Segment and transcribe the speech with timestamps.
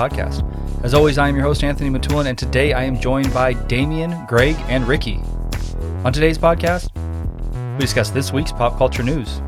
[0.00, 0.42] podcast.
[0.82, 4.24] As always, I am your host, Anthony Matulin, and today I am joined by Damien,
[4.26, 5.20] Gregg, and Ricky.
[6.06, 6.88] On today's podcast,
[7.74, 9.42] we discuss this week's pop culture news.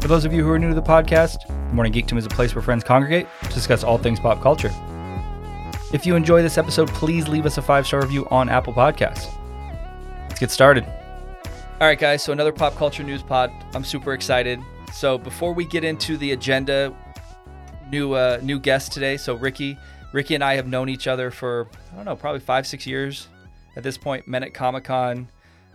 [0.00, 2.30] For those of you who are new to the podcast, the Morning Geekdom is a
[2.30, 4.70] place where friends congregate to discuss all things pop culture.
[5.92, 9.30] If you enjoy this episode, please leave us a five star review on Apple Podcasts.
[10.22, 10.86] Let's get started.
[10.86, 13.52] All right, guys, so another pop culture news pod.
[13.74, 14.58] I'm super excited.
[14.90, 16.96] So before we get into the agenda,
[17.92, 19.16] new uh, new guest today.
[19.16, 19.78] So Ricky,
[20.12, 23.28] Ricky and I have known each other for I don't know, probably five six years
[23.76, 24.26] at this point.
[24.26, 25.28] Met at Comic Con.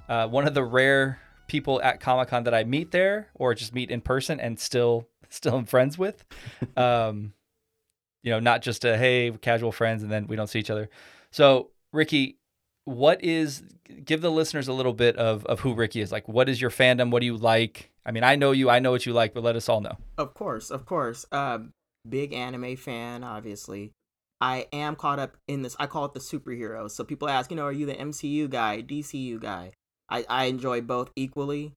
[0.10, 3.74] Uh, one of the rare people at Comic Con that I meet there or just
[3.74, 6.26] meet in person and still still am friends with.
[6.76, 7.34] Um,
[8.24, 10.90] you know, not just a hey casual friends and then we don't see each other.
[11.32, 12.40] So Ricky,
[12.84, 13.64] what is
[14.04, 16.28] give the listeners a little bit of of who Ricky is like?
[16.28, 17.12] What is your fandom?
[17.12, 17.92] What do you like?
[18.06, 19.98] I mean, I know you, I know what you like, but let us all know.
[20.18, 21.26] Of course, of course.
[21.32, 21.74] Um,
[22.08, 23.94] big anime fan, obviously.
[24.40, 25.76] I am caught up in this.
[25.80, 26.92] I call it the superheroes.
[26.92, 29.72] So people ask, you know, are you the MCU guy, DCU guy?
[30.10, 31.74] I, I enjoy both equally.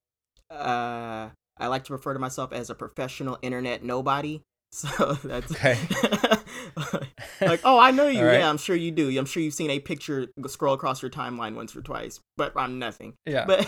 [0.50, 4.42] Uh, I like to refer to myself as a professional internet nobody.
[4.72, 5.76] So that's Okay.
[7.40, 8.24] like, oh, I know you.
[8.24, 8.38] Right.
[8.38, 9.18] Yeah, I'm sure you do.
[9.18, 12.78] I'm sure you've seen a picture scroll across your timeline once or twice, but I'm
[12.78, 13.14] nothing.
[13.26, 13.46] Yeah.
[13.46, 13.66] But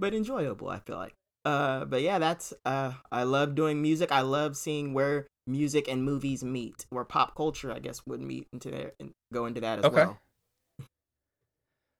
[0.00, 1.14] but enjoyable, I feel like.
[1.44, 4.12] Uh, but yeah, that's uh, I love doing music.
[4.12, 8.46] I love seeing where music and movies meet, where pop culture, I guess, would meet
[8.52, 9.96] into there and go into that as Okay.
[9.96, 10.18] well.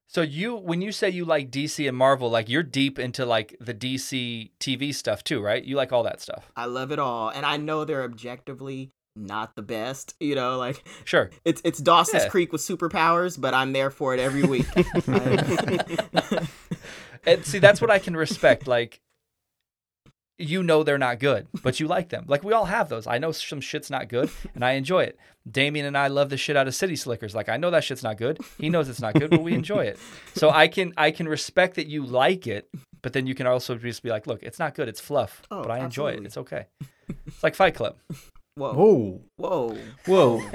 [0.09, 3.57] So you, when you say you like DC and Marvel, like you're deep into like
[3.61, 5.65] the DC TV stuff too, right?
[5.65, 6.53] You like all that stuff.
[6.55, 10.15] I love it all, and I know they're objectively not the best.
[10.21, 11.31] You know, like Sure.
[11.47, 12.29] it's it's Dawson's Yeah.
[12.29, 14.67] Creek with superpowers, but I'm there for it every week.
[17.25, 18.67] And see, that's what I can respect.
[18.67, 19.01] Like,
[20.43, 22.25] you know they're not good, but you like them.
[22.29, 23.07] Like we all have those.
[23.07, 25.19] I know some shit's not good, and I enjoy it.
[25.51, 27.35] Damien and I love the shit out of City Slickers.
[27.35, 28.39] Like I know that shit's not good.
[28.59, 29.99] He knows it's not good, but we enjoy it.
[30.35, 32.69] So I can I can respect that you like it,
[33.03, 34.89] but then you can also just be like, look, it's not good.
[34.89, 36.25] It's fluff, Oh, but I enjoy it.
[36.25, 36.67] It's okay.
[37.27, 37.97] It's like Fight Club.
[38.55, 39.77] Whoa, Whoa, whoa!
[40.07, 40.43] whoa!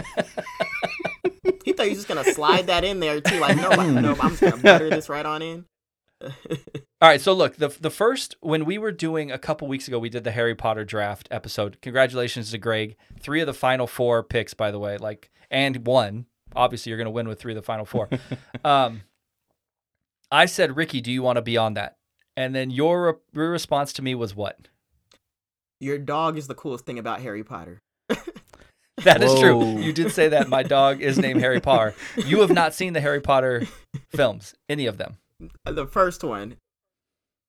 [1.65, 3.39] He thought he was just gonna slide that in there too.
[3.39, 5.65] Like, no, I, no, I'm just gonna butter this right on in.
[7.01, 9.99] All right, so look, the the first when we were doing a couple weeks ago,
[9.99, 11.77] we did the Harry Potter draft episode.
[11.81, 12.95] Congratulations to Gregg.
[13.19, 16.25] Three of the final four picks, by the way, like and one.
[16.55, 18.09] Obviously, you're going to win with three of the final four.
[18.65, 19.01] um,
[20.31, 21.97] I said, Ricky, do you want to be on that?
[22.35, 24.67] And then your your response to me was what?
[25.79, 27.81] Your dog is the coolest thing about Harry Potter.
[29.03, 29.77] That is true.
[29.77, 30.49] You did say that.
[30.49, 31.93] My dog is named Harry Potter.
[32.15, 33.67] You have not seen the Harry Potter
[34.09, 35.17] films, any of them.
[35.65, 36.57] The first one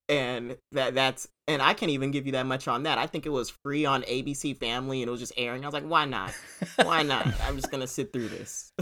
[0.09, 3.27] and that that's and i can't even give you that much on that i think
[3.27, 6.05] it was free on abc family and it was just airing i was like why
[6.05, 6.33] not
[6.83, 8.73] why not i'm just gonna sit through this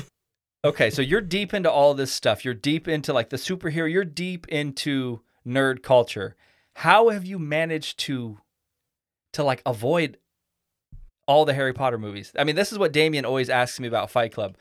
[0.67, 2.45] Okay, so you're deep into all this stuff.
[2.45, 3.91] You're deep into like the superhero.
[3.91, 6.35] You're deep into nerd culture.
[6.75, 8.39] How have you managed to
[9.35, 10.19] to like avoid
[11.29, 12.33] all the Harry Potter movies?
[12.37, 14.57] I mean, this is what Damien always asks me about Fight Club.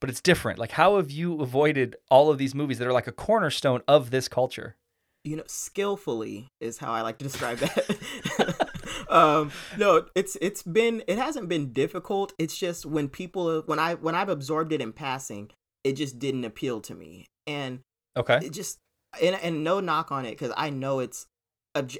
[0.00, 0.58] But it's different.
[0.58, 4.10] Like how have you avoided all of these movies that are like a cornerstone of
[4.10, 4.76] this culture?
[5.22, 8.56] you know skillfully is how i like to describe that
[9.10, 13.92] um no it's it's been it hasn't been difficult it's just when people when i
[13.94, 15.50] when i've absorbed it in passing
[15.84, 17.80] it just didn't appeal to me and
[18.16, 18.38] Okay.
[18.42, 18.78] it just
[19.20, 21.26] and, and no knock on it because I know it's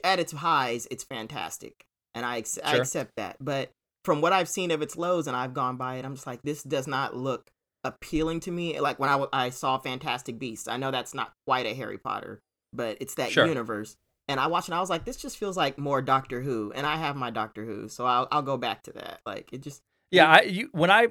[0.05, 1.75] at its highs, it's fantastic,
[2.15, 3.37] and I, ex- I accept that.
[3.41, 3.71] But
[4.05, 6.43] from what I've seen of its lows, and I've gone by it, I'm just like,
[6.43, 7.49] this does not look
[7.84, 8.78] appealing to me.
[8.80, 12.42] Like when I, I saw Fantastic Beasts, I know that's not quite a Harry Potter,
[12.72, 13.46] but it's that Sure.
[13.46, 13.96] universe.
[14.28, 16.87] And I watched and I was like, this just feels like more Doctor Who, and
[16.87, 19.20] I have my Doctor Who, so I'll I'll go back to that.
[19.26, 21.08] Like it just Yeah, I you when I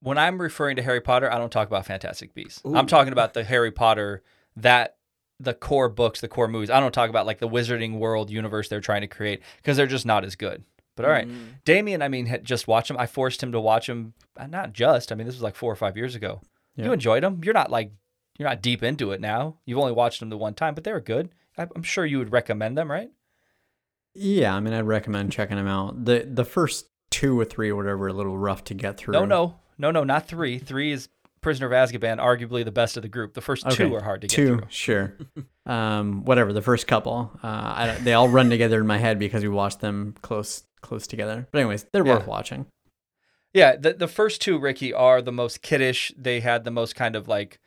[0.00, 2.60] when I'm referring to Harry Potter, I don't talk about Fantastic Beasts.
[2.66, 2.76] Ooh.
[2.76, 4.22] I'm talking about the Harry Potter
[4.56, 4.96] that
[5.40, 6.68] the core books, the core movies.
[6.68, 9.86] I don't talk about like the Wizarding World universe they're trying to create because they're
[9.86, 10.62] just not as good.
[10.96, 11.46] But all right, Mm.
[11.64, 12.96] Damien, I mean, had just watch them.
[12.98, 14.14] I forced him to watch them.
[14.48, 15.10] Not just.
[15.10, 16.40] I mean, this was like four or five years ago.
[16.76, 16.86] Yeah.
[16.86, 17.40] You enjoyed them.
[17.44, 17.92] You're not like
[18.38, 19.56] you're not deep into it now.
[19.64, 21.30] You've only watched them the one time, but they were good.
[21.58, 23.10] I- I'm sure you would recommend them, right?
[24.14, 26.04] Yeah, I mean, I'd recommend checking them out.
[26.04, 29.12] the The first two or three, or whatever, are a little rough to get through.
[29.12, 30.58] No, no, no, no, not three.
[30.58, 31.08] Three is
[31.40, 33.34] Prisoner of Azkaban, arguably the best of the group.
[33.34, 34.66] The first Okay, two are hard to get two, through.
[34.70, 35.14] sure.
[35.66, 36.52] um, whatever.
[36.52, 39.80] The first couple, uh, I, they all run together in my head because we watched
[39.80, 41.48] them close, close together.
[41.50, 42.14] But anyways, they're Yeah.
[42.18, 42.66] worth watching.
[43.52, 46.12] Yeah, the the first two, Ricky, are the most kiddish.
[46.16, 47.58] They had the most kind of like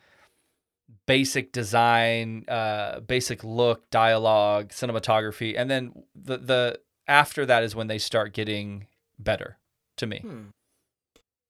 [1.06, 7.86] basic design, uh, basic look, dialogue, cinematography, and then the the after that is when
[7.86, 8.86] they start getting
[9.18, 9.58] better
[9.96, 10.18] to me.
[10.20, 10.42] Hmm.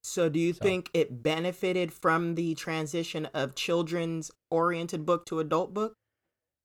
[0.03, 5.41] So, do you So- think it benefited from the transition of children's oriented book to
[5.41, 5.95] adult book,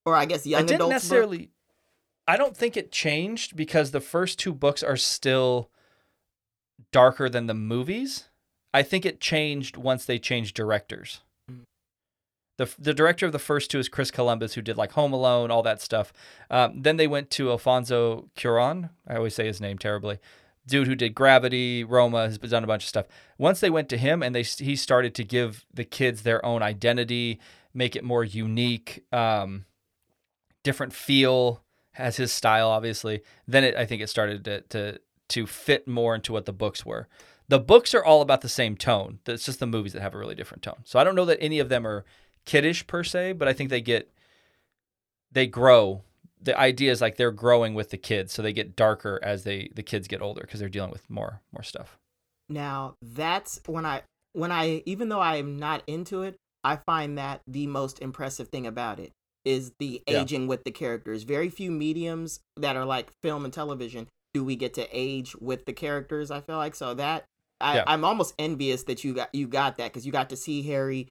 [0.06, 1.50] or I guess young I didn't adult necessarily.
[2.28, 5.70] I don't think it changed because the first two books are still
[6.92, 8.30] darker than the movies.
[8.74, 11.22] I think it changed once they changed directors.
[11.52, 11.64] Mm.
[12.58, 15.52] The, the director of the first two is Chris Columbus, who did like Home Alone,
[15.52, 16.14] all that stuff.
[16.50, 18.90] Um, then they went to Alfonso Cuaron.
[19.08, 20.20] I always say his name terribly.
[20.66, 23.08] Dude who did Gravity, Roma, has done a bunch of stuff.
[23.38, 26.64] Once they went to him and they he started to give the kids their own
[26.64, 27.40] identity,
[27.74, 29.66] make it more unique, um,
[30.64, 31.63] different feel,
[31.94, 33.22] has his style obviously.
[33.48, 35.00] Then it, I think it started to, to
[35.30, 37.08] to fit more into what the books were.
[37.48, 39.20] The books are all about the same tone.
[39.26, 40.82] It's just the movies that have a really different tone.
[40.86, 42.06] So I don't know that any of them are
[42.46, 44.12] kiddish per se, but I think they get
[45.32, 46.04] they grow.
[46.42, 49.70] The idea is like they're growing with the kids, so they get darker as they
[49.74, 51.98] the kids get older because they're dealing with more more stuff.
[52.50, 54.02] Now that's when I
[54.34, 58.50] when I even though I am not into it, I find that the most impressive
[58.50, 59.12] thing about it
[59.46, 60.22] is the Yeah.
[60.22, 61.24] aging with the characters.
[61.24, 65.66] Very few mediums that are like film and television do we get to age with
[65.66, 66.32] the characters.
[66.32, 67.26] I feel like so that
[67.62, 67.84] I, Yeah.
[67.88, 71.08] I'm almost envious that you got you got that because you got to see Harry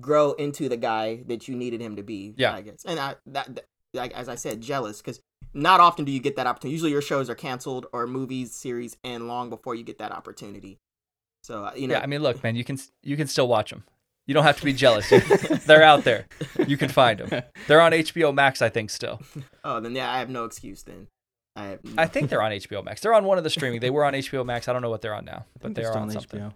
[0.00, 2.34] grow into the guy that you needed him to be.
[2.36, 2.54] Yeah.
[2.54, 5.20] I guess, and I that, that like as I said, jealous because
[5.54, 6.72] not often do you get that opportunity.
[6.72, 10.78] Usually your shows are canceled or movies, series, and long before you get that opportunity.
[11.42, 13.70] So uh, you know, yeah, I mean, look, man, you can you can still watch
[13.70, 13.84] them.
[14.28, 15.08] You don't have to be jealous.
[15.66, 16.26] they're out there.
[16.66, 17.42] You can find them.
[17.66, 19.22] They're on HBO Max, I think, still.
[19.64, 21.06] oh, then yeah, I have no excuse then.
[21.56, 21.80] I have.
[21.96, 23.00] I think they're on HBO Max.
[23.00, 23.80] They're on one of the streaming.
[23.80, 24.68] They were on HBO Max.
[24.68, 26.52] I don't know what they're on now, but they are on something.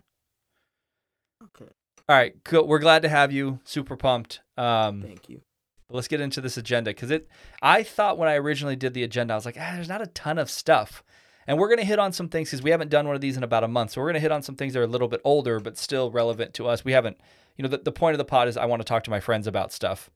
[1.42, 1.72] okay.
[2.08, 2.66] All right, cool.
[2.66, 3.58] We're glad to have you.
[3.64, 4.40] Super pumped.
[4.58, 5.40] Um, Thank you.
[5.88, 7.26] let's get into this agenda because it.
[7.62, 10.08] I thought when I originally did the agenda, I was like, ah, there's not a
[10.08, 11.02] ton of stuff,
[11.47, 13.43] and we're gonna hit on some things because we haven't done one of these in
[13.43, 13.93] about a month.
[13.93, 16.11] So we're gonna hit on some things that are a little bit older but still
[16.11, 16.85] relevant to us.
[16.85, 17.19] We haven't,
[17.56, 19.21] you know, the, the point of the pod is I want to talk to my
[19.21, 20.11] friends about stuff,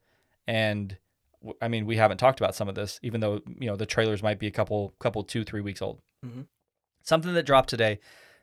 [0.47, 0.97] and
[1.43, 3.87] w- I mean we haven't talked about some of this, even though you know the
[3.87, 6.01] trailers might be a couple, couple, two, three weeks old.
[6.25, 6.47] Mhm.
[7.03, 7.99] Something that dropped today,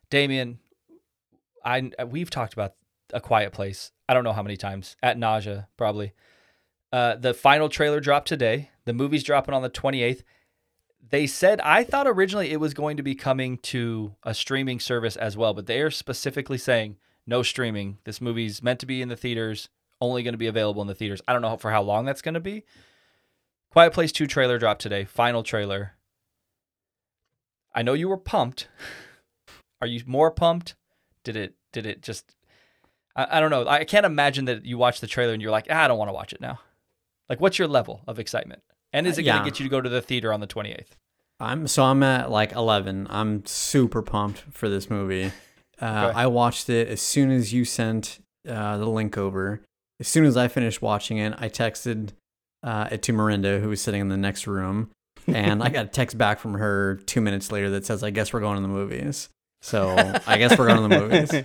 [0.10, 0.60] Damien.
[1.66, 2.74] I we've talked about
[3.14, 3.92] a Quiet Place.
[4.10, 6.14] I don't know how many times at nausea, probably.
[6.92, 8.70] Uh, the final trailer dropped today.
[8.86, 10.24] The movie's dropping on the 28th.
[11.10, 15.16] They said I thought originally it was going to be coming to a streaming service
[15.16, 16.98] as well, but they are specifically saying
[17.28, 17.98] no streaming.
[18.04, 19.70] This movie's meant to be in the theaters,
[20.02, 21.22] only going to be available in the theaters.
[21.28, 22.64] I don't know for how long that's going to be.
[23.70, 25.94] Quiet Place 2 trailer dropped today, final trailer.
[27.74, 28.68] I know you were pumped.
[29.82, 30.76] Are you more pumped?
[31.24, 32.36] Did it did it just
[33.16, 33.68] I, I don't know.
[33.68, 36.10] I can't imagine that you watch the trailer and you're like, ah, I don't want
[36.10, 36.60] to watch it now.
[37.30, 38.62] Like what's your level of excitement?
[38.94, 40.86] And is it going to get you to go to the theater on the 28th?
[41.40, 43.08] I'm so I'm at like 11.
[43.10, 45.32] I'm super pumped for this movie.
[45.82, 49.62] Uh, I watched it as soon as you sent uh, the link over.
[50.00, 52.12] As soon as I finished watching it, I texted
[52.62, 54.92] uh, it to Miranda, who was sitting in the next room,
[55.28, 58.32] and I got a text back from her two minutes later that says, "I guess
[58.32, 59.30] we're going to the movies."
[59.62, 59.96] So
[60.28, 61.32] I guess we're going to the movies.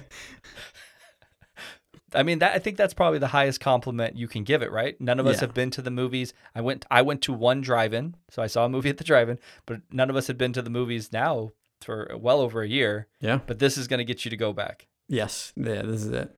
[2.14, 4.98] I mean, that I think that's probably the highest compliment you can give it, right?
[5.00, 5.40] None of us Yeah.
[5.42, 6.32] have been to the movies.
[6.54, 9.38] I went I went to one drive-in, so I saw a movie at the drive-in,
[9.66, 13.06] but none of us have been to the movies now for well over a year.
[13.20, 13.40] Yeah.
[13.46, 14.86] But this is going to get you to go back.
[15.08, 15.52] Yes.
[15.56, 15.82] Yeah.
[15.82, 16.34] This is it.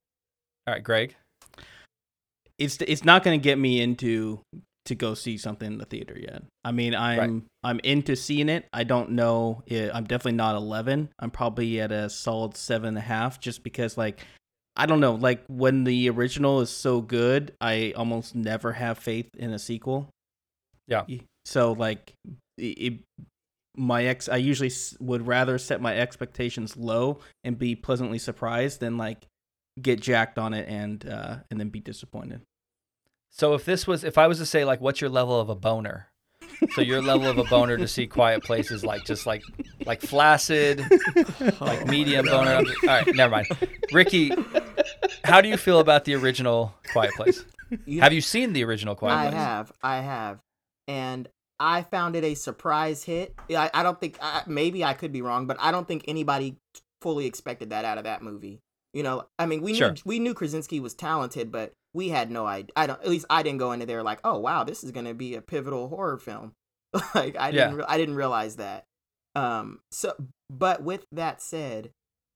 [0.67, 1.15] All right, Gregg.
[2.59, 4.41] it's it's not going to get me into
[4.87, 6.43] to go see something in the theater yet.
[6.65, 8.67] I mean, I'm I'm into seeing it.
[8.73, 9.63] I don't know.
[9.71, 11.11] i- I'm definitely not 11.
[11.19, 14.21] I'm probably at a solid seven and a half, just because like
[14.81, 15.15] I don't know.
[15.15, 20.09] Like when the original is so good, I almost never have faith in a sequel.
[20.87, 21.05] Yeah.
[21.45, 22.15] So like
[22.57, 23.01] it,
[23.77, 28.97] my ex I usually would rather set my expectations low and be pleasantly surprised than
[28.97, 29.27] like
[29.83, 32.41] get jacked on it and uh and then be disappointed.
[33.29, 35.55] So if this was if I was to say like what's your level of a
[35.55, 36.10] boner?
[36.75, 39.43] So your level of a boner to see Quiet Place is like just like
[39.87, 40.81] like flaccid,
[41.41, 42.57] like oh medium boner.
[42.57, 43.47] All right, never mind.
[43.93, 44.31] Ricky,
[45.25, 47.45] how do you feel about the original Quiet Place?
[47.87, 49.35] You- Have you seen the original Quiet I Place?
[49.35, 50.39] I have, I have,
[50.89, 51.29] and
[51.59, 53.35] I found it a surprise hit.
[53.51, 56.57] I, I don't think I, maybe I could be wrong, but I don't think anybody
[57.03, 58.61] fully expected that out of that movie.
[58.93, 59.93] You know, I mean, we Sure.
[59.93, 62.71] knew we knew Krasinski was talented, but we had no idea.
[62.77, 63.01] I don't.
[63.01, 65.43] At least I didn't go into there like, oh wow, this is gonna be a
[65.43, 66.53] pivotal horror film.
[67.15, 67.73] like I didn't.
[67.73, 67.77] Yeah.
[67.79, 68.85] Re- I didn't realize that.
[69.35, 69.81] Um.
[69.93, 70.15] So,
[70.51, 71.91] but with that said,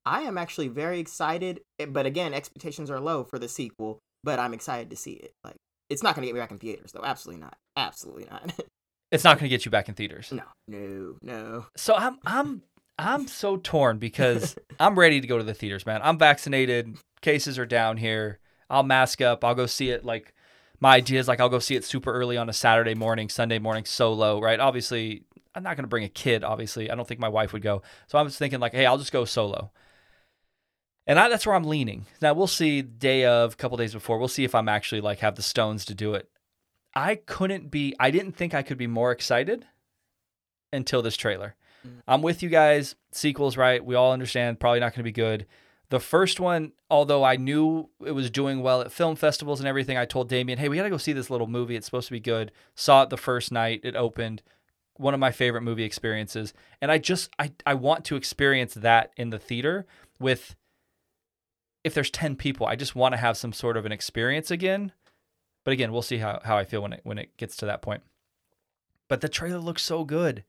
[0.07, 1.61] I am actually very excited.
[1.79, 3.99] eh, But again, expectations are low for the sequel.
[4.23, 5.33] But I'm excited to see it.
[5.45, 5.57] Like,
[5.91, 7.05] it's not gonna get me back in theaters though.
[7.05, 7.57] Absolutely not.
[7.77, 8.53] Absolutely not.
[9.11, 10.33] It's not going to get you back in theaters.
[10.33, 10.43] no.
[10.67, 11.17] No.
[11.23, 11.67] No.
[11.77, 12.63] So I'm I'm
[12.99, 16.01] I'm so torn because I'm ready to go to the theaters, man.
[16.03, 16.97] I'm vaccinated.
[17.23, 18.41] Cases are down here.
[18.71, 19.45] I'll mask up.
[19.45, 20.05] I'll go see it.
[20.05, 20.35] Like
[20.81, 23.59] my idea is like I'll go see it super early on a Saturday morning, Sunday
[23.59, 24.41] morning, solo.
[24.41, 24.61] Right?
[24.61, 26.45] Obviously, I'm not gonna bring a kid.
[26.45, 27.83] Obviously, I don't think my wife would go.
[28.07, 29.71] So I was thinking like, hey, I'll just go solo.
[31.07, 32.07] And I, that's where I'm leaning.
[32.23, 34.19] Now we'll see day of, a couple days before.
[34.19, 36.29] We'll see if I'm actually like have the stones to do it.
[36.95, 37.95] I couldn't be.
[37.99, 39.67] I didn't think I could be more excited
[40.73, 41.57] until this trailer.
[41.87, 42.03] Mm.
[42.07, 42.95] I'm with you guys.
[43.13, 43.85] Sequels, right?
[43.85, 45.47] We all understand probably not going to be good.
[45.91, 49.97] The first one, although I knew it was doing well at film festivals and everything,
[49.97, 51.77] I told Damien, "Hey, we got to go see this little movie.
[51.77, 54.43] It's supposed to be good." Saw it the first night it opened.
[54.97, 59.13] One of my favorite movie experiences, and I just I I want to experience that
[59.17, 59.87] in the theater
[60.19, 60.57] with
[61.85, 64.93] if there's 10 people, I just want to have some sort of an experience again.
[65.65, 67.83] But again, we'll see how, how I feel when it when it gets to that
[67.83, 68.03] point.
[69.09, 70.45] But the trailer looks so good.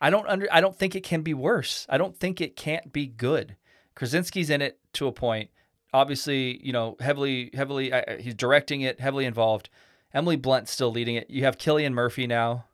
[0.00, 1.86] I don't under I don't think it can be worse.
[1.88, 3.56] I don't think it can't be good.
[4.00, 5.50] Krasinski's in it to a point.
[5.92, 9.68] Obviously, you know, heavily heavily uh, he's directing it, heavily involved.
[10.14, 11.28] Emily Blunt's still leading it.
[11.28, 12.64] You have Cillian Murphy now.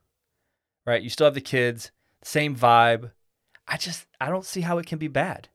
[0.87, 1.03] Right?
[1.03, 1.91] You still have the kids,
[2.23, 3.11] same vibe.
[3.67, 5.49] I just I don't see how it can be bad.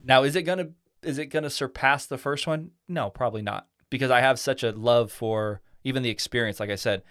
[0.00, 0.70] Now, is it to
[1.02, 2.70] is it to surpass the first one?
[2.86, 6.76] No, probably not, because I have such a love for even the experience, like I
[6.76, 7.02] said.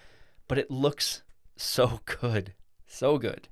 [0.47, 1.23] But it looks
[1.57, 2.53] so good,
[2.87, 3.49] so good.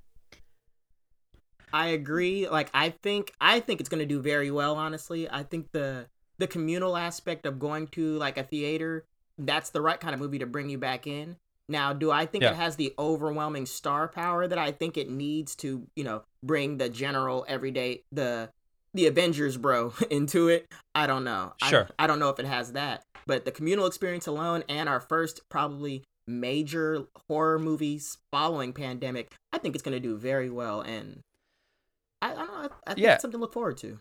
[1.74, 2.48] I agree.
[2.48, 4.76] Like I think I think it's gonna do very well.
[4.76, 6.08] Honestly, I think the
[6.38, 9.06] the communal aspect of going to like a theater
[9.38, 11.36] that's the right kind of movie to bring you back in.
[11.68, 12.52] Now, do I think Yeah.
[12.52, 16.78] it has the overwhelming star power that I think it needs to, you know, bring
[16.78, 18.50] the general everyday the
[18.94, 20.66] the Avengers bro into it?
[20.96, 21.54] I don't know.
[21.62, 21.88] I- Sure.
[22.00, 23.04] I, don't know if it has that.
[23.28, 29.58] But the communal experience alone and our first probably major horror movies following pandemic, I
[29.60, 31.20] think it's going to do very well and
[32.22, 32.54] I, I don't know.
[32.54, 33.14] I, I think Yeah.
[33.14, 34.00] it's something to look forward to.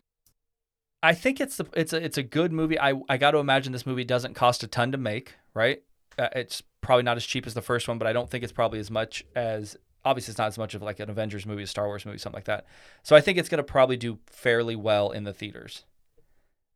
[1.02, 2.78] I think it's the it's a it's a good movie.
[2.78, 5.82] I I got to imagine this movie doesn't cost a ton to make, right?
[6.18, 8.52] Uh, it's probably not as cheap as the first one, but I don't think it's
[8.52, 11.66] probably as much as obviously it's not as much of like an Avengers movie, a
[11.68, 12.66] Star Wars movie, something like that.
[13.04, 15.84] So I think it's going to probably do fairly well in the theaters.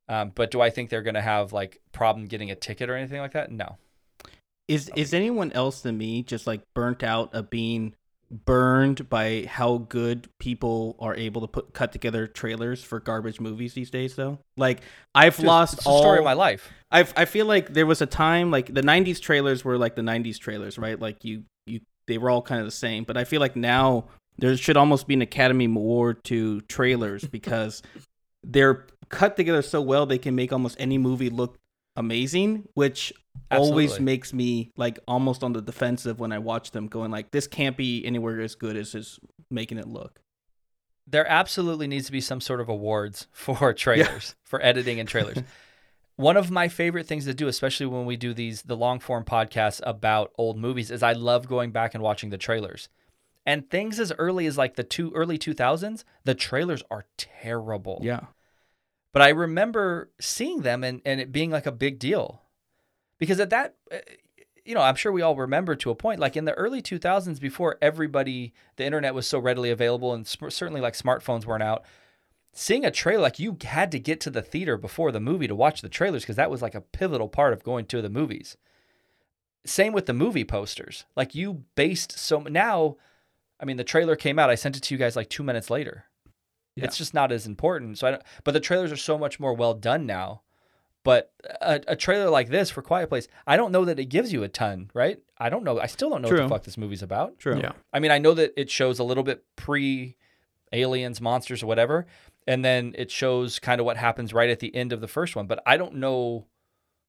[0.09, 2.95] Um, but do I think they're going to have like problem getting a ticket or
[2.97, 3.51] anything like that?
[3.51, 3.77] No.
[4.69, 7.97] Is is anyone else than me just like burnt out of being
[8.33, 13.75] burned by how good people are able to put cut together trailers for garbage movies
[13.75, 14.39] these days though?
[14.57, 14.81] Like
[15.15, 16.71] I've Dude, lost it's the all story of my life.
[16.91, 20.03] I I feel like there was a time like the '90s trailers were like the
[20.03, 20.99] '90s trailers, right?
[20.99, 23.05] Like you you they were all kind of the same.
[23.05, 24.07] But I feel like now
[24.39, 27.83] there should almost be an Academy Award to trailers because
[28.43, 31.59] they're cut together so well they can make almost any movie look
[31.97, 33.13] amazing, which
[33.51, 37.47] always makes me like almost on the defensive when I watch them, going like this
[37.47, 39.19] can't be anywhere as good as is
[39.51, 40.21] making it look.
[41.07, 45.39] there absolutely needs to be some sort of awards for trailers for editing and trailers.
[46.17, 49.25] One of my favorite things to do especially when we do these the long form
[49.25, 52.89] podcasts about old movies is i love going back and watching the trailers.
[53.45, 57.99] And things as early as like the two early 2000s the trailers are terrible.
[58.03, 58.27] Yeah.
[59.12, 62.42] But i remember seeing them and, and it being like a big deal.
[63.19, 63.99] Because at that uh,
[64.64, 67.40] you know i'm sure we all remember to a point like in the early 2000s
[67.40, 71.85] before everybody the internet was so readily available and sm- certainly like smartphones weren't out
[72.52, 75.54] seeing a trailer like you had to get to the theater before the movie to
[75.54, 78.57] watch the trailers because that was like a pivotal part of going to the movies.
[79.64, 81.04] Same with the movie posters.
[81.16, 82.97] Like you based so now
[83.61, 85.71] i mean the trailer came out i sent it to you guys like two minutes
[85.71, 86.04] later
[86.76, 86.85] Yeah.
[86.85, 89.52] it's just not as important so i don't but the trailers are so much more
[89.55, 90.43] well done now
[91.05, 94.33] but a, a trailer like this for quiet place i don't know that it gives
[94.33, 96.79] you a ton right i don't know i still don't know what the fuck this
[96.79, 97.59] movie's about True.
[97.59, 97.73] Yeah.
[97.93, 100.17] I mean, I know that it shows a little bit pre
[100.73, 102.07] aliens, monsters, or whatever,
[102.47, 105.37] and then it shows kind of what happens right at the end of the first
[105.37, 105.47] one.
[105.47, 106.47] But I don't know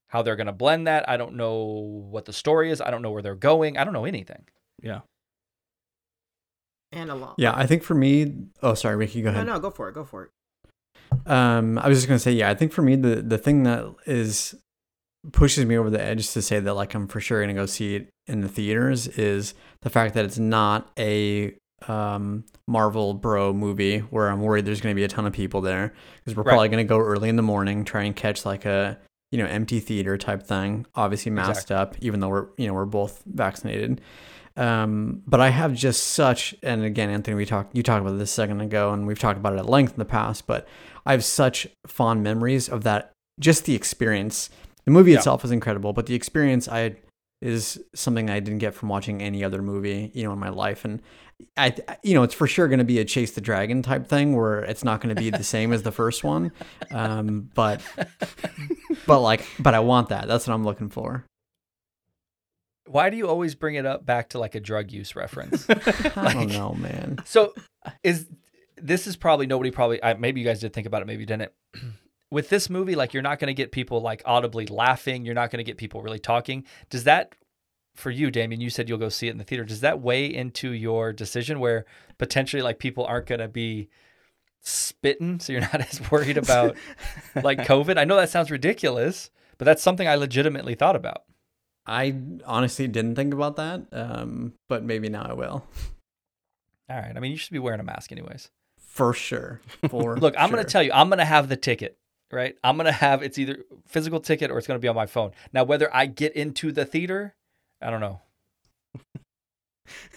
[0.08, 1.08] how they're going to blend that.
[1.08, 2.82] I don't know what the story is.
[2.82, 3.78] I don't know where they're going.
[3.78, 4.44] I don't know anything.
[4.82, 5.02] Yeah.
[6.94, 7.36] And a lot.
[7.38, 9.46] Yeah, I think for me, oh sorry, Ricky, go ahead.
[9.46, 9.94] no, no, go for it.
[9.96, 10.30] Go for it.
[11.26, 13.86] Um, I was just gonna say, yeah, I think for me the the thing that
[14.06, 14.56] is
[15.32, 17.96] pushes me over the edge to say that like I'm for sure gonna go see
[17.96, 21.56] it in the theaters is the fact that it's not a
[21.88, 25.94] um Marvel bro movie where I'm worried there's gonna be a ton of people there
[26.18, 26.54] because we're Right.
[26.54, 28.98] probably gonna go early in the morning try and catch like a
[29.32, 32.86] you know empty theater type thing, obviously masked up, even though we're you know we're
[32.86, 34.00] both vaccinated.
[34.56, 38.30] Um, but I have just such, and again, Anthony, we talked, you talked about this
[38.30, 40.46] a second ago, and we've talked about it at length in the past.
[40.46, 40.68] But
[41.06, 44.50] I have such fond memories of that, just the experience.
[44.86, 45.18] The movie Yeah.
[45.18, 46.98] itself is incredible, but the experience, I
[47.42, 50.86] is something I didn't get from watching any other movie, you know, in my life.
[50.86, 51.02] And
[51.58, 54.34] I, you know, it's for sure going to be a chase the dragon type thing
[54.34, 56.54] where it's not going to be the same as the first one.
[56.92, 57.82] Um, but,
[59.06, 60.30] but like, but I want that.
[60.30, 61.26] That's what I'm looking for.
[62.86, 65.70] Why do you always bring it up back to like a drug use reference?
[65.70, 67.20] I don't know, man.
[67.26, 67.54] So
[68.04, 68.28] is
[68.78, 71.26] this is probably nobody probably I, maybe you guys did think about it, maybe you
[71.28, 71.52] didn't.
[72.32, 75.24] With this movie, like you're not going to get people like audibly laughing.
[75.24, 76.66] You're not going to get people really talking.
[76.90, 77.36] Does that,
[77.94, 78.60] for you, Damien?
[78.60, 79.64] You said you'll go see it in the theater.
[79.64, 81.86] Does that weigh into your decision where
[82.18, 83.88] potentially like people aren't going to be
[84.62, 86.76] spitting, so you're not as worried about
[87.36, 88.00] like COVID?
[88.00, 91.26] I know that sounds ridiculous, but that's something I legitimately thought about.
[91.86, 95.66] I honestly didn't think about that, um, but maybe now I will.
[96.90, 97.14] All right.
[97.16, 98.50] I mean, you should be wearing a mask anyways.
[98.80, 99.60] For sure.
[99.90, 100.56] For Look, I'm sure.
[100.56, 101.98] going to tell you, I'm going to have the ticket,
[102.32, 102.56] right?
[102.64, 105.06] I'm going to have it's either physical ticket or it's going to be on my
[105.08, 105.32] phone.
[105.52, 107.36] Now, whether I get into the theater,
[107.82, 108.22] I don't know.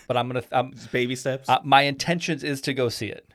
[0.07, 1.49] but I'm going to, I'm, Baby steps.
[1.49, 3.33] uh, my intentions is to go see it,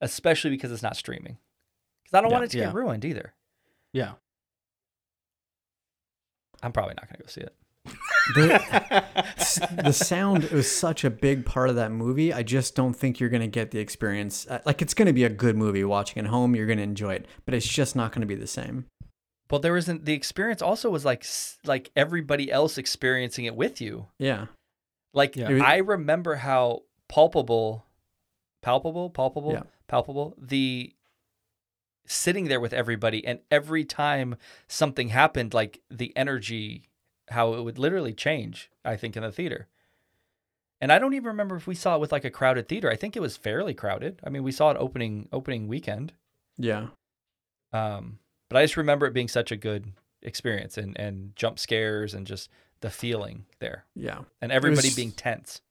[0.00, 1.38] especially because it's not streaming.
[2.04, 2.64] Because I don't Yeah, want it to yeah.
[2.66, 3.34] get ruined either.
[3.92, 4.12] yeah.
[6.62, 7.54] I'm probably not going to go see it.
[8.34, 12.32] the, the sound was such a big part of that movie.
[12.32, 14.46] I just don't think you're going to get the experience.
[14.48, 16.56] Uh, Like, it's going to be a good movie watching at home.
[16.56, 18.86] You're going to enjoy it, but it's just not going to be the same.
[19.50, 20.60] Well, there wasn't the experience.
[20.60, 21.24] Also, was like
[21.64, 24.08] like everybody else experiencing it with you.
[24.18, 24.46] Yeah.
[25.14, 25.62] Like Yeah.
[25.64, 27.86] I remember how palpable,
[28.62, 29.62] palpable, palpable, Yeah.
[29.86, 30.92] palpable the
[32.06, 34.36] sitting there with everybody, and every time
[34.68, 36.88] something happened, like the energy,
[37.28, 38.70] how it would literally change.
[38.84, 39.68] I think in the theater,
[40.80, 42.90] and I don't even remember if we saw it with like a crowded theater.
[42.90, 44.20] I think it was fairly crowded.
[44.24, 46.12] I mean, we saw it opening opening weekend.
[46.58, 46.88] Yeah.
[47.72, 49.92] Um, but I just remember it being such a good
[50.22, 52.48] experience, and and jump scares, and just
[52.80, 54.20] the feeling there, Yeah.
[54.40, 55.62] and everybody was- being tense.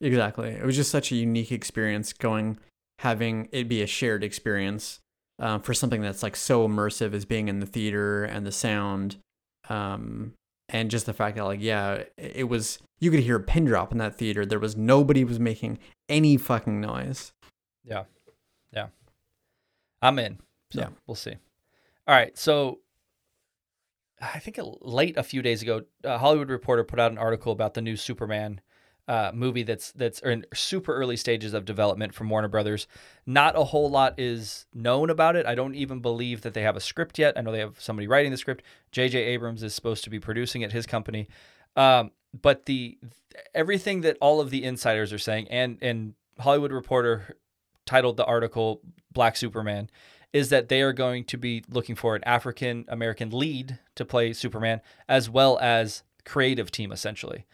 [0.00, 0.48] Exactly.
[0.50, 2.58] It was just such a unique experience going,
[2.98, 5.00] having it be a shared experience
[5.38, 9.16] um, for something that's like so immersive as being in the theater and the sound.
[9.68, 10.34] Um,
[10.68, 13.92] and just the fact that like, yeah, it was, you could hear a pin drop
[13.92, 14.46] in that theater.
[14.46, 17.32] There was nobody was making any fucking noise.
[17.84, 18.04] Yeah.
[18.72, 18.88] Yeah.
[20.00, 20.38] I'm in.
[20.72, 20.88] So Yeah.
[21.06, 21.34] we'll see.
[22.06, 22.36] All right.
[22.36, 22.80] So
[24.20, 27.74] I think late a few days ago, a Hollywood Reporter put out an article about
[27.74, 28.60] the new Superman
[29.06, 32.86] uh, movie that's that's in super early stages of development from Warner Brothers.
[33.26, 35.46] Not a whole lot is known about it.
[35.46, 37.36] I don't even believe that they have a script yet.
[37.36, 38.64] I know they have somebody writing the script.
[38.92, 39.18] J.J.
[39.18, 41.28] Abrams is supposed to be producing it, his company.
[41.76, 42.98] Um, but the
[43.54, 47.36] everything that all of the insiders are saying, and and Hollywood Reporter
[47.84, 48.80] titled the article
[49.12, 49.90] "Black Superman,"
[50.32, 54.32] is that they are going to be looking for an African American lead to play
[54.32, 57.44] Superman, as well as creative team essentially.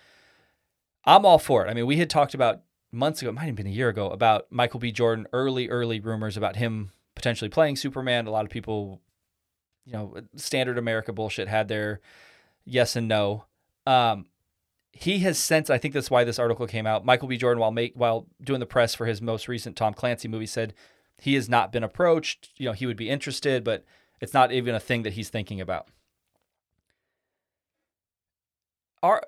[1.05, 1.71] I'm all for it.
[1.71, 4.11] I mean, we had talked about months ago, it might have been a year ago,
[4.11, 4.93] about Michael B.
[4.93, 8.27] Jordan, early, early rumors about him potentially playing Superman.
[8.27, 9.01] A lot of people,
[9.85, 12.01] you know, standard America bullshit had their
[12.65, 13.45] yes and no.
[13.87, 14.27] Um,
[14.93, 17.05] he has since, I think that's why this article came out.
[17.05, 17.37] Michael B.
[17.37, 20.75] Jordan, while make while doing the press for his most recent Tom Clancy movie, said
[21.19, 22.51] he has not been approached.
[22.57, 23.85] You know, he would be interested, but
[24.21, 25.89] it's not even a thing that he's thinking about.
[29.03, 29.23] Are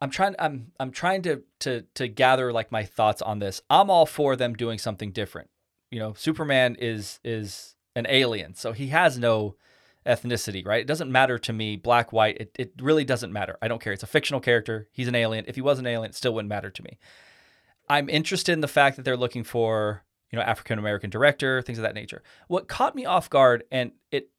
[0.00, 3.60] I'm trying I'm I'm trying to to to gather like my thoughts on this.
[3.70, 5.50] I'm all for them doing something different.
[5.90, 9.56] You know, Superman is is an alien, so he has no
[10.04, 10.80] ethnicity, right?
[10.80, 12.36] It doesn't matter to me, black, white.
[12.38, 13.56] It it really doesn't matter.
[13.62, 13.92] I don't care.
[13.92, 14.88] It's a fictional character.
[14.92, 15.44] He's an alien.
[15.48, 16.98] If he was an alien, it still wouldn't matter to me.
[17.88, 21.78] I'm interested in the fact that they're looking for, you know, African American director, things
[21.78, 22.22] of that nature.
[22.48, 24.30] What caught me off guard and it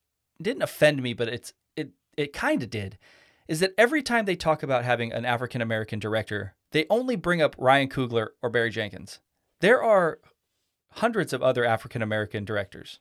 [0.42, 2.98] didn't offend me, but it's it it kind of did,
[3.48, 7.42] is that every time they talk about having an African American director, they only bring
[7.42, 9.20] up Ryan Coogler or Barry Jenkins.
[9.62, 10.20] There are
[10.94, 13.00] hundreds of other African American directors.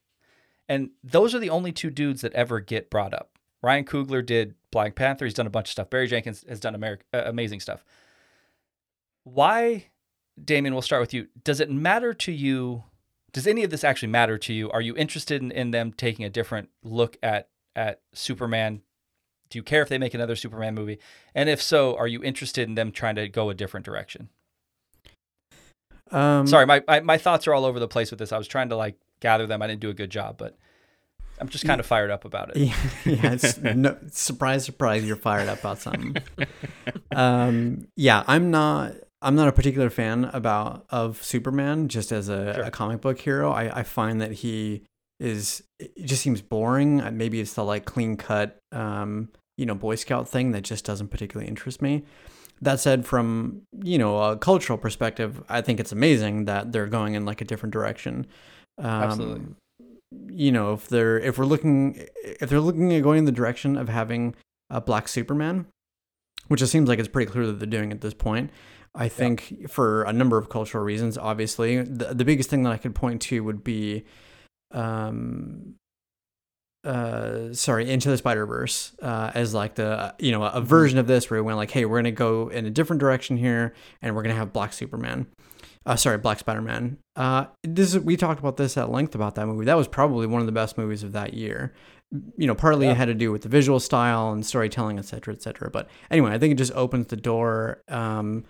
[0.69, 3.39] And those are the only two dudes that ever get brought up.
[3.63, 5.25] Ryan Coogler did Black Panther.
[5.25, 5.91] He's done a bunch of stuff.
[5.91, 7.85] Barry Jenkins has done Ameri- uh, amazing stuff.
[9.25, 9.87] Why,
[10.43, 11.29] Damien, we'll start with you.
[11.43, 12.85] Does it matter to you?
[13.33, 14.71] Does any of this actually matter to you?
[14.71, 18.83] Are you interested in, in them taking a different look at, at Superman?
[19.51, 20.99] Do you care if they make another Superman movie?
[21.35, 24.29] And if so, are you interested in them trying to go a different direction?
[26.11, 28.33] Um, Sorry, my, my, my thoughts are all over the place with this.
[28.33, 29.63] I was trying to like gather them.
[29.63, 30.57] I didn't do a good job, but
[31.41, 32.57] I'm just kind of fired up about it.
[33.05, 36.17] Yeah, yeah no, surprise, surprise, you're fired up about something.
[37.15, 38.95] um, yeah, I'm not.
[39.23, 42.65] I'm not a particular fan about of Superman just as a, Sure.
[42.65, 43.51] a comic book hero.
[43.51, 44.83] I, I find that he
[45.21, 47.01] is it just seems boring.
[47.01, 50.85] Uh, Maybe it's the like clean cut um, you know, Boy Scout thing that just
[50.85, 52.05] doesn't particularly interest me.
[52.63, 57.15] That said, from you know a cultural perspective, I think it's amazing that they're going
[57.15, 58.27] in like a different direction.
[58.79, 59.47] Um, Absolutely.
[60.29, 63.77] You know, if they're if we're looking if they're looking at going in the direction
[63.77, 64.35] of having
[64.71, 65.67] a black Superman,
[66.49, 68.51] which it seems like it's pretty clear that they're doing at this point.
[68.95, 72.79] I think for a number of cultural reasons, obviously, the, the biggest thing that I
[72.79, 74.07] could point to would be,
[74.73, 75.75] um,
[76.85, 81.07] uh, sorry, Into the Spider Verse, uh, as like the you know a version of
[81.07, 84.15] this where we went like, hey, we're gonna go in a different direction here, and
[84.15, 85.27] we're gonna have Black Superman.
[85.85, 86.99] Uh, sorry, Black Spider Man.
[87.15, 89.65] Uh, this is, we talked about this at length about that movie.
[89.65, 91.75] That was probably one of the best movies of that year.
[92.37, 92.93] You know, partly Yeah.
[92.93, 95.71] it had to do with the visual style and storytelling, et cetera, et cetera.
[95.71, 98.45] But anyway, I think it just opens the door, um,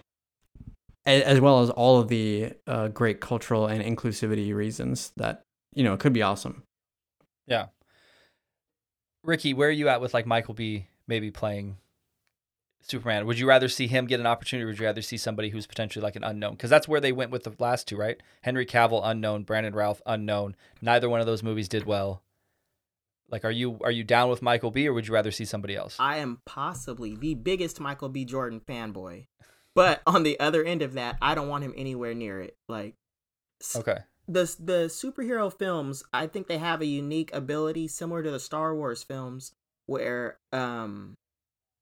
[1.04, 5.42] as well as all of the uh, great cultural and inclusivity reasons that
[5.76, 6.64] you know it could be awesome.
[7.46, 7.66] Yeah.
[9.22, 11.76] Ricky, where are you at with like Michael B maybe playing
[12.80, 13.26] Superman?
[13.26, 15.66] Would you rather see him get an opportunity or would you rather see somebody who's
[15.66, 16.52] potentially like an unknown?
[16.52, 18.20] Because that's where they went with the last two, right?
[18.42, 20.56] Henry Cavill, unknown, Brandon Routh, unknown.
[20.80, 22.22] Neither one of those movies did well.
[23.28, 25.76] Like are you are you down with Michael B or would you rather see somebody
[25.76, 25.96] else?
[25.98, 28.24] I am possibly the biggest Michael B.
[28.24, 29.26] Jordan fanboy.
[29.74, 32.56] But on the other end of that, I don't want him anywhere near it.
[32.66, 32.94] Like
[33.74, 33.98] Okay.
[34.28, 38.74] The the superhero films, I think they have a unique ability similar to the Star
[38.74, 39.52] Wars films
[39.86, 41.14] where um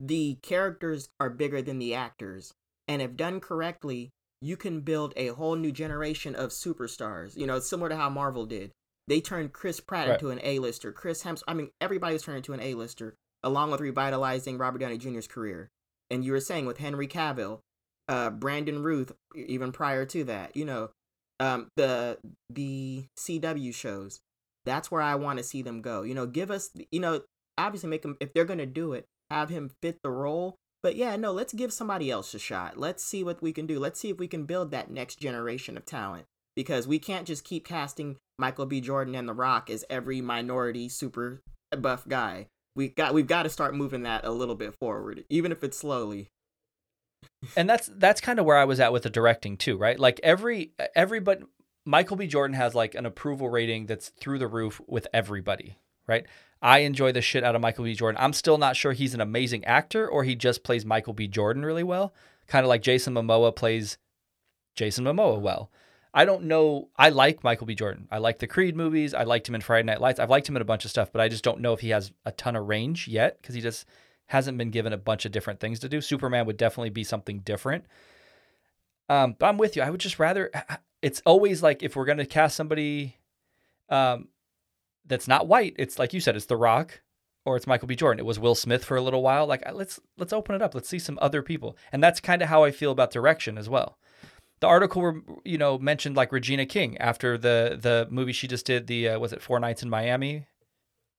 [0.01, 2.53] the characters are bigger than the actors.
[2.87, 4.11] And if done correctly,
[4.43, 7.37] you can build a whole new generation of superstars.
[7.37, 8.73] You know, similar to how Marvel did.
[9.09, 10.15] They turned Chris Pratt Right.
[10.15, 10.93] into an A-lister.
[10.93, 15.27] Chris Hems I mean, everybody's turned into an A-lister, along with revitalizing Robert Downey Jr.'s
[15.29, 15.69] career.
[16.11, 17.61] And you were saying with Henry Cavill,
[18.09, 20.91] uh, Brandon Routh, even prior to that, you know,
[21.41, 22.19] um, the
[22.51, 24.21] the CW shows.
[24.65, 26.03] That's where I want to see them go.
[26.03, 27.21] You know, give us, you know,
[27.59, 30.57] obviously make them if they're gonna do it, have him fit the role.
[30.83, 32.79] But yeah, no, let's give somebody else a shot.
[32.79, 33.79] Let's see what we can do.
[33.79, 37.45] Let's see if we can build that next generation of talent because we can't just
[37.45, 38.81] keep casting Michael B.
[38.81, 41.41] Jordan and The Rock as every minority super
[41.77, 42.49] buff guy.
[42.77, 45.79] We got we've got to start moving that a little bit forward, even if it's
[45.79, 46.29] slowly.
[47.57, 49.99] And that's that's kind of where I was at with the directing too, right?
[49.99, 51.45] Like every everybody
[51.85, 52.27] Michael B.
[52.27, 56.27] Jordan has like an approval rating that's through the roof with everybody, right?
[56.63, 57.95] I enjoy the shit out of Michael B.
[57.95, 58.21] Jordan.
[58.23, 61.29] I'm still not sure he's an amazing actor or he just plays Michael B.
[61.29, 62.15] Jordan really well.
[62.47, 63.99] Kind of like Jason Momoa plays
[64.75, 65.71] Jason Momoa well.
[66.17, 66.89] I don't know.
[66.97, 67.75] I like Michael B.
[67.75, 68.07] Jordan.
[68.11, 69.13] I like the Creed movies.
[69.15, 70.21] I liked him in Friday Night Lights.
[70.21, 71.91] I've liked him in a bunch of stuff, but I just don't know if he
[71.91, 73.85] has a ton of range yet because he just
[74.27, 76.01] hasn't been given a bunch of different things to do.
[76.01, 77.85] Superman would definitely be something different.
[79.09, 79.83] Um, but I'm with you.
[79.83, 80.51] I would just rather.
[81.03, 83.19] It's always like if we're gonna cast somebody,
[83.91, 84.29] um,
[85.05, 85.75] that's not white.
[85.79, 86.35] It's like you said.
[86.35, 87.03] It's The Rock,
[87.45, 87.95] or it's Michael B.
[87.95, 88.21] Jordan.
[88.21, 89.47] It was Will Smith for a little while.
[89.47, 90.75] Like let's let's open it up.
[90.75, 91.77] Let's see some other people.
[91.93, 93.99] And that's kind of how I feel about direction as well.
[94.61, 98.87] The article, you know, mentioned like Regina King after the the movie she just did.
[98.87, 100.47] The uh, was it Four Nights in Miami?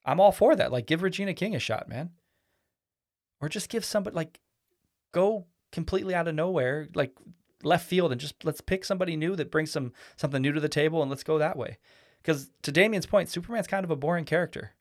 [0.03, 0.71] I'm all for that.
[0.71, 2.09] Like give Regina King a shot, man.
[3.41, 4.39] Or just give somebody like
[5.11, 7.13] go completely out of nowhere, like
[7.63, 10.69] left field, and just let's pick somebody new that brings some something new to the
[10.69, 11.77] table, and let's go that way.
[12.21, 14.71] Because to Damien's point, Superman's kind of a boring character.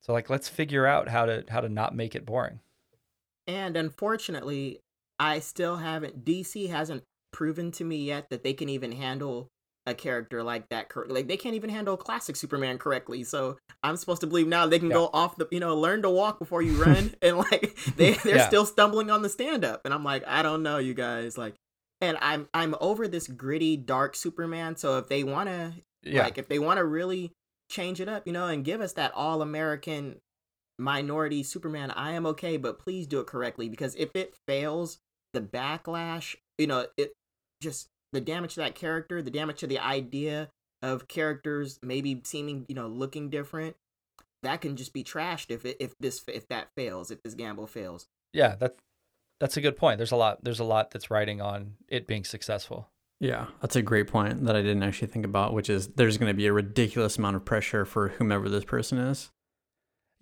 [0.00, 2.60] So like let's figure out how to how to not make it boring.
[3.46, 4.80] And unfortunately,
[5.18, 6.24] I still haven't.
[6.24, 9.48] DC hasn't proven to me yet that they can even handle
[9.86, 10.90] a character like that.
[11.08, 13.22] Like they can't even handle classic Superman correctly.
[13.24, 14.94] So I'm supposed to believe now they can Yeah.
[14.94, 18.36] go off the, you know, learn to walk before you run, and like they they're
[18.36, 18.46] Yeah.
[18.48, 19.82] still stumbling on the stand up.
[19.84, 21.36] And I'm like, I don't know, you guys.
[21.36, 21.54] Like,
[22.00, 24.76] and I'm I'm over this gritty, dark Superman.
[24.76, 26.22] So if they want to Yeah.
[26.22, 27.32] like if they want to really
[27.70, 30.16] change it up, you know, and give us that all American
[30.78, 34.98] minority Superman, I am okay, but please do it correctly because if it fails,
[35.32, 37.12] the backlash, you know, it
[37.60, 40.48] just the damage to that character, the damage to the idea
[40.82, 43.76] of characters maybe seeming, you know, looking different,
[44.42, 47.66] that can just be trashed if it if this if that fails, if this gamble
[47.66, 48.06] fails.
[48.32, 48.78] yeah, that's
[49.40, 49.98] that's a good point.
[49.98, 52.88] There's a lot there's a lot that's riding on it being successful.
[53.20, 56.30] Yeah, that's a great point that I didn't actually think about, which is there's going
[56.30, 59.30] to be a ridiculous amount of pressure for whomever this person is.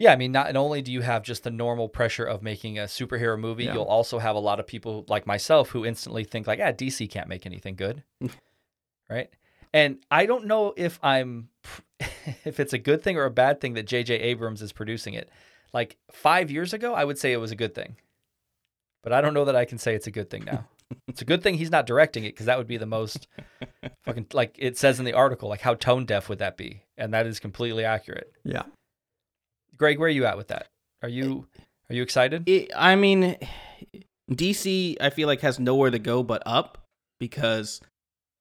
[0.02, 2.82] Yeah, I mean, not only do you have just the normal pressure of making a
[2.86, 3.74] superhero movie, Yeah.
[3.74, 7.06] you'll also have a lot of people like myself who instantly think like, "Ah, DC
[7.08, 8.02] can't make anything good,"
[9.08, 9.30] right?
[9.72, 11.50] And I don't know if I'm
[12.44, 14.16] if it's a good thing or a bad thing that J.J.
[14.16, 15.30] Abrams is producing it.
[15.72, 17.94] Like five years ago, I would say it was a good thing,
[19.04, 20.66] but I don't know that I can say it's a good thing now.
[21.06, 23.28] it's a good thing he's not directing it because that would be the most
[24.04, 25.48] fucking like it says in the article.
[25.48, 26.82] Like, how tone deaf would that be?
[26.98, 28.32] And that is completely accurate.
[28.42, 28.64] Yeah.
[29.76, 30.68] Gregg, where are you at with that?
[31.02, 31.46] Are you
[31.90, 32.48] Are you excited?
[32.48, 33.36] It, I mean,
[34.30, 36.78] DC I feel like has nowhere to go but up
[37.18, 37.80] because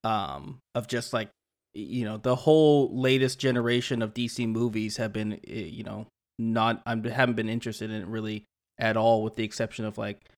[0.04, 1.30] um of just like
[1.74, 6.08] you know the whole latest generation of DC movies have been eh, you know
[6.40, 8.46] not I haven't been interested in it really
[8.80, 10.30] at all with the exception of like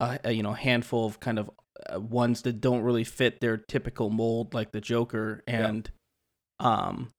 [0.00, 1.50] a, a you know handful of kind of
[1.92, 5.90] uh, ones that don't really fit their typical mold like the Joker and
[6.60, 7.10] um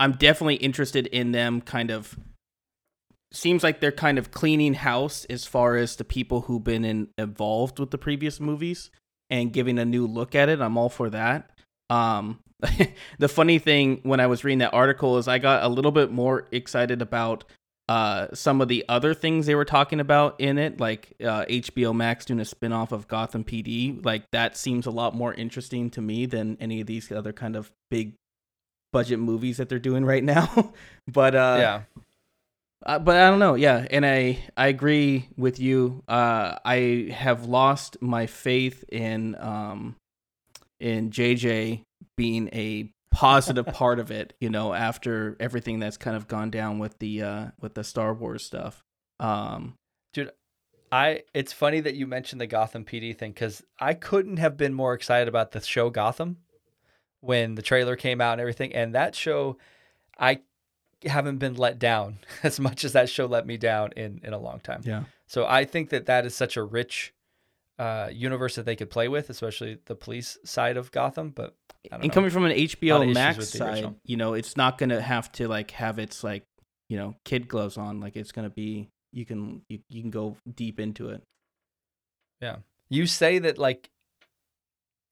[0.00, 2.18] I'm definitely interested in them kind of
[3.34, 7.08] seems like they're kind of cleaning house as far as the people who've been in,
[7.18, 8.90] involved with the previous movies
[9.30, 10.60] and giving a new look at it.
[10.60, 11.50] I'm all for that.
[11.90, 12.40] Um,
[13.18, 16.10] the funny thing when I was reading that article is I got a little bit
[16.10, 17.44] more excited about
[17.88, 21.94] uh, some of the other things they were talking about in it, like uh, HBO
[21.94, 24.04] Max doing a spinoff of Gotham PD.
[24.04, 27.56] Like that seems a lot more interesting to me than any of these other kind
[27.56, 28.14] of big
[28.92, 30.72] budget movies that they're doing right now.
[31.12, 31.82] but uh, yeah.
[32.84, 33.54] Uh, but I don't know.
[33.54, 36.02] Yeah, and I I agree with you.
[36.06, 39.96] Uh, I have lost my faith in um
[40.80, 41.82] in JJ
[42.16, 44.34] being a positive part of it.
[44.40, 48.12] You know, after everything that's kind of gone down with the uh with the Star
[48.12, 48.82] Wars stuff.
[49.18, 49.74] Um,
[50.12, 50.32] dude,
[50.92, 54.74] I it's funny that you mentioned the Gotham PD thing because I couldn't have been
[54.74, 56.36] more excited about the show Gotham
[57.20, 58.74] when the trailer came out and everything.
[58.74, 59.56] And that show,
[60.18, 60.40] I
[61.06, 64.38] haven't been let down as much as that show let me down in in a
[64.38, 64.82] long time.
[64.84, 65.04] Yeah.
[65.26, 67.14] So I think that that is such a rich
[67.78, 71.30] uh, universe that they could play with, especially the police side of Gotham.
[71.30, 71.54] But
[71.90, 75.72] and coming from an HBO Max side, you know, it's not gonna have to like
[75.72, 76.44] have its like
[76.88, 78.00] you know kid gloves on.
[78.00, 81.22] Like it's gonna be you can you, you can go deep into it.
[82.40, 82.56] Yeah.
[82.90, 83.90] You say that like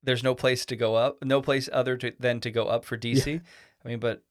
[0.03, 2.97] there's no place to go up, no place other to, than to go up for
[2.97, 3.27] DC.
[3.27, 3.39] Yeah.
[3.85, 4.23] I mean, but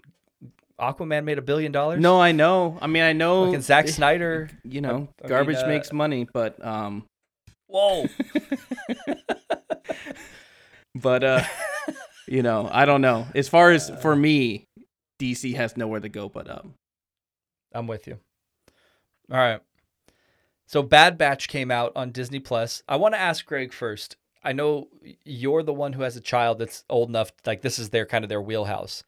[0.82, 2.00] Aquaman made a billion dollars.
[2.02, 2.78] No, I know.
[2.82, 3.46] I mean, I know.
[3.46, 4.50] Fucking Zack Snyder.
[4.64, 7.06] You know, I, I garbage mean, uh, makes money, but um.
[7.68, 8.06] Whoa.
[10.96, 11.44] but uh,
[12.28, 13.28] you know, I don't know.
[13.36, 14.66] As far as for me,
[15.22, 16.68] DC has nowhere to go but up.
[17.74, 18.18] I'm with you.
[19.32, 19.62] All right.
[20.68, 22.82] So Bad Batch came out on Disney Plus.
[22.88, 24.18] I want to ask Gregg first.
[24.44, 24.88] I know
[25.24, 28.26] you're the one who has a child that's old enough like this is their kind
[28.26, 29.04] of their wheelhouse.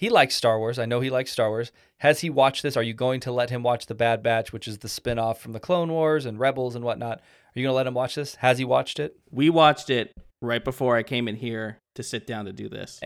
[0.00, 0.78] He likes Star Wars.
[0.78, 1.72] I know he likes Star Wars.
[1.98, 2.74] Has he watched this?
[2.74, 5.52] Are you going to let him watch The Bad Batch, which is the spin-off from
[5.52, 7.18] the Clone Wars and Rebels and whatnot?
[7.18, 8.36] Are you going to let him watch this?
[8.36, 9.18] Has he watched it?
[9.30, 12.98] We watched it right before I came in here to sit down to do this.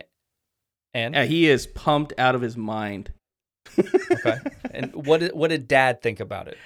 [0.94, 3.12] And yeah, he is pumped out of his mind.
[3.76, 4.38] okay.
[4.70, 6.56] And what did, what did dad think about it?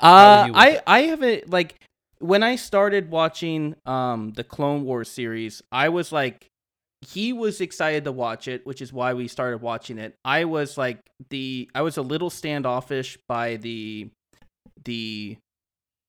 [0.00, 1.74] Uh, I I haven't like
[2.20, 6.48] when I started watching um the Clone Wars series, I was like
[7.06, 10.14] he was excited to watch it, which is why we started watching it.
[10.24, 10.98] I was like
[11.30, 14.10] the I was a little standoffish by the
[14.84, 15.36] the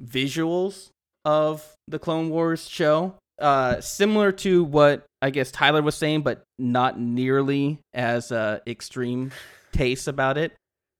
[0.03, 0.89] visuals
[1.23, 3.15] of the Clone Wars show.
[3.39, 9.31] Uh similar to what I guess Tyler was saying, but not nearly as uh extreme
[9.71, 10.53] taste about it.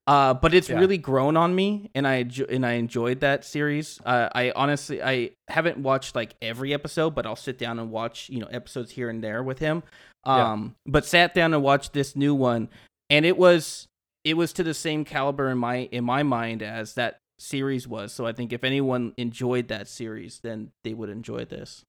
[0.06, 0.78] Uh, but it's yeah.
[0.78, 4.00] really grown on me, and I and I enjoyed that series.
[4.04, 8.28] Uh, I honestly I haven't watched like every episode, but I'll sit down and watch
[8.28, 9.82] you know episodes here and there with him.
[10.24, 10.92] Um, yeah.
[10.92, 12.68] but sat down and watched this new one,
[13.10, 13.88] and it was
[14.24, 18.12] it was to the same caliber in my in my mind as that series was.
[18.12, 21.84] So I think if anyone enjoyed that series, then they would enjoy this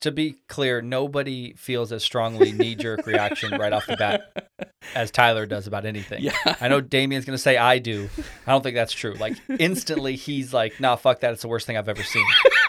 [0.00, 4.48] to be clear, nobody feels as strongly knee jerk reaction right off the bat
[4.94, 6.22] as Tyler does about anything.
[6.22, 6.56] Yeah.
[6.60, 8.08] I know Damien's going to say I do.
[8.46, 9.14] I don't think that's true.
[9.14, 11.32] Like instantly he's like, nah, fuck that.
[11.32, 12.26] It's the worst thing I've ever seen.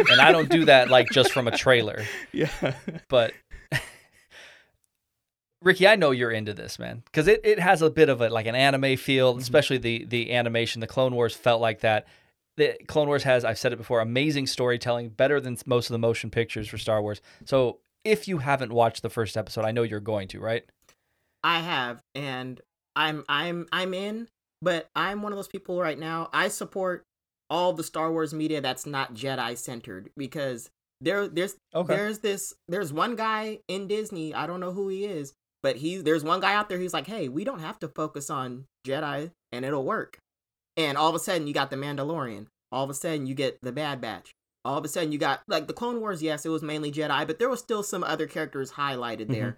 [0.10, 2.04] and I don't do that like just from a trailer.
[2.32, 2.50] Yeah.
[3.10, 3.34] But
[5.62, 8.30] Ricky, I know you're into this, man, because it, it has a bit of a
[8.30, 9.42] like an anime feel, mm-hmm.
[9.42, 10.82] especially the the animation.
[10.82, 12.08] The Clone Wars felt like that
[12.58, 16.00] the Clone Wars has, I've said it before, amazing storytelling, better than most of the
[16.00, 17.22] motion pictures for Star Wars.
[17.46, 20.66] So if you haven't watched the first episode, I know you're going to, right?
[21.44, 22.60] I have, and
[22.96, 24.28] I'm I'm I'm in,
[24.62, 26.30] but I'm one of those people right now.
[26.34, 27.04] I support
[27.50, 31.96] all the Star Wars media that's not Jedi centered because there there's okay.
[31.96, 36.04] there's this there's one guy in Disney, I don't know who he is, but he's
[36.04, 39.32] there's one guy out there who's like, "Hey, we don't have to focus on Jedi
[39.52, 40.18] and it'll work."
[40.78, 42.48] And all of a sudden, you got the Mandalorian.
[42.72, 44.34] All of a sudden, you get the Bad Batch.
[44.64, 46.22] All of a sudden, you got like the Clone Wars.
[46.22, 49.52] Yes, it was mainly Jedi, but there was still some other characters highlighted there.
[49.52, 49.58] Mm-hmm.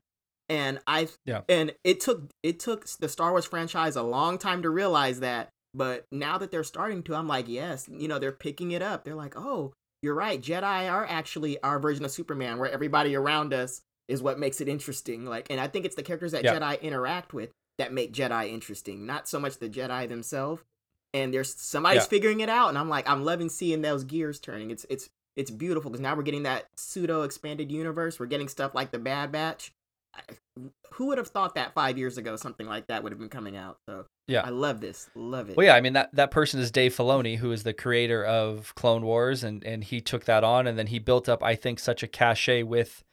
[0.52, 1.42] And I yeah.
[1.50, 5.50] and it took it took the Star Wars franchise a long time to realize that.
[5.74, 9.04] But now that they're starting to, I'm like, yes, you know, they're picking it up.
[9.04, 10.42] They're like, oh, you're right.
[10.42, 14.68] Jedi are actually our version of Superman, where everybody around us is what makes it
[14.68, 15.26] interesting.
[15.26, 16.56] Like, and I think it's the characters that yeah.
[16.56, 20.64] Jedi interact with that make Jedi interesting, not so much the Jedi themselves.
[21.14, 22.08] And there's somebody's Yeah.
[22.10, 24.72] figuring it out, and I'm like, I'm loving seeing those gears turning.
[24.72, 28.20] It's it's it's beautiful because now we're getting that pseudo expanded universe.
[28.20, 29.72] We're getting stuff like the Bad Batch.
[30.14, 30.22] I-
[30.94, 33.56] Who would have thought that five years ago something like that would have been coming
[33.56, 33.78] out?
[33.88, 34.42] So Yeah.
[34.44, 35.56] I love this, love it.
[35.56, 38.76] Well, yeah, I mean that that person is Dave Filoni, who is the creator of
[38.76, 41.80] Clone Wars, and and he took that on, and then he built up, I think,
[41.80, 43.04] such a cachet with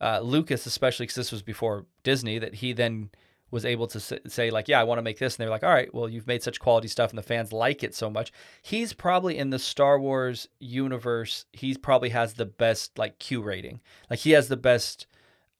[0.00, 3.10] uh, Lucas, especially because this was before Disney, that he then
[3.52, 5.72] was able to say like, yeah, I want to make this, and they're like, all
[5.72, 8.32] right, well, you've made such quality stuff, and the fans like it so much.
[8.62, 13.80] He's probably in the Star Wars universe, he probably has the best like Q rating,
[14.10, 15.06] like he has the best.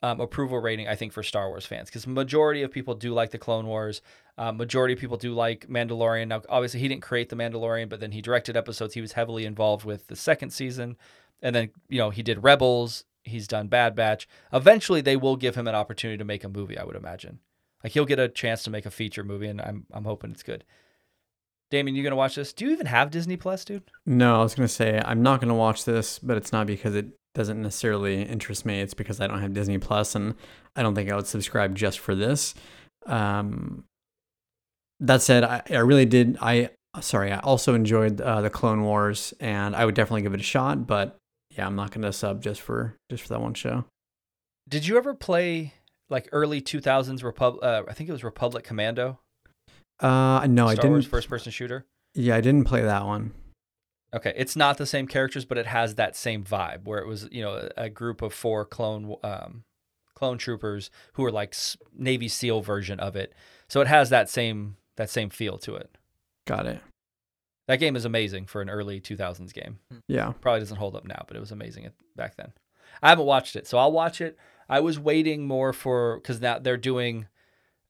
[0.04, 3.30] Um, approval rating, I think, for Star Wars fans, because majority of people do like
[3.30, 4.02] the Clone Wars.
[4.36, 6.26] Uh, majority of people do like Mandalorian.
[6.26, 8.94] Now, obviously, he didn't create the Mandalorian, but then he directed episodes.
[8.94, 10.96] He was heavily involved with the second season,
[11.40, 13.04] and then you know he did Rebels.
[13.22, 14.26] He's done Bad Batch.
[14.52, 16.76] Eventually, they will give him an opportunity to make a movie.
[16.76, 17.38] I would imagine,
[17.82, 20.42] like he'll get a chance to make a feature movie, and I'm I'm hoping it's
[20.42, 20.64] good.
[21.70, 22.52] Damien, you gonna watch this?
[22.52, 23.90] Do you even have Disney Plus, dude?
[24.04, 27.06] No, I was gonna say I'm not gonna watch this, but it's not because it
[27.34, 28.80] doesn't necessarily interest me.
[28.80, 30.34] It's because I don't have Disney Plus, and
[30.76, 32.54] I don't think I would subscribe just for this.
[33.06, 33.84] Um,
[35.00, 36.36] that said, I, I really did.
[36.40, 40.40] I sorry, I also enjoyed uh, the Clone Wars, and I would definitely give it
[40.40, 40.86] a shot.
[40.86, 41.16] But
[41.50, 43.86] yeah, I'm not gonna sub just for just for that one show.
[44.68, 45.74] Did you ever play
[46.12, 47.64] like early 2000s Republic.
[47.64, 49.18] Uh, I think it was Republic Commando.
[49.98, 51.10] Uh, no, I Star Wars didn't.
[51.10, 51.86] first-person shooter.
[52.14, 53.32] Yeah, I didn't play that one.
[54.14, 57.28] Okay, it's not the same characters, but it has that same vibe where it was,
[57.32, 59.64] you know, a group of four clone um,
[60.14, 61.56] clone troopers who are like
[61.96, 63.32] Navy SEAL version of it.
[63.68, 65.96] So it has that same that same feel to it.
[66.46, 66.80] Got it.
[67.68, 69.78] That game is amazing for an early 2000s game.
[70.08, 70.32] Yeah.
[70.40, 72.52] Probably doesn't hold up now, but it was amazing back then.
[73.02, 74.36] I haven't watched it, so I'll watch it.
[74.72, 77.26] I was waiting more for because now they're doing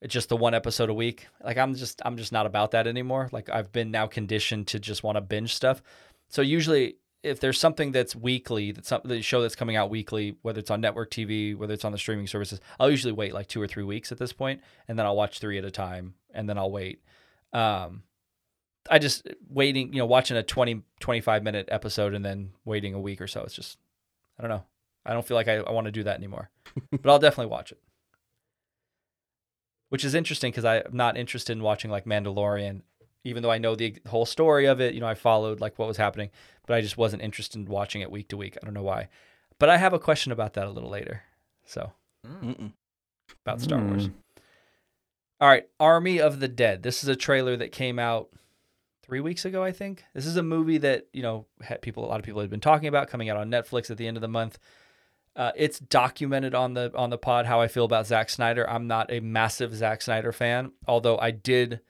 [0.09, 1.29] just the one episode a week.
[1.40, 3.29] Like I'm just I'm just not about that anymore.
[3.31, 5.81] Like I've been now conditioned to just want to binge stuff.
[6.29, 10.35] So usually if there's something that's weekly, that's some, the show that's coming out weekly,
[10.42, 13.47] whether it's on network TV, whether it's on the streaming services, I'll usually wait like
[13.47, 16.14] two or three weeks at this point, and then I'll watch three at a time,
[16.35, 17.01] and then I'll wait.
[17.53, 18.03] Um,
[18.90, 23.01] I just waiting, you know, watching a 20, 25 minute episode and then waiting a
[23.01, 23.42] week or so.
[23.42, 23.79] It's just,
[24.37, 24.64] I don't know.
[25.05, 26.51] I don't feel like I, I want to do that anymore,
[26.91, 27.81] but I'll definitely watch it.
[29.88, 32.81] Which is interesting because I'm not interested in watching like Mandalorian,
[33.25, 34.95] even though I know the whole story of it.
[34.95, 36.31] You know, I followed like what was happening,
[36.67, 38.57] but I just wasn't interested in watching it week to week.
[38.61, 39.09] I don't know why.
[39.59, 41.23] But I have a question about that a little later.
[41.65, 41.93] So,
[42.27, 42.43] Mm.
[42.57, 42.73] Mm-mm.
[43.45, 44.07] about Star Wars.
[44.07, 44.12] Hmm.
[45.41, 46.83] All right, Army of the Dead.
[46.85, 48.31] This is a trailer that came out
[49.03, 50.05] three weeks ago, I think.
[50.15, 52.61] This is a movie that you know had people, a lot of people had been
[52.61, 54.59] talking about, coming out on Netflix at the end of the month.
[55.35, 58.68] Uh, it's documented on the on the pod how I feel about Zack Snyder.
[58.68, 61.81] I'm not a massive Zack Snyder fan, although I did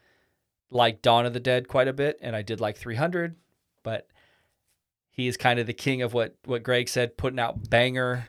[0.70, 3.36] like Dawn of the Dead quite a bit, and I did like 300.
[3.82, 4.06] But
[5.10, 8.28] he is kind of the king of what what Gregg said, putting out banger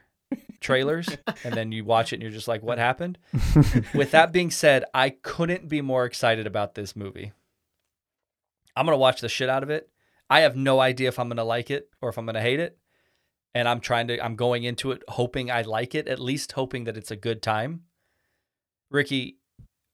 [0.59, 1.07] trailers,
[1.43, 3.19] and then you watch it and you're just like, what happened?
[3.93, 7.33] With that being said, I couldn't be more excited about this movie.
[8.75, 9.89] I'm going to watch the shit out of it.
[10.29, 12.41] I have no idea if I'm going to like it or if I'm going to
[12.41, 12.77] hate it.
[13.55, 16.85] And I'm trying to, I'm going into it hoping I like it, at least hoping
[16.85, 17.83] that it's a good time.
[18.89, 19.37] Ricky,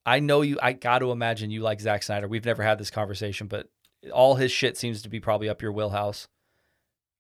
[0.06, 2.28] I know you, I got to imagine you like Zack Snyder.
[2.28, 3.68] We've never had this conversation, but
[4.14, 6.28] all his shit seems to be probably up your wheelhouse.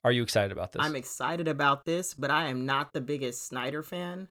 [0.04, 0.82] Are you excited about this?
[0.82, 4.30] I'm excited about this, but I am not the biggest Snyder fan.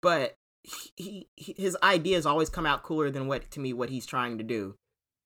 [0.00, 4.06] But he, he his ideas always come out cooler than what to me what he's
[4.06, 4.76] trying to do,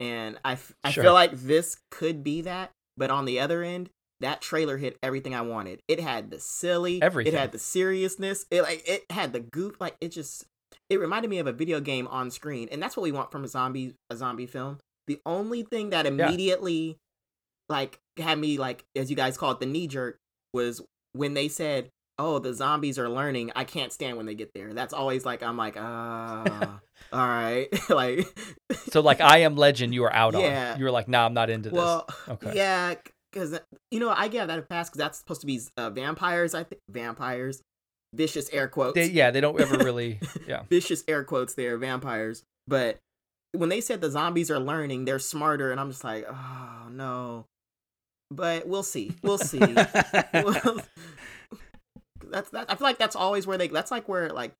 [0.00, 1.04] and I f- I Sure.
[1.04, 2.70] feel like this could be that.
[2.96, 3.90] But on the other end,
[4.22, 5.80] that trailer hit everything I wanted.
[5.88, 7.32] It had the silly, Everything.
[7.34, 8.46] It had the seriousness.
[8.50, 9.76] It like it had the goof.
[9.80, 10.46] Like it just
[10.90, 13.44] it reminded me of a video game on screen, and that's what we want from
[13.44, 14.78] a zombie a zombie film.
[15.06, 16.98] The only thing that immediately
[17.68, 20.18] like had me like as you guys call it the knee jerk
[20.52, 20.80] was
[21.12, 24.74] when they said oh the zombies are learning i can't stand when they get there
[24.74, 26.80] that's always like i'm like ah
[27.12, 28.26] all right like
[28.92, 30.72] so, like, I Am Legend, you were out Yeah.
[30.72, 30.78] on.
[30.78, 31.80] You were like, nah, I'm not into this.
[32.28, 32.52] okay.
[32.54, 32.94] yeah
[33.32, 33.58] because
[33.90, 36.62] you know i give that a pass because that's supposed to be uh, vampires i
[36.62, 37.62] think vampires
[38.14, 40.20] vicious air quotes They, yeah, they don't ever really.
[40.46, 40.64] Yeah.
[40.68, 42.98] vicious air quotes there vampires but
[43.52, 47.46] when they said the zombies are learning they're smarter and i'm just like oh no
[48.30, 49.58] but we'll see we'll see
[50.32, 50.80] Well,
[52.30, 52.70] that's that.
[52.70, 53.68] I feel like that's always where they.
[53.68, 54.52] That's like where like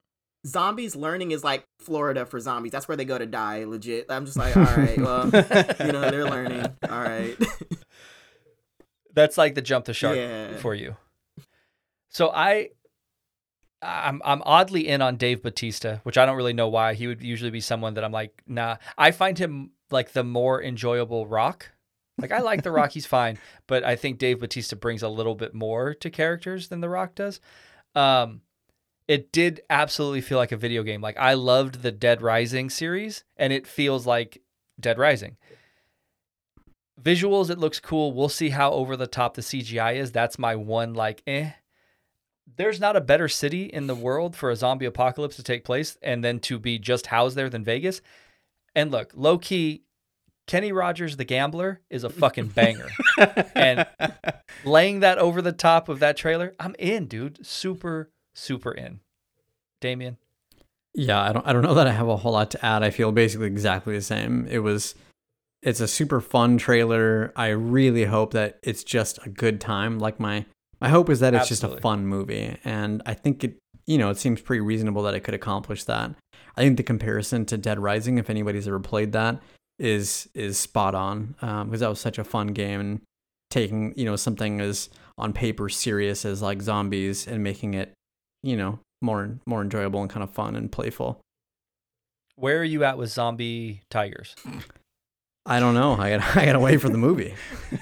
[0.47, 2.73] zombies learning is like Florida for zombies.
[2.73, 3.65] That's where they go to die.
[3.65, 4.07] Legit.
[4.11, 6.67] I'm just like, all right, well, you know, they're learning.
[6.91, 7.35] All right.
[9.15, 10.57] That's like the jump the shark Yeah.
[10.57, 10.97] for you.
[12.09, 12.71] So I
[13.81, 16.95] I'm I'm oddly in on Dave Batista, which I don't really know why.
[16.95, 18.77] He would usually be someone that I'm like, nah.
[18.97, 21.71] I find him like the more enjoyable rock
[22.19, 25.35] Like I like The Rock, he's fine, but I think Dave Batista brings a little
[25.35, 27.41] bit more to characters than The Rock does.
[27.95, 28.43] Um,
[29.09, 31.01] it did absolutely feel like a video game.
[31.01, 34.41] Like I loved the Dead Rising series, and it feels like
[34.79, 35.37] Dead Rising.
[37.01, 38.13] Visuals, it looks cool.
[38.13, 40.13] We'll see how over the top the CGI is.
[40.13, 41.53] That's my one like eh.
[42.57, 45.97] There's not a better city in the world for a zombie apocalypse to take place
[46.03, 48.03] and then to be just housed there than Vegas.
[48.75, 49.85] And look, low key,
[50.47, 52.89] Kenny Rogers the gambler is a fucking banger.
[53.55, 53.87] and
[54.65, 57.47] laying that over the top of that trailer, I'm in, dude.
[57.47, 59.01] Super, super in.
[59.81, 60.19] Damien.
[60.95, 62.83] Yeah, I don't I don't know that I have a whole lot to add.
[62.83, 64.47] I feel basically exactly the same.
[64.51, 64.95] It was
[65.63, 67.33] it's a super fun trailer.
[67.37, 69.99] I really hope that it's just a good time.
[69.99, 70.45] Like my
[70.81, 71.77] my hope is that it's Absolutely.
[71.77, 75.15] just a fun movie, and I think it you know it seems pretty reasonable that
[75.15, 76.15] it could accomplish that.
[76.57, 79.41] I think the comparison to Dead Rising, if anybody's ever played that,
[79.79, 83.01] is is spot on um, because that was such a fun game and
[83.51, 87.93] taking you know something as on paper serious as like zombies and making it
[88.43, 91.21] you know more more enjoyable and kind of fun and playful.
[92.35, 94.35] Where are you at with zombie tigers?
[95.45, 95.95] I don't know.
[95.95, 97.35] I got I got to wait for the movie.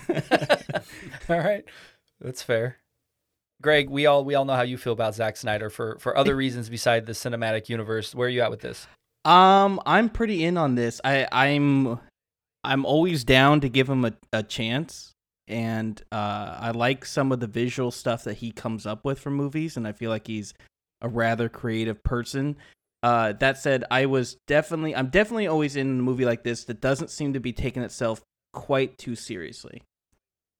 [1.29, 1.65] all right.
[2.21, 2.77] That's fair.
[3.63, 6.35] Gregg, we all we all know how you feel about Zack Snyder for for other
[6.35, 8.15] reasons beside the cinematic universe.
[8.15, 8.87] Where are you at with this?
[9.25, 11.01] Um, I'm pretty in on this.
[11.05, 12.01] I I'm
[12.65, 15.13] I'm always down to give him a, a chance,
[15.47, 19.31] and uh, I like some of the visual stuff that he comes up with for
[19.31, 20.55] movies, and I feel like he's
[21.03, 22.57] a rather creative person.
[23.03, 26.80] Uh, that said, I was definitely I'm definitely always in a movie like this that
[26.80, 28.20] doesn't seem to be taking itself
[28.53, 29.82] quite too seriously,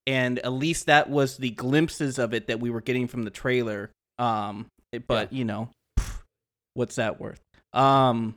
[0.07, 3.29] and at least that was the glimpses of it that we were getting from the
[3.29, 3.91] trailer.
[4.17, 4.67] Um,
[5.07, 5.69] but you know,
[6.73, 7.39] what's that worth?
[7.73, 8.35] Um,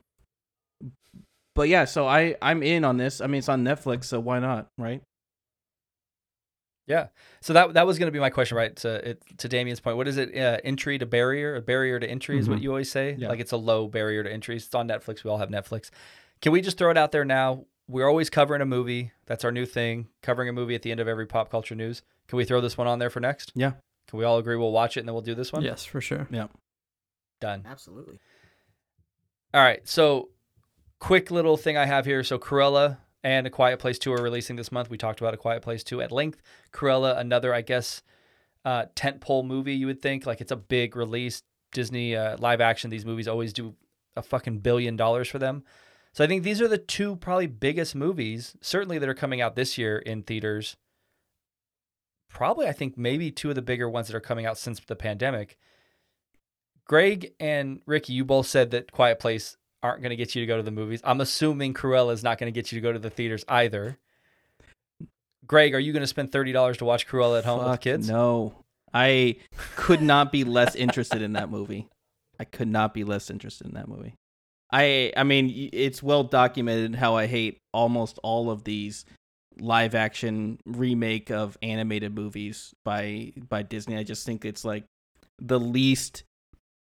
[1.54, 3.20] but yeah, so I I'm in on this.
[3.20, 5.02] I mean, it's on Netflix, so why not, right?
[6.86, 7.06] Yeah.
[7.40, 8.74] So that that was going to be my question, right?
[8.76, 10.36] To it, to Damien's point, what is it?
[10.36, 12.62] Uh, entry to barrier, a barrier to entry is what Mhm.
[12.62, 13.16] you always say.
[13.18, 13.28] Yeah.
[13.28, 14.56] Like it's a low barrier to entry.
[14.56, 15.24] It's on Netflix.
[15.24, 15.90] We all have Netflix.
[16.42, 17.64] Can we just throw it out there now?
[17.88, 19.12] We're always covering a movie.
[19.26, 20.08] That's our new thing.
[20.22, 22.02] Covering a movie at the end of every pop culture news.
[22.28, 23.52] Can we throw this one on there for next?
[23.54, 23.72] Yeah.
[24.08, 25.62] Can we all agree we'll watch it and then we'll do this one?
[25.62, 26.26] Yes, for sure.
[26.30, 26.48] Yeah.
[27.40, 27.62] Done.
[27.66, 28.18] Absolutely.
[29.52, 29.86] All right.
[29.88, 30.30] So,
[30.98, 32.22] quick little thing I have here.
[32.24, 34.90] So, Cruella and A Quiet Place 2 are releasing this month.
[34.90, 36.42] We talked about A Quiet Place 2 at length.
[36.72, 38.02] Cruella, another, I guess,
[38.66, 40.26] uh, tentpole movie, you would think.
[40.26, 41.42] Like, it's a big release.
[41.72, 43.74] Disney uh, live action, these movies always do
[44.14, 45.64] a fucking billion dollars for them.
[46.12, 49.56] So, I think these are the two probably biggest movies, certainly that are coming out
[49.56, 50.76] this year in theaters.
[52.28, 54.94] Probably, I think, maybe two of the bigger ones that are coming out since the
[54.94, 55.56] pandemic.
[56.86, 60.46] Gregg and Ricky, you both said that Quiet Place aren't going to get you to
[60.46, 61.02] go to the movies.
[61.04, 63.98] I'm assuming Cruella is not going to get you to go to the theaters either.
[65.46, 67.78] Gregg, are you going to spend thirty dollars to watch Cruella at home with the
[67.78, 68.08] kids?
[68.08, 68.64] No,
[68.94, 69.36] I
[69.76, 71.86] could not be less interested in that movie.
[72.40, 74.14] I could not be less interested in that movie.
[74.72, 79.04] I I mean, it's well documented how I hate almost all of these
[79.60, 83.98] live action remake of animated movies by by Disney.
[83.98, 84.84] I just think it's like
[85.38, 86.24] the least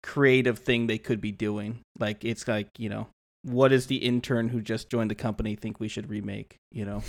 [0.05, 1.79] creative thing they could be doing.
[1.99, 3.07] Like it's like, you know,
[3.43, 7.03] what does the intern who just joined the company think we should remake, you know?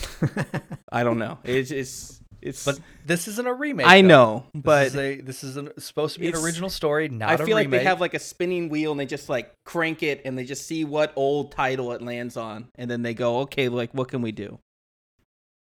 [0.90, 1.38] I don't know.
[1.44, 3.86] It's it's it's But this isn't a remake.
[3.86, 4.08] I though.
[4.08, 7.44] know, This but is a, this is supposed to be an original story, not I
[7.44, 10.36] feel like they have like a spinning wheel and they just like crank it and
[10.38, 13.92] they just see what old title it lands on and then they go, okay, like
[13.92, 14.58] what can we do?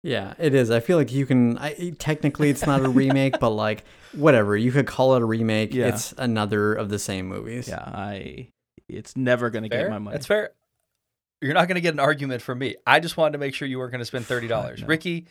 [0.02, 0.70] Yeah, it is.
[0.70, 1.58] I feel like you can.
[1.58, 5.74] I, technically, it's not a remake, but like whatever, you could call it a remake.
[5.74, 5.88] Yeah.
[5.88, 7.68] It's another of the same movies.
[7.68, 8.50] Yeah, I.
[8.88, 9.84] It's never gonna fair?
[9.84, 10.14] get my money.
[10.14, 10.50] That's fair.
[11.42, 12.76] You're not going to get an argument from me.
[12.86, 14.80] I just wanted to make sure you weren't going to spend thirty dollars.
[14.80, 14.86] No.
[14.86, 15.26] Ricky,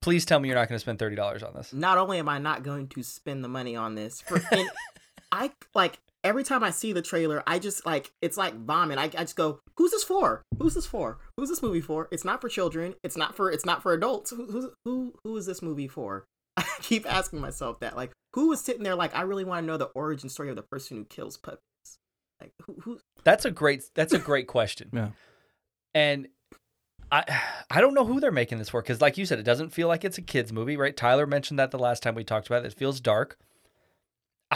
[0.00, 1.72] please tell me you're not going to spend thirty dollars on this.
[1.72, 4.68] Not only am I not going to spend the money on this, for and
[5.32, 8.98] I like every time I see the trailer, I just like it's like vomit.
[8.98, 10.42] I, I just go, "Who's this for?
[10.58, 11.18] Who's this for?
[11.36, 12.08] Who's this movie for?
[12.10, 12.94] It's not for children.
[13.04, 14.30] It's not for it's not for adults.
[14.30, 16.24] Who who who, who is this movie for?"
[16.56, 17.96] I keep asking myself that.
[17.96, 18.94] Like, who is sitting there?
[18.94, 21.60] Like, I really want to know the origin story of the person who kills puppies.
[22.40, 22.98] Like, who who?
[23.22, 23.84] That's a great.
[23.94, 24.90] That's a great question.
[24.92, 25.10] Yeah.
[25.94, 26.28] And
[27.12, 27.24] I
[27.70, 29.88] I don't know who they're making this for because, like you said, it doesn't feel
[29.88, 30.96] like it's a kids movie, right?
[30.96, 32.72] Tyler mentioned that the last time we talked about it.
[32.72, 33.38] It feels dark.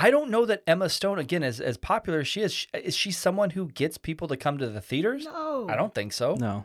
[0.01, 3.11] I don't know that Emma Stone, again, as as popular as she is, is she
[3.11, 5.25] someone who gets people to come to the theaters?
[5.25, 6.35] No, I don't think so.
[6.35, 6.65] no.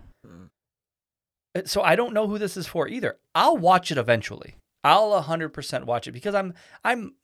[1.56, 3.18] Uh, So I don't know who this is for either.
[3.36, 4.56] I'll watch it eventually.
[4.84, 6.54] I'll 100% watch it because I'm
[6.84, 7.16] I'm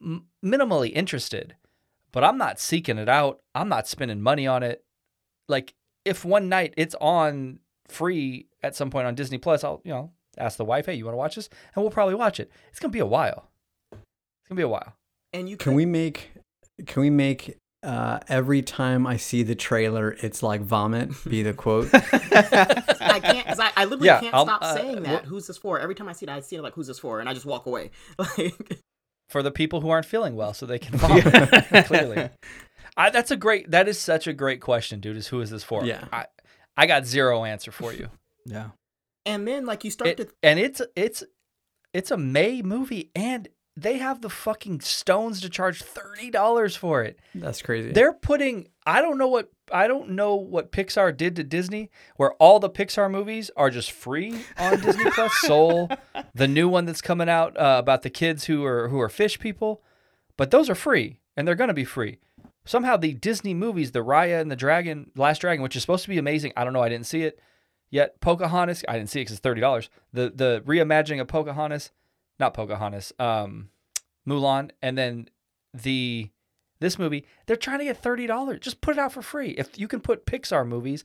[0.43, 1.55] minimally interested,
[2.12, 3.41] but I'm not seeking it out.
[3.53, 4.84] I'm not spending money on it.
[5.47, 5.74] Like
[6.05, 10.12] if one night it's on free at some point on Disney Plus, I'll, you know,
[10.38, 11.49] ask the wife, hey, you want to watch this?
[11.76, 12.49] And we'll probably watch it.
[12.70, 13.49] It's gonna be a while.
[13.91, 14.93] It's gonna be a while.
[15.34, 16.32] And you Can could- we make
[16.88, 21.53] can we make uh, every time I see the trailer, it's like vomit be the
[21.53, 21.89] quote?
[21.93, 25.11] I can't because I, I literally Yeah, can't I'll- stop uh, saying that.
[25.13, 25.80] what- Who's this for?
[25.80, 27.45] Every time I see it, I see it like, "Who's this for?" and I just
[27.45, 27.91] walk away.
[28.17, 28.80] Like,
[29.30, 31.23] For the people who aren't feeling well, so they can vomit.
[31.86, 32.30] Clearly,
[32.97, 33.69] I, that's a great.
[33.71, 35.15] That is such a great question, dude.
[35.17, 35.86] Is who is this for?
[35.86, 36.05] Yeah.
[36.11, 36.25] I,
[36.75, 38.09] I got zero answer for you.
[38.45, 38.69] Yeah.
[39.25, 41.23] and then like you start It- to and it's it's
[41.93, 43.47] it's a May movie, and
[43.82, 47.19] they have the fucking stones to charge thirty dollars for it.
[47.36, 47.91] That's crazy.
[47.91, 52.34] They're putting I don't know what I don't know what Pixar did to Disney where
[52.34, 55.34] all the Pixar movies are just free on Disney Plus.
[55.41, 55.89] Soul,
[56.34, 59.39] the new one that's coming out uh, about the kids who are who are fish
[59.39, 59.84] people,
[60.38, 62.17] but those are free and they're going to be free.
[62.65, 66.09] Somehow the Disney movies, the Raya and the Dragon, Last Dragon, which is supposed to
[66.09, 66.53] be amazing.
[66.55, 67.39] I don't know, I didn't see it
[67.89, 68.19] yet.
[68.21, 69.89] Pocahontas, I didn't see it because it's thirty dollars.
[70.13, 71.91] The the reimagining of Pocahontas,
[72.39, 73.69] not Pocahontas, um,
[74.27, 75.29] Mulan, and then
[75.73, 76.29] the
[76.81, 78.59] this movie, they're trying to get thirty dollars.
[78.61, 79.49] Just put it out for free.
[79.51, 81.03] If you can put Pixar movies,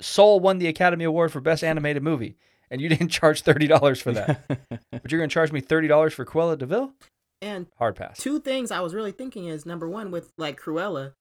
[0.00, 2.36] Soul won the Academy Award for Best Animated Movie,
[2.70, 4.46] and you didn't charge thirty dollars for that.
[4.90, 6.92] but you're gonna charge me thirty dollars for Cruella de Vil?
[7.40, 8.18] and Hard pass.
[8.18, 11.12] two things I was really thinking is number one with like Cruella,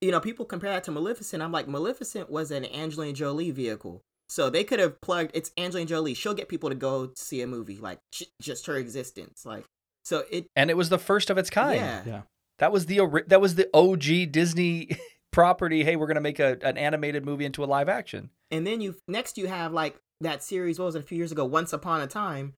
[0.00, 1.40] you know, people compare that to Maleficent.
[1.42, 4.02] I'm like, Maleficent was an Angelina Jolie vehicle.
[4.28, 6.14] So they could have plugged it's Angelina Jolie.
[6.14, 9.44] She'll get people to go see a movie, like j- just her existence.
[9.46, 9.64] Like
[10.04, 11.76] so it And it was the first of its kind.
[11.80, 12.02] yeah.
[12.06, 12.22] Yeah.
[12.58, 14.96] That was the that was the OG Disney
[15.32, 15.84] property.
[15.84, 18.30] Hey, we're gonna make a, an animated movie into a live action.
[18.50, 21.32] And then you next you have like that series, what was it, a few years
[21.32, 22.54] ago, Once Upon a Time.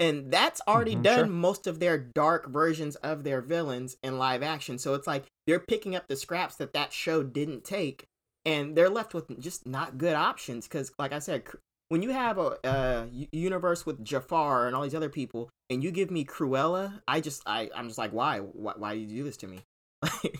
[0.00, 1.26] And that's already Mhm, done sure.
[1.26, 4.78] most of their dark versions of their villains in live action.
[4.78, 8.04] So it's like they're picking up the scraps that that show didn't take,
[8.44, 10.66] and they're left with just not good options.
[10.66, 11.44] Because, like I said,
[11.88, 16.10] when you have a universe with Jafar and all these other people, and you give
[16.10, 19.36] me Cruella, I just, I, I'm just like, why, why, why do you do this
[19.38, 19.60] to me?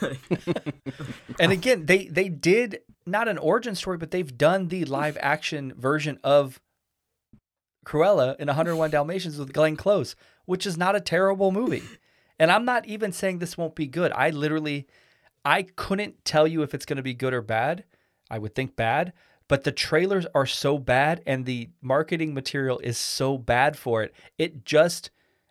[1.40, 5.72] And again, they they did not an origin story, but they've done the live action
[5.76, 6.60] version of
[7.84, 10.16] Cruella in 101 Dalmatians with Glenn Close,
[10.46, 11.82] which is not a terrible movie.
[12.38, 14.12] And I'm not even saying this won't be good.
[14.12, 14.86] I literally
[15.44, 17.84] I couldn't tell you if it's going to be good or bad.
[18.30, 19.12] I would think bad,
[19.48, 24.14] but the trailers are so bad and the marketing material is so bad for it.
[24.38, 25.10] It just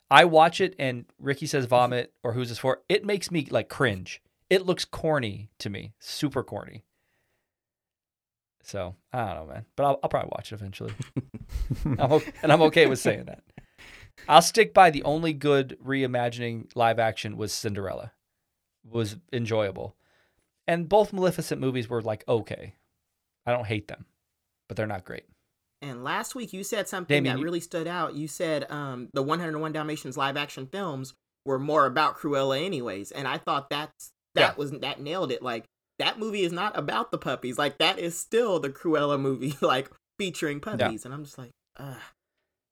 [0.09, 2.81] I watch it and Ricky says vomit or who's this for?
[2.89, 4.21] It makes me like cringe.
[4.49, 6.83] It looks corny to me, super corny.
[8.63, 10.93] So I don't know, man, but I'll, I'll probably watch it eventually.
[11.85, 13.43] I'm okay, and I'm okay with saying that.
[14.29, 18.13] I'll stick by the only good reimagining live action was Cinderella,
[18.89, 19.95] was enjoyable,
[20.67, 22.75] and both Maleficent movies were like okay.
[23.45, 24.05] I don't hate them,
[24.69, 25.25] but they're not great.
[25.81, 28.13] And last week you said something Damien, that you- really stood out.
[28.15, 31.13] You said um, the 101 Dalmatians live action films
[31.45, 33.11] were more about Cruella, anyways.
[33.11, 34.53] And I thought that's that Yeah.
[34.55, 35.41] was that nailed it.
[35.41, 35.65] Like
[35.99, 37.57] that movie is not about the puppies.
[37.57, 41.03] Like that is still the Cruella movie, like featuring puppies.
[41.03, 41.95] And I'm just like, uh,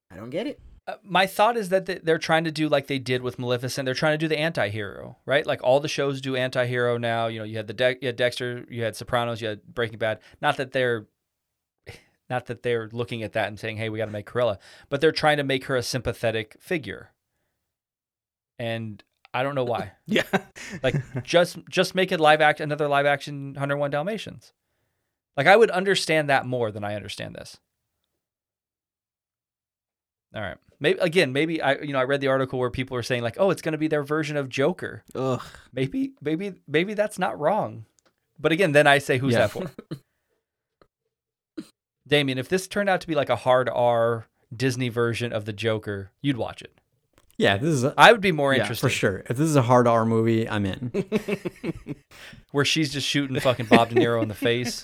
[0.10, 0.62] I don't get it.
[0.88, 3.86] Uh, my thought is that they're trying to do like they did with Maleficent.
[3.86, 5.46] They're trying to do the anti-hero, right?
[5.46, 7.28] Like all the shows do anti-hero now.
[7.28, 10.00] You know, you had the De- you had Dexter, you had Sopranos, you had Breaking
[10.00, 10.20] Bad.
[10.42, 11.08] Not that they're
[12.30, 14.58] not that they're looking at that and saying, "Hey, we got to make Cruella,"
[14.90, 17.12] but they're trying to make her a sympathetic figure.
[18.58, 19.04] And
[19.34, 19.94] I don't know why.
[20.08, 20.24] Yeah.
[20.84, 24.54] Like just just make it live act another live action 101 Dalmatians.
[25.38, 27.58] Like I would understand that more than I understand this.
[30.36, 30.58] All right.
[30.82, 33.36] Maybe again, maybe I you know, I read the article where people were saying like,
[33.40, 35.42] "Oh, it's going to be their version of Joker." Ugh.
[35.72, 37.86] Maybe maybe maybe that's not wrong.
[38.40, 39.48] But again, then I say who's Yeah.
[39.48, 39.72] that for?
[42.08, 45.54] Damien, if this turned out to be like a hard R Disney version of the
[45.54, 46.81] Joker, you'd watch it.
[47.42, 49.24] Yeah, this is a, I would be more Yeah, interested for sure.
[49.28, 50.92] If this is a hard R movie, I'm in.
[52.52, 54.84] where she's just shooting fucking Bob De Niro in the face.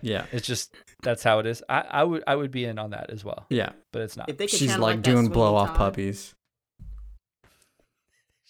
[0.00, 1.62] Yeah, It's just that's how it is.
[1.68, 3.72] I, I would I would be in on that as well, yeah.
[3.92, 4.30] but it's not.
[4.30, 6.34] If they could She's channel like doing blow off puppies.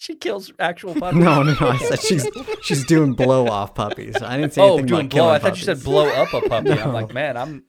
[0.00, 1.22] She kills actual puppies.
[1.22, 1.68] No, no, no.
[1.68, 2.26] I said she's
[2.62, 4.16] she's doing blow off puppies.
[4.22, 5.20] I didn't say oh, anything doing about blow.
[5.20, 6.72] killing I thought you said blow up a puppy.
[6.72, 7.64] I'm like, man, I'm.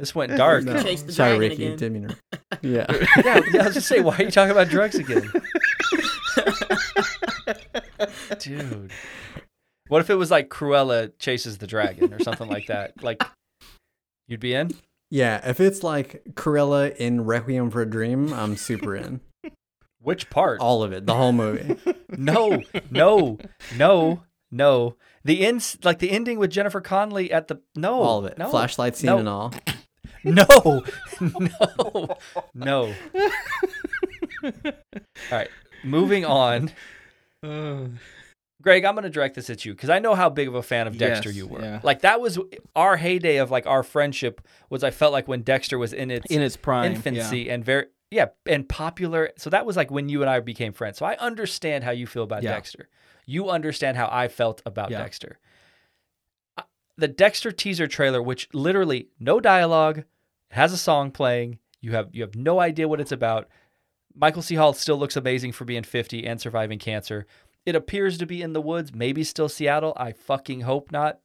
[0.00, 0.64] This went eh, dark.
[0.64, 0.72] No.
[0.82, 1.66] The Sorry, Ricky.
[1.66, 1.76] again.
[1.76, 2.16] Didn't mean to-
[2.62, 2.86] Yeah.
[3.22, 5.30] yeah, yeah, I was just saying, why are you talking about drugs again,
[8.38, 8.90] dude?
[9.88, 13.02] What if it was like Cruella chases the dragon or something like that?
[13.02, 13.22] Like,
[14.26, 14.70] you'd be in.
[15.10, 19.20] Yeah, if it's like Cruella in Requiem for a Dream, I'm super in.
[20.00, 20.60] Which part?
[20.60, 21.76] All of it, the whole movie.
[22.16, 23.38] No, no,
[23.76, 24.96] no, no.
[25.24, 28.38] The ends, like the ending with Jennifer Connelly at the no, All of it.
[28.38, 29.18] No, Flashlight scene no.
[29.18, 29.52] and all.
[30.24, 30.84] no,
[31.20, 32.16] no,
[32.54, 32.94] no.
[34.44, 34.52] All
[35.30, 35.48] right,
[35.84, 36.70] moving on.
[38.62, 40.62] Gregg, I'm going to direct this at you because I know how big of a
[40.62, 41.62] fan of Dexter Yes, you were.
[41.62, 41.80] yeah.
[41.82, 42.38] Like that was
[42.76, 44.42] our heyday of like our friendship.
[44.68, 47.86] Was I felt like when Dexter was in its in its prime infancy and very
[48.10, 49.30] yeah and popular.
[49.38, 50.98] So that was like when you and I became friends.
[50.98, 52.52] So I understand how you feel about Yeah.
[52.52, 52.88] Dexter.
[53.24, 54.98] You understand how I felt about Yeah.
[54.98, 55.38] Dexter.
[57.00, 60.04] The Dexter teaser trailer, which literally no dialogue,
[60.50, 61.58] has a song playing.
[61.80, 63.48] You have you have no idea what it's about.
[64.14, 64.54] Michael C.
[64.56, 67.26] Hall still looks amazing for being 50 and surviving cancer.
[67.64, 69.94] It appears to be in the woods, maybe still Seattle.
[69.96, 71.20] I fucking hope not.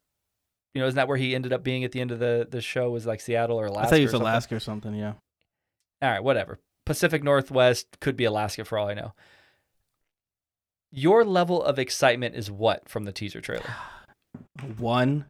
[0.74, 2.62] You know, isn't that where he ended up being at the end of the, the
[2.62, 2.90] show?
[2.92, 3.88] Was like Seattle or Alaska?
[3.88, 4.22] I thought he was or?
[4.22, 4.96] Alaska or something.
[4.96, 5.14] Yeah.
[6.02, 6.58] All right, whatever.
[6.86, 9.14] Pacific Northwest could be Alaska for all I know.
[10.92, 13.74] Your level of excitement is what from the teaser trailer?
[14.78, 15.26] One.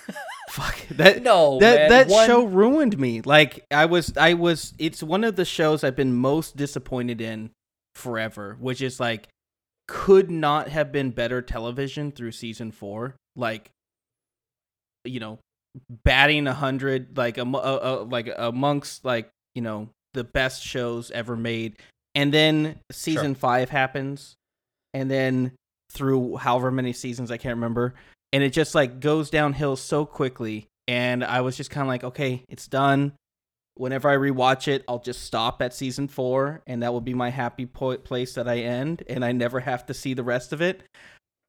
[0.50, 1.22] Fuck that.
[1.22, 3.22] No, that man, that one- show ruined me.
[3.22, 4.74] Like I was, I was.
[4.78, 7.50] It's one of the shows I've been most disappointed in
[7.94, 8.56] forever.
[8.60, 9.28] Which is like,
[9.88, 13.16] could not have been better television through season four.
[13.34, 13.70] Like,
[15.04, 15.38] you know,
[16.04, 17.56] batting a hundred, like a, uh,
[18.02, 21.76] uh, like amongst like you know the best shows ever made.
[22.14, 24.34] And then season five happens,
[24.92, 25.52] and then
[25.90, 27.94] through however many seasons I can't remember,
[28.32, 30.66] and it just like goes downhill so quickly.
[30.88, 33.12] And I was just kind of like, okay, it's done.
[33.74, 37.30] Whenever I rewatch it, I'll just stop at season four, and that will be my
[37.30, 40.60] happy po- place that I end, and I never have to see the rest of
[40.60, 40.82] it.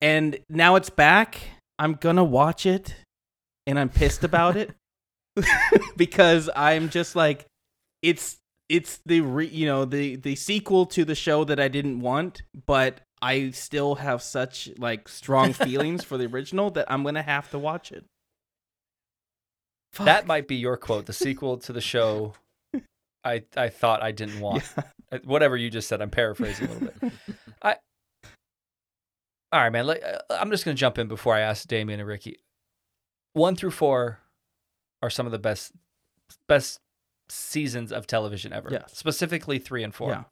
[0.01, 1.39] And now it's back.
[1.79, 2.95] I'm gonna watch it,
[3.67, 4.71] and I'm pissed about it
[5.97, 7.45] because I'm just like,
[8.01, 8.37] it's
[8.69, 12.43] it's the re- you know the the sequel to the show that I didn't want,
[12.65, 17.49] but I still have such like strong feelings for the original that I'm gonna have
[17.51, 18.03] to watch it.
[19.97, 21.05] That might be your quote.
[21.05, 22.33] The sequel to the show
[23.23, 24.63] I I thought I didn't want.
[24.77, 24.83] Yeah.
[25.11, 27.13] Uh, Whatever you just said, I'm paraphrasing a little bit.
[27.61, 27.75] I
[29.51, 29.87] All right, man.
[29.87, 32.39] Like, uh, I'm just going to jump in before I ask Damien and Ricky.
[33.33, 34.19] 1 through 4
[35.01, 35.71] are some of the best
[36.49, 36.79] best
[37.29, 38.69] seasons of television ever.
[38.71, 38.97] Yes.
[38.97, 40.09] Specifically 3 and 4.
[40.09, 40.23] Yeah.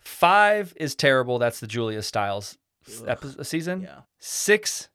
[0.00, 1.38] 5 is terrible.
[1.38, 2.58] That's the Julia Stiles
[3.00, 3.08] Ugh.
[3.08, 3.82] epi- season.
[3.82, 4.00] Yeah.
[4.18, 4.88] Six,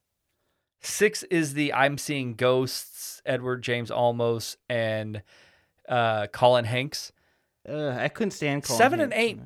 [0.82, 3.22] six is the I'm seeing ghosts.
[3.26, 5.24] Edward James Olmos and
[5.88, 7.12] uh, Colin Hanks.
[7.68, 9.40] Uh, I couldn't stand Colin Seven and eight.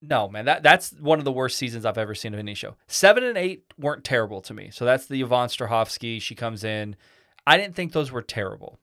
[0.00, 2.76] No, man, that that's one of the worst seasons I've ever seen of any show.
[2.86, 4.70] Seven and eight weren't terrible to me.
[4.72, 6.22] So that's the Yvonne Strahovski.
[6.22, 6.96] She comes in.
[7.46, 8.78] I didn't think those were terrible.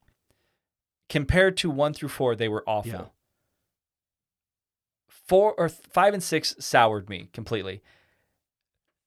[1.08, 2.92] Compared to one through four, they were awful.
[2.92, 3.06] Yeah.
[5.28, 7.82] Four or th- five and six soured me completely.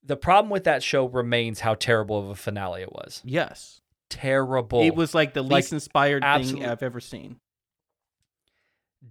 [0.03, 3.21] The problem with that show remains how terrible of a finale it was.
[3.23, 3.81] Yes.
[4.09, 4.81] Terrible.
[4.81, 7.39] It was like the Like, least inspired absolute- thing I've ever seen.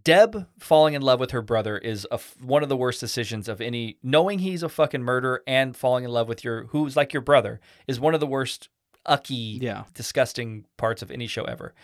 [0.04, 3.48] Deb falling in love with her brother is a f- one of the worst decisions
[3.48, 3.96] of any.
[4.02, 7.58] Knowing he's a fucking murderer and falling in love with your who's like your brother
[7.86, 8.68] is one of the worst
[9.06, 9.84] ucky, Yeah.
[9.94, 11.74] disgusting parts of any show ever.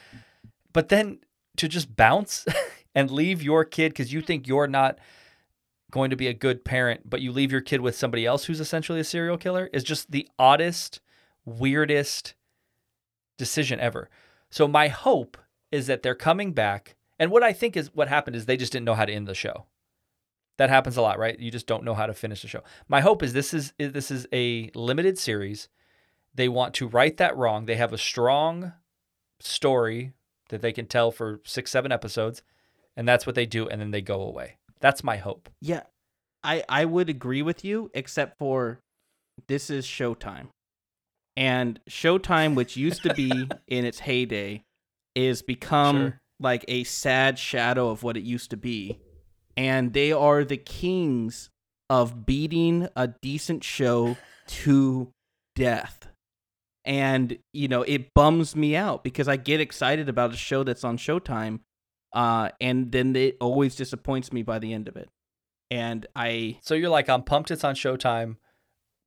[0.74, 1.20] But then
[1.56, 2.44] to just bounce
[2.94, 4.98] and leave your kid because you think you're not
[5.90, 8.60] going to be a good parent, but you leave your kid with somebody else who's
[8.60, 11.00] essentially a serial killer is just the oddest,
[11.44, 12.34] weirdest
[13.38, 14.08] decision ever.
[14.50, 15.36] So my hope
[15.70, 16.96] is that they're coming back.
[17.18, 19.26] And what I think is what happened is they just didn't know how to end
[19.26, 19.66] the show.
[20.56, 21.38] That happens a lot, right?
[21.38, 22.62] You just don't know how to finish the show.
[22.88, 25.68] My hope is this is is- this is a limited series.
[26.34, 27.66] They want to right that wrong.
[27.66, 28.72] They have a strong
[29.40, 30.12] story
[30.48, 32.42] that they can tell for 6 7 episodes
[32.96, 34.56] and that's what they do and then they go away.
[34.80, 35.48] That's my hope.
[35.60, 35.82] Yeah.
[36.42, 38.80] I I would agree with you except for
[39.48, 40.48] this is Showtime.
[41.36, 44.62] And Showtime which used to be in its heyday
[45.14, 46.20] is become Sure.
[46.40, 48.98] like a sad shadow of what it used to be.
[49.56, 51.48] And they are the kings
[51.88, 54.16] of beating a decent show
[54.48, 55.10] to
[55.54, 56.08] death.
[56.84, 60.84] And you know, it bums me out because I get excited about a show that's
[60.84, 61.60] on Showtime
[62.14, 65.08] uh, and then it always disappoints me by the end of it.
[65.70, 68.36] And I So you're like I'm pumped it's on Showtime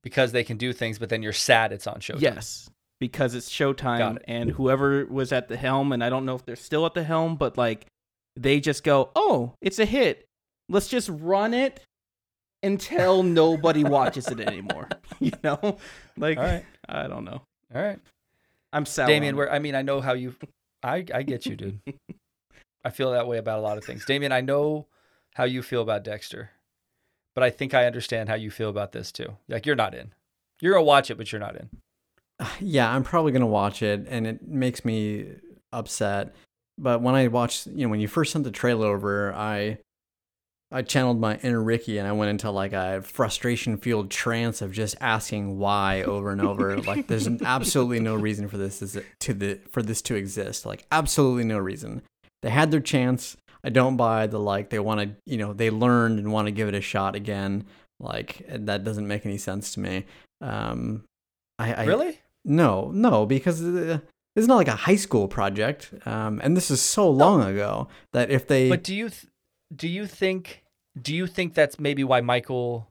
[0.04, 2.22] because they can do things but then you're sad it's on Showtime.
[2.22, 4.26] yes, because it's Showtime, it.
[4.28, 7.04] and whoever was at the helm, and I don't know if they're still at the
[7.04, 7.86] helm, but like
[8.36, 10.26] they just go, "Oh, it's a hit.
[10.70, 11.80] Let's just run it
[12.64, 14.90] until nobody watches it anymore."
[15.20, 15.78] you know,
[16.18, 16.66] like right.
[16.90, 17.42] I don't know.
[17.74, 18.00] All right.
[18.74, 19.08] I'm sad.
[19.08, 20.36] Damien, where I mean, I know how you.
[20.84, 21.80] I I get you, dude.
[22.88, 24.06] I feel that way about a lot of things.
[24.06, 24.88] Damien, I know
[25.34, 26.52] how you feel about Dexter,
[27.36, 29.36] but I think I understand how you feel about this too.
[29.50, 30.14] Like you're not in.
[30.62, 31.70] You're gonna watch it, but you're not in.
[32.62, 35.26] Yeah, I'm probably gonna watch it, and it makes me
[35.74, 36.34] upset.
[36.78, 39.80] but when I watched, you know, when you first sent the trailer over, I
[40.72, 44.72] I channeled my inner Ricky and I went into like a frustration fueled trance of
[44.72, 46.78] just asking why over and over.
[46.92, 50.66] like there's absolutely no reason for this is to the for this to exist.
[50.66, 52.02] Like absolutely no reason.
[52.48, 53.36] They had their chance.
[53.62, 56.54] I don't buy the like they want to, you know, they learned and want to
[56.54, 57.66] give it a shot again.
[58.00, 60.06] Like that doesn't make any sense to me.
[60.40, 61.04] Um
[61.60, 62.22] I, I really?
[62.46, 64.00] No, no, because uh,
[64.38, 65.94] it's not like a high school project.
[66.06, 67.48] Um and this is so long no.
[67.48, 69.28] ago that if they But do you th-
[69.76, 70.64] do you think
[71.02, 72.88] do you think that's maybe why Michael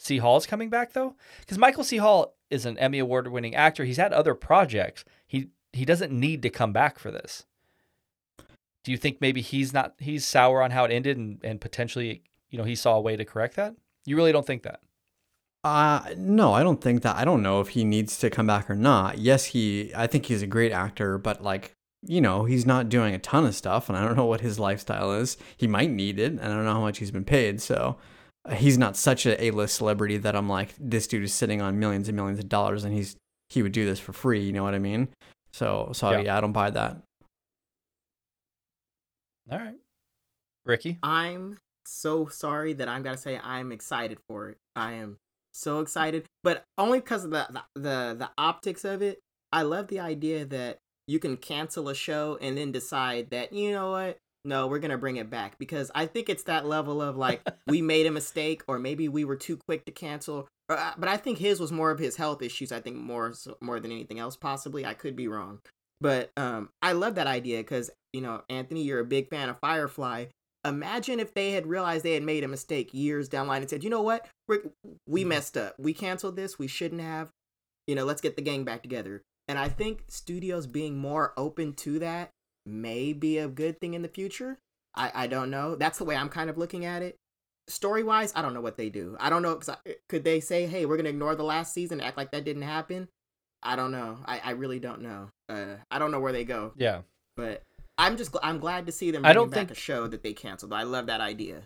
[0.00, 0.18] C.
[0.18, 1.14] Hall is coming back though?
[1.38, 1.98] Because Michael C.
[1.98, 3.84] Hall is an Emmy award winning actor.
[3.84, 5.04] He's had other projects.
[5.28, 7.44] He he doesn't need to come back for this.
[8.84, 12.22] Do you think maybe he's not he's sour on how it ended and, and potentially
[12.50, 13.74] you know he saw a way to correct that?
[14.04, 14.80] You really don't think that?
[15.64, 17.16] Uh no, I don't think that.
[17.16, 19.18] I don't know if he needs to come back or not.
[19.18, 21.74] Yes, he I think he's a great actor, but like
[22.06, 24.58] you know, he's not doing a ton of stuff, and I don't know what his
[24.58, 25.36] lifestyle is.
[25.56, 27.60] He might need it, and I don't know how much he's been paid.
[27.60, 27.96] So
[28.44, 31.78] uh, he's not such a A-list celebrity that I'm like, this dude is sitting on
[31.78, 33.16] millions and millions of dollars, and he's
[33.48, 34.40] he would do this for free.
[34.40, 35.08] You know what I mean?
[35.52, 37.02] So, so yeah, yeah I don't buy that.
[39.50, 39.78] All right,
[40.64, 40.98] Ricky.
[41.02, 44.58] I'm so sorry that I'm gonna say I'm excited for it.
[44.76, 45.18] I am
[45.52, 49.20] so excited, but only because of the, the the the optics of it.
[49.52, 50.78] I love the idea that
[51.08, 54.98] you can cancel a show and then decide that you know what no we're gonna
[54.98, 58.62] bring it back because i think it's that level of like we made a mistake
[58.68, 61.90] or maybe we were too quick to cancel uh, but i think his was more
[61.90, 65.26] of his health issues i think more more than anything else possibly i could be
[65.26, 65.58] wrong
[66.00, 69.58] but um i love that idea because you know anthony you're a big fan of
[69.58, 70.26] firefly
[70.64, 73.70] imagine if they had realized they had made a mistake years down the line and
[73.70, 74.26] said you know what
[75.06, 75.28] we mm-hmm.
[75.28, 77.30] messed up we canceled this we shouldn't have
[77.86, 81.72] you know let's get the gang back together and I think studios being more open
[81.76, 82.30] to that
[82.66, 84.58] may be a good thing in the future.
[84.94, 85.74] I, I don't know.
[85.74, 87.16] That's the way I'm kind of looking at it.
[87.66, 89.16] Story wise, I don't know what they do.
[89.18, 89.54] I don't know.
[89.54, 92.30] Cause I, could they say, hey, we're going to ignore the last season, act like
[92.32, 93.08] that didn't happen?
[93.62, 94.18] I don't know.
[94.26, 95.30] I, I really don't know.
[95.48, 96.72] Uh, I don't know where they go.
[96.76, 97.02] Yeah.
[97.36, 97.62] But
[97.96, 99.70] I'm just I'm glad to see them I don't think...
[99.70, 100.72] a show that they canceled.
[100.72, 101.62] I love that idea.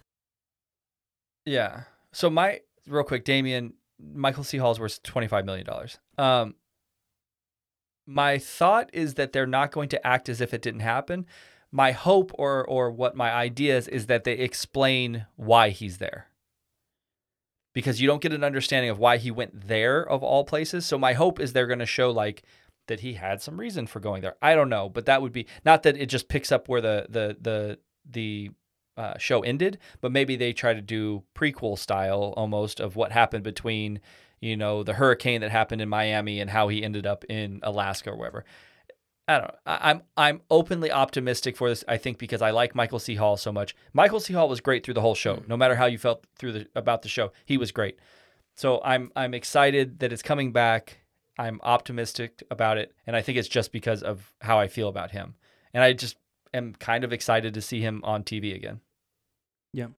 [1.45, 1.83] Yeah.
[2.13, 3.75] So my real quick, Damien,
[4.15, 4.59] Michael C.
[4.59, 5.99] Hall's worth twenty five million dollars.
[6.19, 6.55] Um,
[8.07, 11.27] my thought is that they're not going to act as if it didn't happen.
[11.71, 16.29] My hope or or what my idea is is that they explain why he's there.
[17.75, 20.85] Because you don't get an understanding of why he went there of all places.
[20.85, 22.43] So my hope is they're going to show like
[22.93, 24.37] that he had some reason for going there.
[24.41, 27.07] I don't know, but that would be not that it just picks up where the
[27.09, 27.79] the the
[28.09, 28.51] the
[28.97, 33.43] uh, show ended, but maybe they try to do prequel style almost of what happened
[33.43, 34.01] between
[34.43, 38.11] you know, the hurricane that happened in Miami and how he ended up in Alaska
[38.11, 38.45] or wherever.
[39.29, 39.55] I don't know.
[39.65, 41.85] I, am I'm openly optimistic for this.
[41.87, 43.15] I think because I like Michael C.
[43.15, 43.77] Hall so much.
[43.93, 44.35] Michael C.
[44.35, 45.43] Hall was great through the whole show.
[45.47, 48.01] No matter how you felt through the about the show, he was great.
[48.57, 50.99] So I'm I'm excited that it's coming back.
[51.39, 55.13] I'm optimistic about it, and I think it's just because of how I feel about
[55.13, 55.35] him.
[55.73, 56.17] And I just
[56.53, 58.81] am kind of excited to see him on TV again.
[59.73, 59.89] Yeah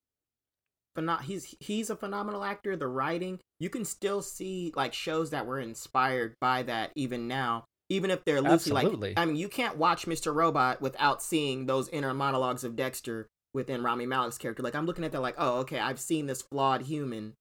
[0.94, 2.76] but not he's he's a phenomenal actor.
[2.76, 7.64] The writing, you can still see like shows that were inspired by that even now,
[7.88, 9.10] even if they're loosely Absolutely.
[9.10, 9.18] like.
[9.18, 10.34] I mean, you can't watch Mr.
[10.34, 14.62] Robot without seeing those inner monologues of Dexter within Rami Malek's character.
[14.62, 17.34] Like I'm looking at that, like, oh, okay, I've seen this flawed human,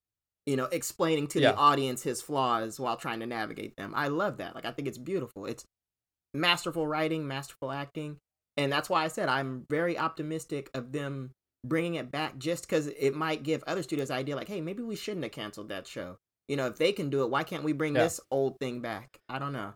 [0.45, 1.51] you know, explaining to yeah.
[1.51, 3.93] the audience his flaws while trying to navigate them.
[3.95, 4.55] I love that.
[4.55, 5.45] Like I think it's beautiful.
[5.45, 5.65] It's
[6.33, 8.17] masterful writing, masterful acting,
[8.57, 11.31] and that's why I said I'm very optimistic of them
[11.65, 14.95] bringing it back just because it might give other studios idea like hey maybe we
[14.95, 16.17] shouldn't have canceled that show
[16.47, 18.03] you know if they can do it why can't we bring yeah.
[18.03, 19.73] this old thing back i don't know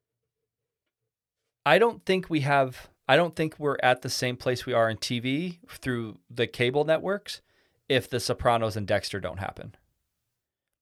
[1.65, 4.89] i don't think we have i don't think we're at the same place we are
[4.89, 7.41] in tv through the cable networks
[7.88, 9.74] if the sopranos and dexter don't happen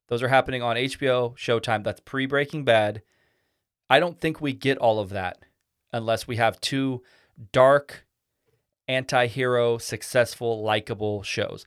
[0.07, 3.01] those are happening on hbo showtime that's pre breaking bad
[3.89, 5.39] i don't think we get all of that
[5.91, 7.01] unless we have two
[7.51, 8.05] dark
[8.87, 11.65] anti-hero, successful, likable shows.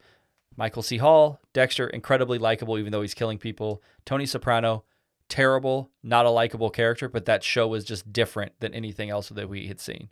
[0.56, 0.98] Michael C.
[0.98, 3.82] Hall, Dexter, incredibly likable, even though he's killing people.
[4.04, 4.84] Tony Soprano,
[5.28, 9.48] terrible, not a likable character, but that show was just different than anything else that
[9.48, 10.08] we had seen.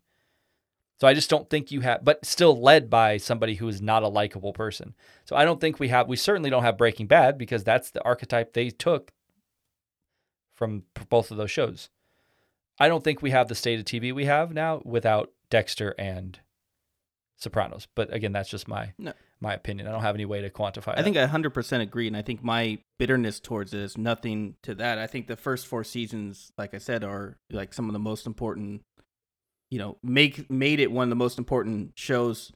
[0.99, 4.03] So I just don't think you have, but still led by somebody who is not
[4.03, 4.94] a likable person.
[5.24, 8.03] So I don't think we have, we certainly don't have Breaking Bad because that's the
[8.03, 9.12] archetype they took
[10.55, 11.90] from both of those shows.
[12.78, 16.38] I don't think we have the state of TV we have now without Dexter and
[17.36, 17.86] Sopranos.
[17.94, 19.12] But again, that's just my no.
[19.40, 19.86] my opinion.
[19.86, 20.92] I don't have any way to quantify.
[20.92, 21.05] I that.
[21.05, 24.99] think I 100% agree, and I think my bitterness towards it is nothing to that.
[24.99, 28.26] I think the first four seasons, like I said, are like some of the most
[28.26, 28.82] important
[29.70, 32.52] you know make made it one of the most important shows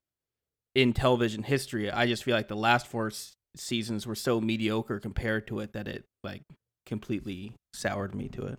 [0.74, 1.90] in television history.
[1.90, 5.72] I just feel like the last four s- seasons were so mediocre compared to it
[5.72, 6.42] that it like
[6.86, 8.58] completely soured me to it.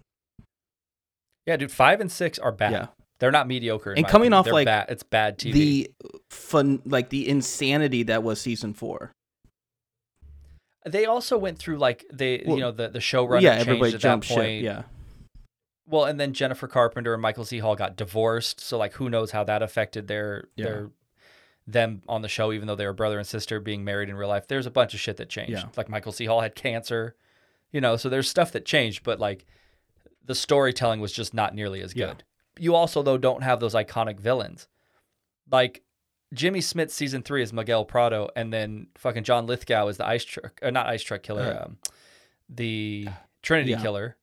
[1.48, 2.72] Yeah, dude, five and six are bad.
[2.72, 2.88] Yeah.
[3.20, 3.92] They're not mediocre.
[3.94, 4.34] And coming opinion.
[4.34, 4.88] off, They're like, bad.
[4.90, 5.54] it's bad TV.
[5.54, 5.92] The
[6.32, 9.12] fun like the insanity that was season 4.
[10.88, 14.00] they also went through like they, Well, you know, the the showrunner yeah, everybody at
[14.00, 14.48] jumped that point.
[14.48, 14.64] ship.
[14.64, 14.84] Yeah.
[15.92, 17.60] Well, and then Jennifer Carpenter and Michael C.
[17.60, 20.66] Hall got divorced, so like who knows how that affected their Yeah.
[20.66, 20.90] their
[21.68, 24.28] them on the show, even though they were brother and sister being married in real
[24.30, 24.48] life.
[24.48, 25.52] There's a bunch of shit that changed.
[25.52, 25.66] Yeah.
[25.78, 26.26] Like Michael C.
[26.26, 27.16] Hall had cancer,
[27.72, 29.46] you know, so there's stuff that changed, but like
[30.26, 32.08] the storytelling was just not nearly as Yeah.
[32.08, 32.24] good.
[32.58, 34.68] You also though don't have those iconic villains.
[35.52, 35.84] Like
[36.34, 40.24] Jimmy Smits season three is Miguel Prado, and then fucking John Lithgow is the ice
[40.26, 41.78] truck, or not ice truck killer, Uh, um,
[42.50, 43.08] the
[43.42, 43.82] Trinity yeah.
[43.82, 44.18] killer.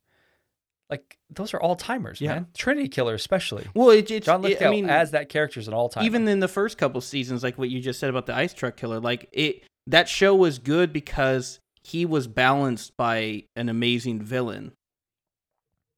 [0.91, 2.35] Like those are all timers, Yeah.
[2.35, 2.47] man.
[2.57, 3.67] Trinity killer especially.
[3.75, 6.07] Well, it, it's John it- Lithgow I mean, as that character is an all timer.
[6.07, 8.77] even in the first couple seasons like what you just said about the ice truck
[8.77, 14.73] killer like it that show was good because he was balanced by an amazing villain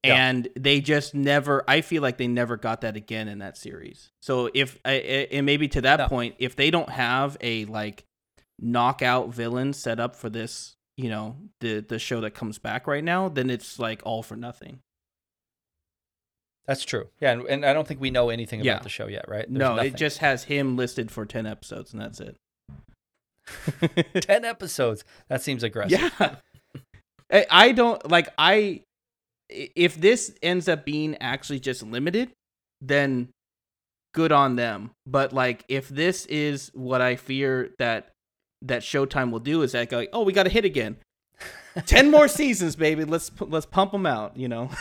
[0.05, 0.28] Yeah.
[0.28, 4.11] and they just never i feel like they never got that again in that series
[4.22, 6.09] so if and maybe to that No.
[6.09, 8.05] point if they don't have a like
[8.59, 13.05] knockout villain set up for this you know the the show that comes back right
[13.05, 14.80] now then it's like all for nothing
[16.66, 17.09] That's true.
[17.20, 18.78] Yeah, and, and I don't think we know anything about Yeah.
[18.82, 19.46] the show yet, right?
[19.48, 19.92] There's no nothing.
[19.92, 22.36] it just has him listed for 10 episodes and that's it
[24.22, 25.03] ten episodes.
[25.28, 26.12] That seems aggressive.
[26.20, 26.36] Yeah.
[27.32, 28.82] I, I don't like i-
[29.48, 32.30] if this ends up being actually just limited,
[32.80, 33.28] then
[34.14, 34.90] good on them.
[35.07, 38.11] But like if this is what I fear that
[38.62, 40.96] that Showtime will do is that go, oh, we got to hit again.
[41.86, 43.04] 10 more seasons, baby.
[43.04, 44.70] Let's let's pump them out, you know.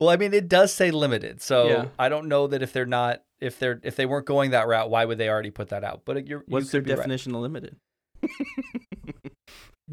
[0.00, 1.84] Well, I mean, it does say limited, so Yeah.
[1.96, 4.90] I don't know that if they're not, if they're, if they weren't going that route,
[4.90, 6.00] why would they already put that out?
[6.04, 6.96] But you're, What's you their could be right.
[6.96, 7.76] definition of limited?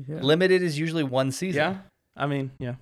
[0.08, 0.22] Yeah.
[0.22, 1.60] Limited is usually one season.
[1.62, 1.78] Yeah.
[2.16, 2.76] I mean, yeah.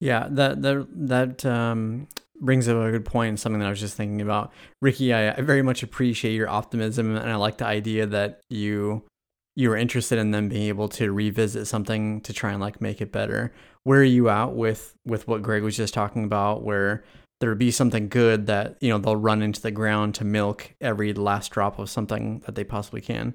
[0.00, 2.08] Yeah, that that that um,
[2.40, 4.52] brings up a good point and something that I was just thinking about.
[4.80, 9.04] Ricky, I, I very much appreciate your optimism, and I like the idea that you
[9.56, 13.00] you were interested in them being able to revisit something to try and like make
[13.00, 13.52] it better.
[13.84, 17.04] Where are you out with with what Gregg was just talking about, where
[17.40, 20.74] there would be something good that you know they'll run into the ground to milk
[20.80, 23.34] every last drop of something that they possibly can.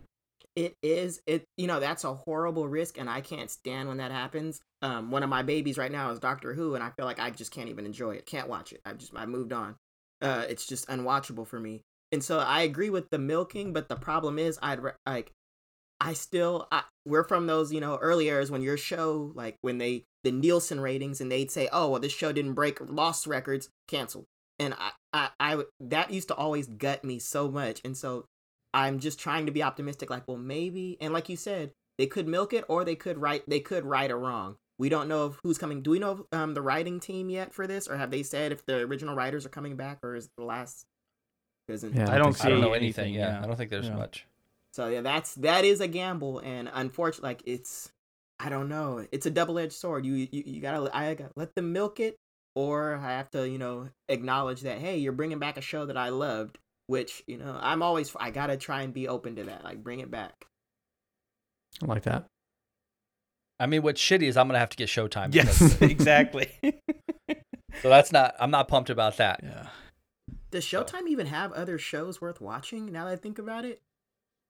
[0.56, 4.12] It is it you know that's a horrible risk and i can't stand when that
[4.12, 4.62] happens.
[4.82, 7.30] Um one of my babies right now is doctor who and i feel like i
[7.30, 8.82] just can't even enjoy it can't watch it.
[8.86, 9.76] I've just i moved on.
[10.22, 11.82] Uh it's just unwatchable for me.
[12.12, 15.32] And so i agree with the milking but the problem is i'd re- like
[15.99, 19.78] i still I, we're from those you know early eras when your show like when
[19.78, 23.70] they the nielsen ratings and they'd say oh well this show didn't break lost records
[23.88, 24.26] canceled.
[24.58, 27.82] And I, I i that used to always gut me so much.
[27.86, 28.26] And so
[28.76, 30.09] I'm just trying to be optimistic.
[30.09, 33.49] Like, well, maybe, and like you said, they could milk it, or they could write.
[33.49, 34.57] They could right or wrong.
[34.78, 35.82] We don't know if who's coming.
[35.82, 38.65] Do we know um, the writing team yet for this, or have they said if
[38.65, 40.86] the original writers are coming back, or is it the last?
[41.69, 43.05] Isn't Yeah, I don't I don't know anything.
[43.05, 43.39] anything, yeah.
[43.39, 43.43] yeah.
[43.43, 43.95] I don't think there's Yeah.
[43.95, 44.28] much.
[44.73, 47.89] So yeah, that's that is a gamble, and unfortunately, like it's,
[48.41, 50.05] I don't know, it's a double edged sword.
[50.05, 52.17] You, you you gotta I gotta let them milk it,
[52.55, 55.95] or I have to you know acknowledge that hey, you're bringing back a show that
[55.95, 56.57] I loved,
[56.88, 59.99] which you know I'm always I gotta try and be open to that, like bring
[59.99, 60.45] it back.
[61.81, 62.25] I like that.
[63.59, 65.33] I mean, what's shitty is I'm gonna have to get Showtime.
[65.33, 66.51] Yes, exactly.
[67.81, 68.36] so that's not.
[68.39, 69.39] I'm not pumped about that.
[69.43, 69.67] yeah.
[70.51, 72.91] Does Showtime even have other shows worth watching?
[72.91, 73.81] Now that I think about it,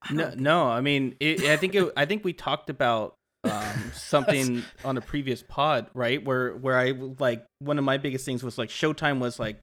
[0.03, 0.67] I No, don't- no.
[0.67, 5.01] I mean, it, I think it, I think we talked about um, something on a
[5.01, 6.23] previous pod, right?
[6.23, 9.59] Where where I like one of my biggest things was like Showtime was like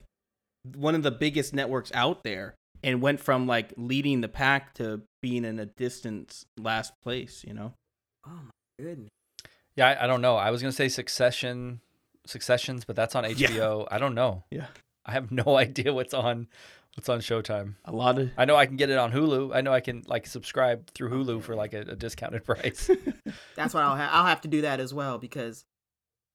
[0.76, 5.02] one of the biggest networks out there, and went from like leading the pack to
[5.20, 7.44] being in a distant last place.
[7.46, 7.72] You know?
[8.26, 9.10] Oh my goodness.
[9.76, 10.36] Yeah, I, I don't know.
[10.36, 11.80] I was gonna say Succession,
[12.26, 13.48] Successions, but that's on Yeah.
[13.48, 13.86] HBO.
[13.90, 14.44] I don't know.
[14.50, 14.66] Yeah.
[15.04, 16.48] I have no idea what's on
[16.94, 17.74] what's on Showtime.
[17.84, 19.54] A lot of I know I can get it on Hulu.
[19.54, 22.90] I know I can like subscribe through oh, Hulu for like a, a discounted price.
[23.56, 24.10] That's what I'll have.
[24.12, 25.64] I'll have to do that as well because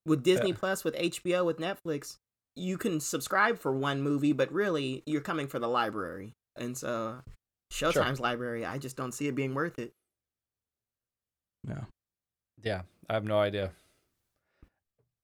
[0.06, 0.56] with Disney Yeah.
[0.58, 2.18] Plus, with HBO, with Netflix,
[2.58, 7.18] you can subscribe for one movie, but really you're coming for the library, and so
[7.72, 9.94] Showtime's library, I just don't see it being worth it.
[11.64, 11.86] no.
[12.64, 13.72] yeah, I have no idea.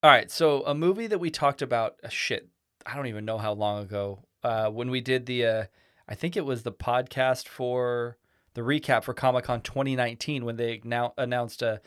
[0.02, 2.50] All right, so a movie that we talked about, uh, shit,
[2.86, 5.64] I don't even know how long ago, uh, when we did the, uh,
[6.10, 8.18] I think it was the podcast for
[8.54, 11.82] the recap for Comic Con 2019 when they now announced, a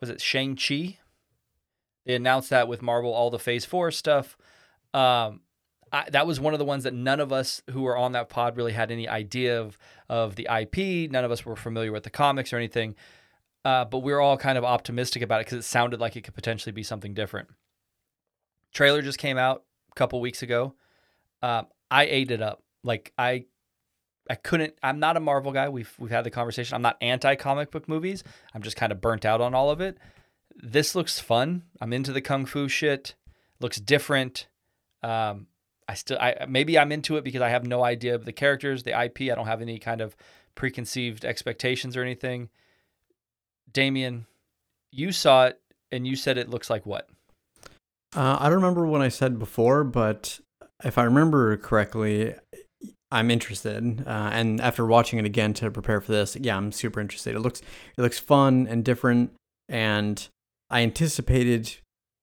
[0.00, 0.98] was it Shang Chi?
[2.04, 4.36] They announced that with Marvel, all the Phase Four stuff.
[4.94, 5.40] Um,
[5.92, 8.28] I, that was one of the ones that none of us who were on that
[8.28, 9.76] pod really had any idea of
[10.08, 11.10] of the IP.
[11.10, 12.94] None of us were familiar with the comics or anything,
[13.64, 16.22] uh, but we were all kind of optimistic about it because it sounded like it
[16.22, 17.48] could potentially be something different.
[18.72, 20.74] Trailer just came out a couple weeks ago.
[21.42, 22.62] Um, I ate it up.
[22.84, 23.46] Like I,
[24.28, 24.74] I couldn't.
[24.82, 25.68] I'm not a Marvel guy.
[25.68, 26.76] We've we've had the conversation.
[26.76, 28.22] I'm not anti comic book movies.
[28.54, 29.98] I'm just kind of burnt out on all of it.
[30.56, 31.64] This looks fun.
[31.80, 33.14] I'm into the kung fu shit.
[33.60, 34.46] Looks different.
[35.02, 35.46] Um,
[35.88, 38.82] I still, I maybe I'm into it because I have no idea of the characters,
[38.82, 39.22] the IP.
[39.22, 40.16] I don't have any kind of
[40.54, 42.48] preconceived expectations or anything.
[43.72, 44.26] Damien,
[44.90, 47.08] you saw it and you said it looks like what?
[48.14, 50.40] Uh, I don't remember what I said before, but
[50.84, 52.34] if I remember correctly,
[53.12, 54.04] I'm interested.
[54.06, 57.34] Uh, and after watching it again to prepare for this, yeah, I'm super interested.
[57.34, 59.32] It looks it looks fun and different,
[59.68, 60.28] and
[60.70, 61.78] I anticipated,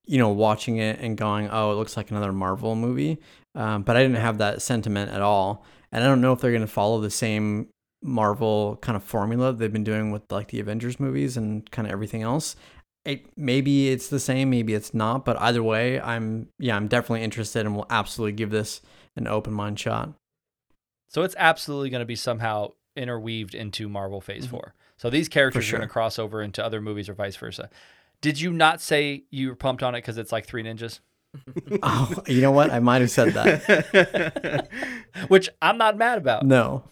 [0.08, 3.20] you know, watching it and going, oh, it looks like another Marvel movie.
[3.56, 6.52] Um, but I didn't have that sentiment at all, and I don't know if they're
[6.52, 7.70] going to follow the same
[8.04, 11.92] Marvel kind of formula they've been doing with like the Avengers movies and kind of
[11.92, 12.56] everything else.
[13.06, 17.24] It, maybe it's the same, maybe it's not, but either way, I'm yeah, I'm definitely
[17.24, 18.82] interested and will absolutely give this
[19.16, 20.14] an open mind shot.
[21.10, 24.58] So it's absolutely going to be somehow interweaved into Marvel Phase mm-hmm.
[24.58, 24.74] 4.
[24.98, 25.78] So these characters sure.
[25.78, 27.70] are going to cross over into other movies or vice versa.
[28.22, 31.00] Did you not say you were pumped on it because it's like Three Ninjas?
[31.84, 32.72] oh, you know what?
[32.72, 34.70] I might have said that.
[35.28, 36.46] Which I'm not mad about.
[36.46, 36.84] No.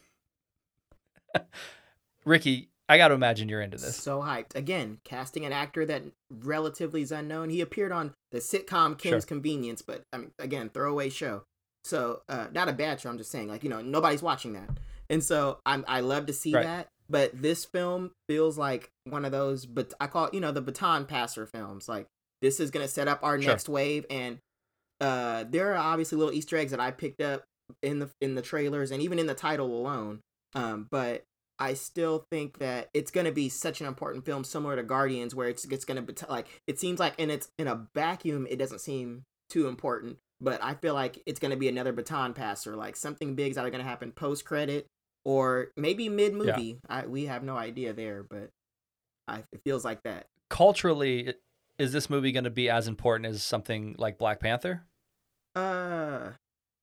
[2.26, 3.96] Ricky, I got to imagine you're into this.
[3.96, 4.56] So hyped.
[4.56, 7.50] Again, casting an actor that relatively is unknown.
[7.50, 9.28] He appeared on the sitcom Kim's sure.
[9.28, 11.44] Convenience, but I mean, again, throwaway show.
[11.84, 13.10] So, uh, not a bad show.
[13.10, 14.70] I'm just saying, like, you know, nobody's watching that.
[15.10, 16.64] And so I'm, I love to see right.
[16.64, 16.88] that.
[17.10, 20.62] But this film feels like one of those, but I call it, you know, the
[20.62, 21.88] baton passer films.
[21.88, 22.08] Like,
[22.41, 23.51] this is going to set up our sure.
[23.51, 24.06] next wave.
[24.10, 24.39] And
[24.99, 27.43] uh, there are obviously little Easter eggs that I picked up
[27.82, 30.22] in the in the trailers and even in the title alone.
[30.53, 31.24] Um, but
[31.60, 35.34] I still think that it's going to be such an important film, similar to Guardians,
[35.34, 38.47] where it's it's going to be like it seems like, and it's in a vacuum,
[38.49, 42.34] it doesn't seem too important, but I feel like it's going to be another baton
[42.34, 44.88] passer, like something big is either going to happen post credit
[45.26, 46.80] or maybe mid movie.
[46.90, 47.06] Yeah.
[47.06, 48.52] we have no idea there, but
[49.28, 50.28] I, it feels like that.
[50.50, 51.34] Culturally,
[51.78, 54.84] is this movie going to be as important as something like Black Panther?
[55.56, 56.32] Uh,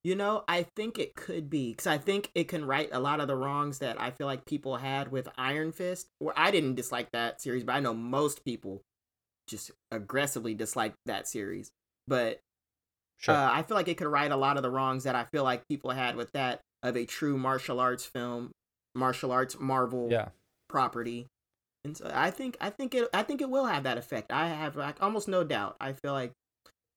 [0.03, 3.21] you know, I think it could be because I think it can right a lot
[3.21, 6.09] of the wrongs that I feel like people had with Iron Fist.
[6.19, 8.83] Where I didn't dislike that series, but I know most people
[9.47, 11.71] just aggressively dislike that series.
[12.09, 12.41] But
[13.19, 13.35] sure.
[13.35, 15.45] uh, I feel like it could right a lot of the wrongs that I feel
[15.45, 18.53] like people had with that of a true martial arts film,
[18.95, 20.29] martial arts Marvel yeah.
[20.69, 21.27] property.
[21.85, 24.33] And so I think I think it I think it will have that effect.
[24.33, 25.77] I have like almost no doubt.
[25.81, 26.33] I feel like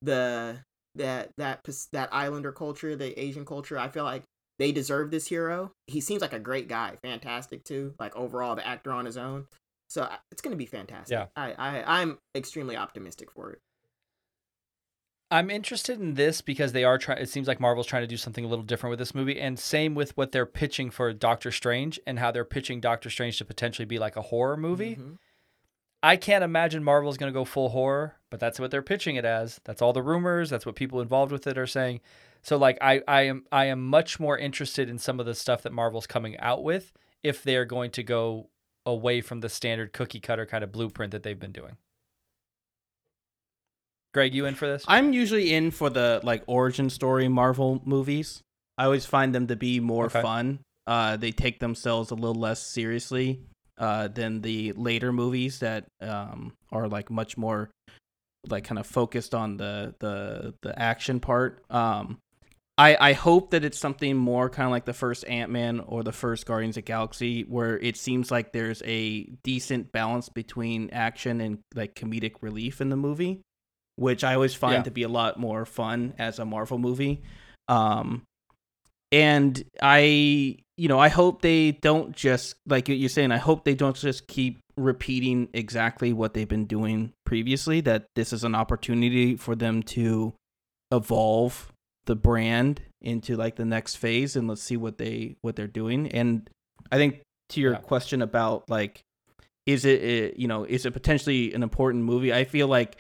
[0.02, 0.60] the
[0.96, 1.62] that that
[1.92, 3.78] that islander culture, the Asian culture.
[3.78, 4.24] I feel like
[4.60, 5.72] they deserve this hero.
[5.88, 7.94] He seems like a great guy, fantastic too.
[8.00, 9.48] Like overall, the actor on his own.
[9.90, 11.14] So it's going to be fantastic.
[11.14, 13.60] Yeah, I, I I'm extremely optimistic for it.
[15.36, 17.18] I'm interested in this because they are trying.
[17.18, 19.60] It seems like Marvel's trying to do something a little different with this movie, and
[19.60, 23.46] same with what they're pitching for Doctor Strange and how they're pitching Doctor Strange to
[23.46, 24.96] potentially be like a horror movie.
[24.96, 25.16] Mm-hmm.
[26.02, 29.26] I can't imagine Marvel's going to go full horror, but that's what they're pitching it
[29.26, 29.60] as.
[29.66, 30.50] That's all the rumors.
[30.50, 32.00] That's what people involved with it are saying.
[32.42, 35.64] So like I, I am I am much more interested in some of the stuff
[35.64, 38.50] that Marvel's coming out with if they're going to go
[38.86, 41.76] away from the standard cookie cutter kind of blueprint that they've been doing.
[44.16, 44.86] Gregg, you in for this?
[44.88, 48.42] I'm usually in for the like origin story Marvel movies.
[48.78, 50.22] I always find them to be more okay.
[50.22, 50.60] fun.
[50.88, 53.42] Uh, they take themselves a little less seriously
[53.78, 57.70] uh, than the later movies that um, are like much more
[58.48, 61.66] like kind of focused on the the the action part.
[61.70, 62.18] Um,
[62.78, 66.04] I I hope that it's something more kind of like the first Ant Man or
[66.04, 71.42] the first Guardians of Galaxy, where it seems like there's a decent balance between action
[71.42, 73.42] and like comedic relief in the movie,
[73.96, 74.84] which I always find yeah.
[74.84, 77.22] to be a lot more fun as a Marvel movie.
[77.68, 78.24] Um,
[79.12, 83.32] and I you know, I hope they don't just like you're saying.
[83.32, 87.82] I hope they don't just keep repeating exactly what they've been doing previously.
[87.82, 90.34] That this is an opportunity for them to
[90.92, 91.72] evolve
[92.06, 96.12] the brand into like the next phase, and let's see what they what they're doing.
[96.12, 96.50] And
[96.92, 97.80] I think to your yeah.
[97.80, 99.02] question about like,
[99.66, 102.34] is it, it you know is it potentially an important movie?
[102.34, 102.98] I feel like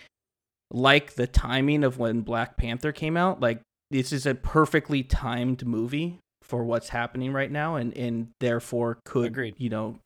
[0.71, 3.61] like the timing of when Black Panther came out, like
[3.91, 9.27] this is a perfectly timed movie for what's happening right now and and therefore could
[9.27, 9.55] Agreed.
[9.57, 9.97] you know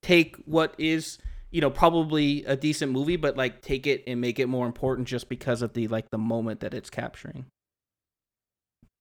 [0.00, 1.18] take what is
[1.50, 5.08] you know probably a decent movie but like take it and make it more important
[5.08, 7.46] just because of the like the moment that it's capturing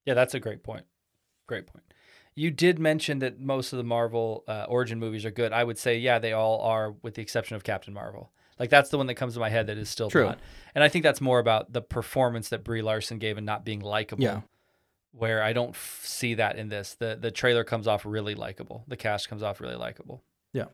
[0.05, 0.85] Yeah, that's a great point.
[1.47, 1.83] Great point.
[2.35, 5.53] You did mention that most of the Marvel uh, origin movies are good.
[5.53, 8.31] I would say, yeah, they all are, with the exception of Captain Marvel.
[8.59, 10.25] Like that's the one that comes to my head that is still True.
[10.25, 10.39] not.
[10.73, 13.81] And I think that's more about the performance that Brie Larson gave and not being
[13.81, 14.23] likable.
[14.23, 14.41] Yeah.
[15.11, 16.95] Where I don't f- see that in this.
[16.99, 18.83] The the trailer comes off really likable.
[18.87, 20.23] The cast comes off really likable.
[20.53, 20.65] Yeah.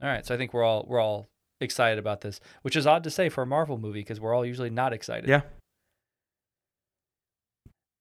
[0.00, 1.28] All right, so I think we're all we're all
[1.60, 4.46] excited about this, which is odd to say for a Marvel movie because we're all
[4.46, 5.28] usually not excited.
[5.28, 5.40] Yeah.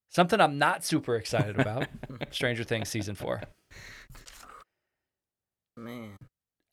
[0.09, 1.87] Something I'm not super excited about
[2.31, 3.41] Stranger Things season four.
[5.75, 6.16] Man.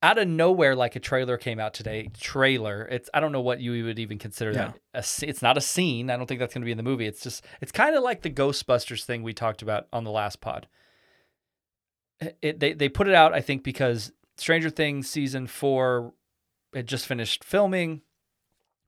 [0.04, 2.10] Out of nowhere, like a trailer came out today.
[2.20, 2.86] Trailer.
[2.90, 4.74] It's I don't know what you would even consider that.
[4.92, 6.10] A, it's not a scene.
[6.10, 7.06] I don't think that's going to be in the movie.
[7.06, 10.42] It's just it's kind of like the Ghostbusters thing we talked about on the last
[10.42, 10.68] pod.
[12.20, 16.12] Eh, it, they they put it out I think because Stranger Things season four
[16.74, 18.02] had just finished filming.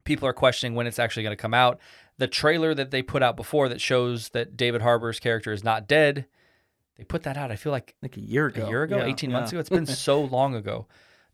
[0.04, 1.80] People are questioning when it's actually going to come out.
[2.18, 5.88] The trailer that they put out before that shows that David Harbour's character is not
[5.88, 6.26] dead.
[6.96, 7.50] They put that out.
[7.50, 8.66] I feel like Like a year ago.
[8.66, 9.60] a year ago, Yeah, 18 months ago.
[9.60, 10.86] It's been so long ago.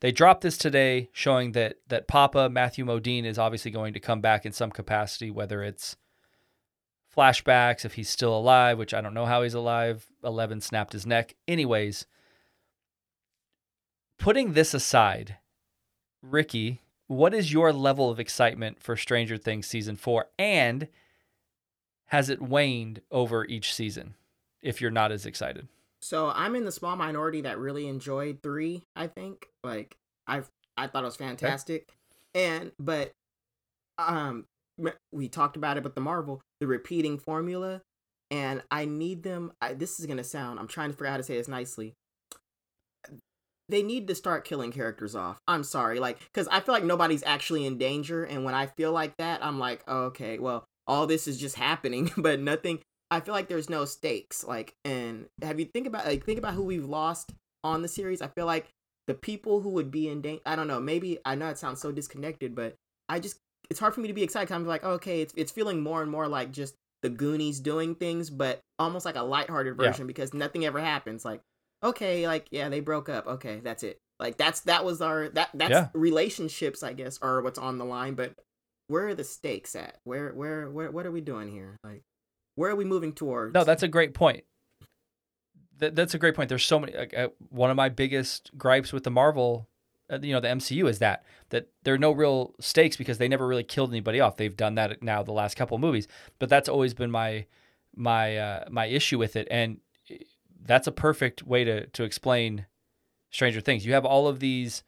[0.02, 4.20] They dropped this today showing that that Papa Matthew Modine is obviously going to come
[4.20, 5.96] back in some capacity, whether it's
[7.16, 10.08] flashbacks, if he's still alive, which I don't know how he's alive.
[10.24, 11.36] Eleven snapped his neck.
[11.46, 12.06] Anyways,
[14.18, 15.36] putting this aside,
[16.20, 20.26] Ricky, what is your level of excitement for Stranger Things season four?
[20.36, 20.88] And
[22.06, 24.14] has it waned over each season
[24.62, 25.68] if you're not as excited?
[26.02, 28.82] So I'm in the small minority that really enjoyed three.
[28.96, 29.96] I think like
[30.26, 30.42] I
[30.76, 31.88] I thought it was fantastic,
[32.34, 33.12] and but
[33.98, 34.46] um
[35.12, 37.82] we talked about it, but the Marvel the repeating formula,
[38.30, 39.52] and I need them.
[39.60, 40.58] I, this is gonna sound.
[40.58, 41.94] I'm trying to figure out how to say this nicely.
[43.68, 45.38] They need to start killing characters off.
[45.46, 48.90] I'm sorry, like because I feel like nobody's actually in danger, and when I feel
[48.90, 52.80] like that, I'm like, oh, okay, well, all this is just happening, but nothing
[53.12, 54.42] I feel like there's no stakes.
[54.42, 57.32] Like, and have you think about like think about who we've lost
[57.62, 58.22] on the series?
[58.22, 58.68] I feel like
[59.06, 60.42] the people who would be in danger.
[60.46, 60.80] I don't know.
[60.80, 62.74] Maybe I know it sounds so disconnected, but
[63.08, 63.36] I just
[63.70, 64.48] it's hard for me to be excited.
[64.48, 67.94] 'cause I'm like, okay, it's it's feeling more and more like just the Goonies doing
[67.96, 69.88] things, but almost like a lighthearted Yeah.
[69.90, 71.24] version because nothing ever happens.
[71.24, 71.42] Like,
[71.84, 73.26] okay, like yeah, they broke up.
[73.26, 73.98] Okay, that's it.
[74.20, 75.88] Like that's that was our that that's Yeah.
[75.94, 78.14] relationships, I guess, are what's on the line.
[78.14, 78.34] But
[78.86, 79.98] where are the stakes at?
[80.04, 81.76] Where where where what are we doing here?
[81.84, 82.02] Like,
[82.62, 83.52] where are we moving towards?
[83.52, 84.44] No, that's a great point.
[85.78, 86.48] That, that's a great point.
[86.48, 86.94] There's so many.
[86.94, 89.66] Uh, one of my biggest gripes with the Marvel,
[90.08, 93.26] uh, you know, the MCU is that that there are no real stakes because they
[93.26, 94.36] never really killed anybody off.
[94.36, 96.06] They've done that now the last couple movies,
[96.38, 97.46] but that's always been my
[97.96, 99.80] my uh, my issue with it, and
[100.64, 102.66] that's a perfect way to to explain
[103.32, 103.84] Stranger Things.
[103.84, 104.84] You have all of these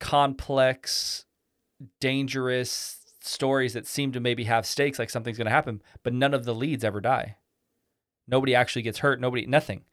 [0.00, 1.26] complex,
[2.00, 6.34] dangerous stories that seem to maybe have stakes, like something's going to happen, but none
[6.34, 7.36] of the leads ever die.
[8.28, 9.20] Nobody actually gets hurt.
[9.20, 9.84] Nobody, nothing.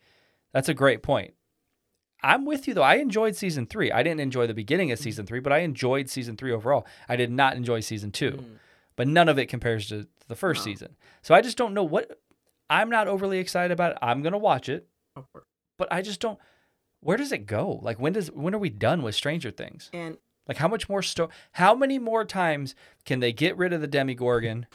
[0.53, 1.33] That's a great point.
[2.21, 2.83] I'm with you though.
[2.83, 3.91] I enjoyed season three.
[3.91, 6.85] I didn't enjoy the beginning of season three, but I enjoyed season three overall.
[7.07, 8.57] I did not enjoy season two, Mm.
[8.97, 10.65] but none of it compares to the first No.
[10.65, 10.95] season.
[11.21, 12.19] So I just don't know what.
[12.69, 13.99] I'm not overly excited about it.
[14.01, 14.87] I'm gonna watch it,
[15.77, 16.37] but I just don't.
[16.99, 17.79] Where does it go?
[17.81, 19.89] Like when does when are we done with Stranger Things?
[19.93, 20.17] And
[20.49, 23.87] Like how much more sto- how many more times can they get rid of the
[23.87, 24.65] Demigorgon,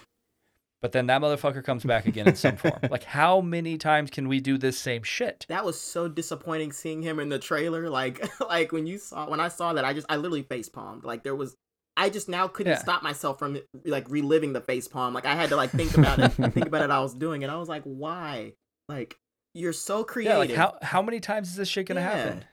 [0.81, 2.79] but then that motherfucker comes back again in some form?
[2.91, 5.45] Like how many times can we do this same shit?
[5.49, 7.91] that was so disappointing seeing him in the trailer.
[7.91, 11.05] Like like when you saw when I saw that, I just I literally face palmed.
[11.05, 11.57] Like there was.
[11.97, 12.79] I just now couldn't Yeah.
[12.79, 15.15] stop myself from like reliving the face palm.
[15.15, 16.91] Like I had to like think about it, think about it.
[16.91, 17.51] I was doing it.
[17.51, 18.55] I was like, why?
[18.89, 19.17] Like
[19.55, 20.33] you're so creative.
[20.33, 20.57] Yeah, creative.
[20.57, 22.45] like how how many times is this shit gonna happen?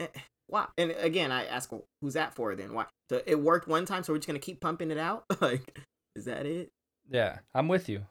[0.00, 0.06] Eh,
[0.46, 0.66] Why?
[0.76, 2.74] And again, I ask, well, who's that for then?
[2.74, 2.86] Why?
[3.10, 5.24] So it worked one time, so we're just gonna keep pumping it out?
[5.40, 5.78] like,
[6.14, 6.70] is that it?
[7.10, 8.06] Yeah, I'm with you.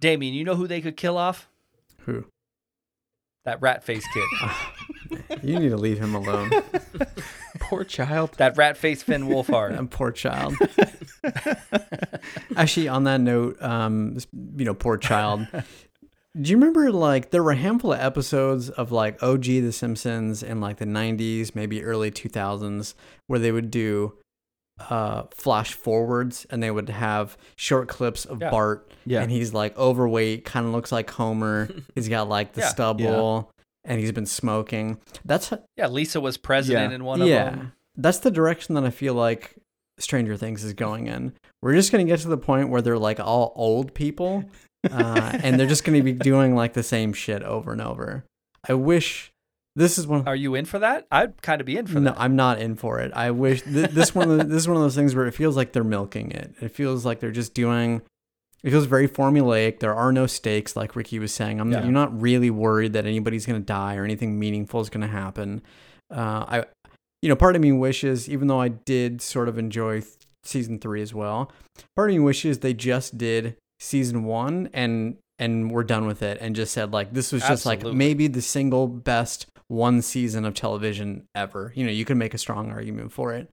[0.00, 1.48] Damien, you know who they could kill off?
[2.00, 2.24] Who?
[3.44, 4.24] That rat face kid.
[5.42, 6.50] You need to leave him alone.
[7.58, 8.32] Poor child.
[8.38, 9.76] that rat face Finn Wolfhard.
[9.76, 10.54] That poor child.
[12.56, 14.18] Actually, on that note, um,
[14.56, 15.46] you know, poor child.
[16.40, 20.42] Do you remember like there were a handful of episodes of like OG The Simpsons
[20.42, 22.94] in like the '90s, maybe early 2000s,
[23.26, 24.14] where they would do
[24.88, 28.50] uh, flash forwards and they would have short clips of Yeah.
[28.50, 29.20] Bart, Yeah.
[29.22, 31.68] and he's like overweight, kind of looks like Homer.
[31.94, 32.68] he's got like the Yeah.
[32.68, 33.50] stubble,
[33.84, 34.98] and he's been smoking.
[35.26, 37.58] That's Yeah, Lisa was president in one of them.
[37.58, 39.54] yeah, that's the direction that I feel like
[39.98, 41.34] Stranger Things is going in.
[41.60, 44.44] We're just gonna get to the point where they're like all old people,
[44.90, 48.24] uh, and they're just gonna be doing like the same shit over and over.
[48.68, 49.30] I wish
[49.74, 50.26] this is one.
[50.28, 51.06] Are you in for that?
[51.10, 52.20] I'd kind of be in for No, that.
[52.20, 53.10] I'm not in for it.
[53.14, 54.28] I wish th- this one.
[54.48, 56.54] This is one of those things where it feels like they're milking it.
[56.60, 58.02] It feels like they're just doing
[58.62, 59.80] it feels very formulaic.
[59.80, 61.60] There are no stakes, like Ricky was saying.
[61.60, 61.82] I'm Yeah.
[61.82, 65.62] you're not really worried that anybody's gonna die or anything meaningful is gonna happen.
[66.10, 66.64] Uh, I,
[67.22, 70.12] you know, part of me wishes, even though I did sort of enjoy th-
[70.44, 71.50] season three as well,
[71.96, 76.38] part of me wishes they just did season one and and we're done with it
[76.40, 80.54] and just said like this was just like maybe the single best one season of
[80.54, 81.72] television ever.
[81.74, 83.48] You know, you could make a strong argument for it.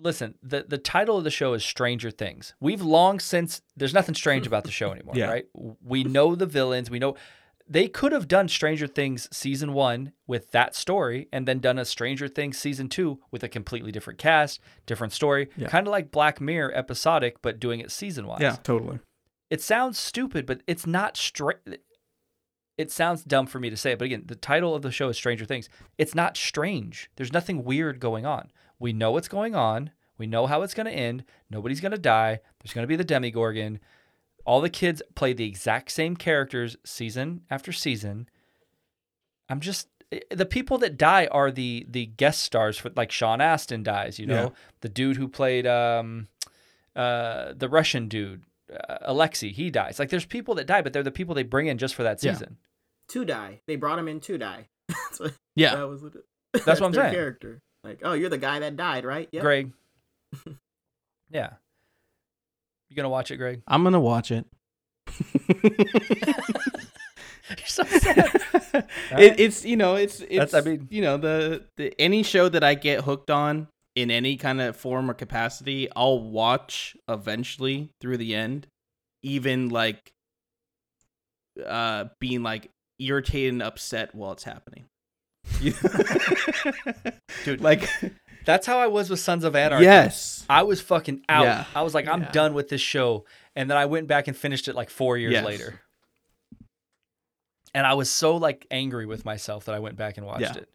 [0.00, 2.54] Listen, the the title of the show is Stranger Things.
[2.60, 5.26] We've long since there's nothing strange about the show anymore, Yeah.
[5.28, 5.46] right?
[5.82, 6.88] We know the villains.
[6.88, 7.16] We know
[7.70, 11.84] they could have done Stranger Things season one with that story, and then done a
[11.84, 15.66] Stranger Things season two with a completely different cast, different story, Yeah.
[15.68, 18.40] kind of like Black Mirror episodic, but doing it season wise.
[18.40, 18.56] Yeah.
[18.62, 19.00] Totally.
[19.50, 21.56] It sounds stupid, but it's not straight.
[22.76, 25.08] It sounds dumb for me to say, it, but again, the title of the show
[25.08, 25.68] is Stranger Things.
[25.98, 27.10] It's not strange.
[27.16, 28.52] There's nothing weird going on.
[28.78, 29.90] We know what's going on.
[30.16, 31.24] We know how it's going to end.
[31.50, 32.38] Nobody's going to die.
[32.62, 33.78] There's going to be the Demigorgon.
[34.44, 38.28] All the kids play the exact same characters season after season.
[39.48, 39.88] I'm just
[40.30, 44.26] the people that die are the the guest stars for like Sean Astin dies, you
[44.26, 44.48] know, Yeah.
[44.80, 46.28] the dude who played um
[46.96, 48.42] uh the Russian dude
[48.88, 49.98] uh, Alexei, he dies.
[49.98, 52.22] Like there's people that die, but they're the people they bring in just for that
[52.22, 52.32] Yeah.
[52.32, 52.56] season.
[53.10, 53.60] To die.
[53.66, 54.68] They brought him in to die.
[54.88, 55.76] That's what, Yeah.
[55.76, 56.24] That was what it-
[56.64, 57.12] That's what I'm saying.
[57.14, 57.60] Character.
[57.84, 59.28] Like, oh, you're the guy that died, right?
[59.32, 59.42] Yep.
[59.42, 59.72] Gregg.
[61.30, 61.50] yeah.
[62.90, 63.62] You gonna watch it, Gregg?
[63.66, 64.46] I'm gonna watch it.
[67.50, 68.40] You're so sad.
[69.12, 72.48] it, it's you know it's it's That's- I mean- you know the, the any show
[72.48, 73.68] that I get hooked on
[74.00, 78.66] in any kind of form or capacity, I'll watch eventually through the end,
[79.22, 80.12] even like
[81.66, 82.70] uh being like
[83.00, 84.84] irritated and upset while it's happening.
[87.44, 87.88] Dude, like
[88.44, 89.84] That's how I was with Sons of Anarchy.
[89.84, 91.44] yes, I was fucking out.
[91.44, 91.64] Yeah.
[91.74, 92.30] I was like, I'm Yeah.
[92.32, 93.24] done with this show.
[93.56, 95.44] And then I went back and finished it like four years Yes.
[95.44, 95.80] later.
[97.74, 100.56] And I was so like angry with myself that I went back and watched Yeah.
[100.58, 100.68] it.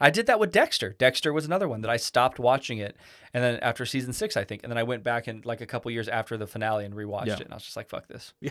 [0.00, 0.94] I did that with Dexter.
[0.98, 2.96] Dexter was another one that I stopped watching it.
[3.34, 4.62] And then after season six, I think.
[4.62, 7.26] And then I went back and like a couple years after the finale and rewatched
[7.26, 7.34] Yeah.
[7.34, 7.40] it.
[7.42, 8.32] And I was just like, fuck this.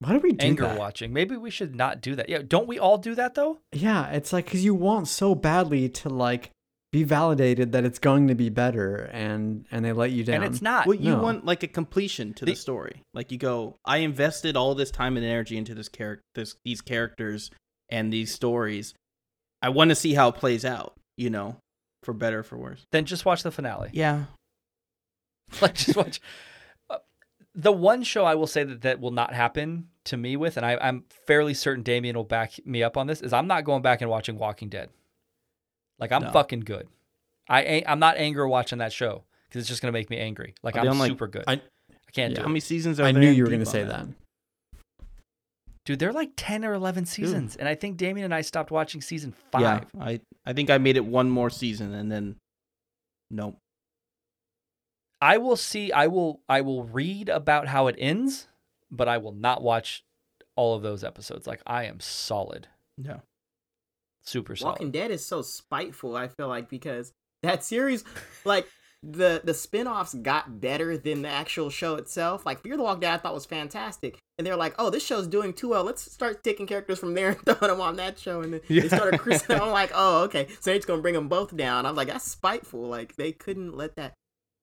[0.00, 0.78] Why do we do Anger that?
[0.78, 1.12] watching.
[1.12, 2.28] Maybe we should not do that.
[2.28, 2.42] Yeah.
[2.46, 3.58] Don't we all do that though?
[3.72, 6.50] Yeah, it's like because you want so badly to like
[6.92, 10.36] be validated that it's going to be better, and and they let you down.
[10.42, 10.86] And it's not.
[10.86, 11.22] well, you No.
[11.22, 13.02] want like a completion to the, The- story.
[13.14, 16.80] Like you go, I invested all this time and energy into this character, this these
[16.80, 17.50] characters
[17.88, 18.94] and these stories.
[19.62, 20.94] I want to see how it plays out.
[21.16, 21.56] You know,
[22.02, 22.86] for better or for worse.
[22.92, 23.90] then just watch the finale.
[23.92, 24.24] Yeah,
[25.60, 26.20] like just watch
[26.88, 26.98] uh,
[27.54, 30.64] the one show I will say that that will not happen to me with, and
[30.64, 33.20] I, I'm fairly certain Damien will back me up on this.
[33.20, 34.88] Is I'm not going back and watching Walking Dead.
[35.98, 36.30] Like I'm No.
[36.30, 36.88] fucking good.
[37.48, 40.54] I ain't, I'm not angry watching that show because it's just gonna make me angry.
[40.62, 41.44] Like I'm they on, like- super good.
[41.46, 41.60] I-
[42.08, 42.36] I can't Yeah.
[42.36, 44.06] do how it, many seasons are I there knew you were going to say that?
[44.06, 44.14] that.
[45.84, 45.98] Dude.
[45.98, 49.34] They're like ten or eleven seasons, and I think Damien and I stopped watching season
[49.52, 49.62] five.
[49.62, 52.36] Yeah, I I think I made it one more season and then
[53.30, 53.58] nope.
[55.20, 55.92] I will see.
[55.92, 56.40] I will.
[56.48, 58.48] I will read about how it ends,
[58.90, 60.02] but I will not watch
[60.56, 61.46] all of those episodes.
[61.46, 63.20] Like I am solid, Yeah.
[64.22, 64.72] super solid.
[64.72, 67.12] Walking Dead is so spiteful, I feel like, because
[67.42, 68.04] that series,
[68.44, 68.66] like,
[69.02, 72.44] the the spin-offs got better than the actual show itself.
[72.44, 74.18] Like Fear the Walking Dead I thought was fantastic.
[74.36, 75.84] And they're like, oh, this show's doing too well.
[75.84, 78.42] Let's start taking characters from there and throwing them on that show.
[78.42, 78.82] And then Yeah.
[78.82, 79.60] they started cruising.
[79.60, 80.48] I'm like, oh, okay.
[80.48, 81.86] So they're just gonna bring them both down.
[81.86, 82.82] I'm like, that's spiteful.
[82.88, 84.12] Like they couldn't let that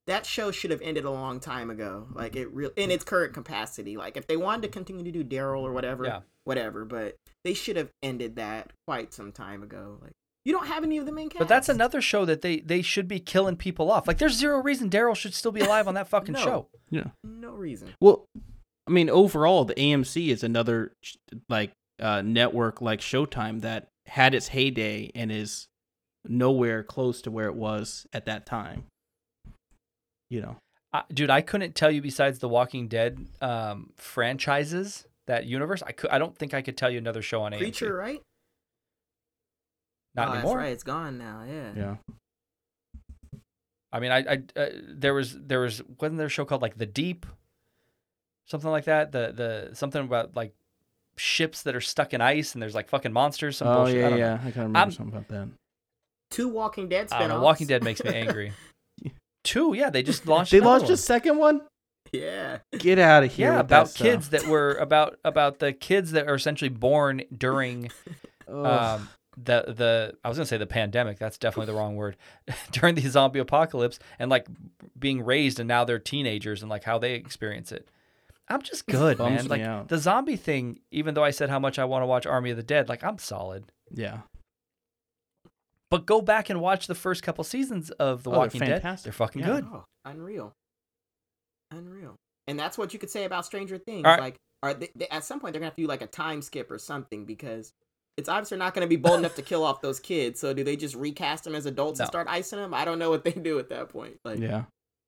[0.06, 2.08] that show should have ended a long time ago.
[2.14, 3.98] Like it real in its current capacity.
[3.98, 6.20] Like if they wanted to continue to do Daryl or whatever, Yeah.
[6.44, 6.86] whatever.
[6.86, 9.98] But they should have ended that quite some time ago.
[10.02, 10.14] Like
[10.48, 11.40] you don't have any of the main cast.
[11.40, 14.08] But that's another show that they they should be killing people off.
[14.08, 16.40] Like there's zero reason Daryl should still be alive on that fucking No.
[16.40, 16.68] show.
[16.90, 17.08] Yeah.
[17.26, 17.94] no reason.
[18.00, 18.24] Well,
[18.88, 20.94] I mean, overall, the AMC is another
[21.50, 25.68] like uh, network like Showtime that had its heyday and is
[26.26, 28.86] nowhere close to where it was at that time.
[30.30, 30.58] You know,
[30.94, 35.84] I, dude, I couldn't tell you besides the Walking Dead um, franchises that universe.
[35.86, 37.58] I could I don't think I could tell you another show on AMC.
[37.58, 38.22] Creature, right?
[40.18, 40.56] Not oh, anymore.
[40.56, 40.72] That's right.
[40.74, 41.44] It's gone now.
[41.48, 41.72] Yeah.
[41.76, 41.96] yeah,
[43.94, 46.78] I mean, I, I uh, there was there was wasn't there a show called like
[46.78, 47.26] The Deep,
[48.46, 49.12] something like that.
[49.12, 50.54] The the something about like
[51.16, 53.58] ships that are stuck in ice and there's like fucking monsters.
[53.58, 53.96] Some oh bullshit.
[53.96, 54.26] I yeah, don't know.
[54.26, 55.48] yeah, I kind of remember I'm- something about that.
[56.30, 57.30] Two Walking Dead I spin-offs.
[57.30, 57.42] know.
[57.42, 58.52] Walking Dead makes me angry.
[59.46, 60.52] Two, yeah, they just launched.
[60.52, 60.94] They launched one.
[60.94, 61.62] a second one.
[62.12, 62.58] Yeah.
[62.78, 63.54] Get out of here!
[63.54, 64.06] yeah about that stuff.
[64.06, 67.92] kids that were about about the kids that are essentially born during
[68.48, 69.08] um
[69.42, 71.20] the the I was gonna say the pandemic.
[71.20, 72.18] That's definitely the wrong word.
[72.72, 74.48] During the zombie apocalypse and like
[74.98, 77.88] being raised and now they're teenagers and like how they experience it.
[78.50, 79.48] I'm just good, man.
[79.48, 79.90] Like out.
[79.90, 80.80] the zombie thing.
[80.92, 83.04] Even though I said how much I want to watch Army of the Dead, like
[83.04, 83.66] I'm solid.
[83.92, 84.20] Yeah.
[85.90, 88.82] But go back and watch the first couple seasons of The Oh, they're Walking Dead.
[89.04, 89.48] They're fucking Yeah.
[89.48, 89.66] good.
[89.72, 90.54] Oh, unreal,
[91.72, 92.16] unreal.
[92.48, 94.06] And that's what you could say about Stranger Things.
[94.06, 94.20] All right.
[94.20, 96.42] Like, are they, they, at some point they're gonna have to do like a time
[96.42, 97.72] skip or something because
[98.18, 100.40] it's obviously not gonna be bold enough to kill off those kids.
[100.40, 102.04] So do they just recast them as adults No.
[102.04, 102.74] and start icing them?
[102.74, 104.20] I don't know what they do at that point.
[104.26, 104.64] Like, Yeah.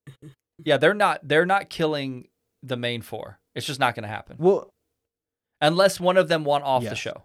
[0.62, 1.20] Yeah, they're not.
[1.26, 2.28] They're not killing
[2.62, 3.38] the main four.
[3.54, 4.68] It's just not going to happen Well,
[5.62, 7.22] unless one of them want off the show.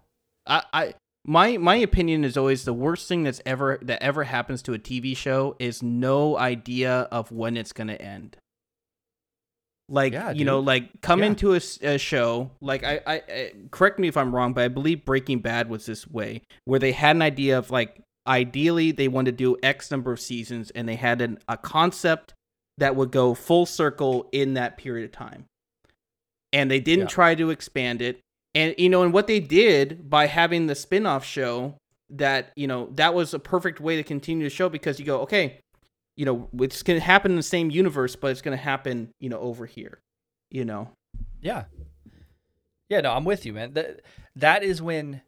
[0.48, 0.94] I, I
[1.26, 4.80] my my opinion is always the worst thing that's ever that ever happens to a
[4.80, 8.38] TV show is no idea of when it's gonna end.
[9.88, 11.28] Like Yeah, you know, like come Yeah.
[11.28, 14.68] into a, a show like I, I, I correct me if I'm wrong, but I
[14.68, 19.08] believe Breaking Bad was this way, where they had an idea of like ideally they
[19.08, 22.34] wanted to do X number of seasons, and they had an, a concept
[22.80, 25.46] that would go full circle in that period of time,
[26.52, 27.16] and they didn't Yeah.
[27.16, 28.20] try to expand it
[28.56, 31.76] and you know and what they did by having the spin-off show
[32.10, 35.20] that you know that was a perfect way to continue the show because you go
[35.22, 35.60] okay
[36.16, 39.14] you know it's going to happen in the same universe but it's going to happen
[39.20, 40.00] you know over here
[40.50, 40.90] you know
[41.42, 41.66] Yeah.
[42.88, 43.74] Yeah, no, I'm with you, man.
[43.74, 44.02] That
[44.36, 45.22] that is when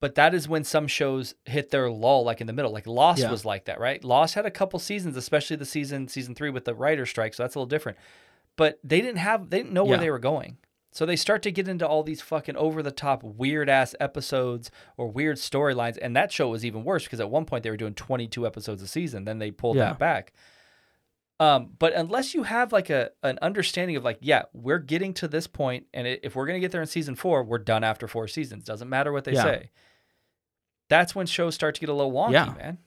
[0.00, 2.72] but that is when some shows hit their lull like in the middle.
[2.72, 3.30] Like Lost Yeah.
[3.30, 4.04] was like that, right?
[4.04, 7.42] Lost had a couple seasons, especially the season season 3 with the writer strike, so
[7.42, 7.96] that's a little different.
[8.56, 10.58] But they didn't have they didn't know where they were going.
[10.94, 14.70] So they start to get into all these fucking over the top weird ass episodes
[14.96, 17.76] or weird storylines and that show was even worse because at one point they were
[17.76, 19.86] doing 22 episodes a season, then they pulled Yeah.
[19.86, 20.32] that back.
[21.40, 25.26] Um, but unless you have like a an understanding of like, yeah, we're getting to
[25.26, 28.06] this point, and i- if we're gonna get there in season four, we're done after
[28.06, 28.62] four seasons.
[28.64, 29.42] Doesn't matter what they Yeah.
[29.42, 29.70] say.
[30.88, 32.54] That's when shows start to get a little wonky, Yeah.
[32.56, 32.78] man.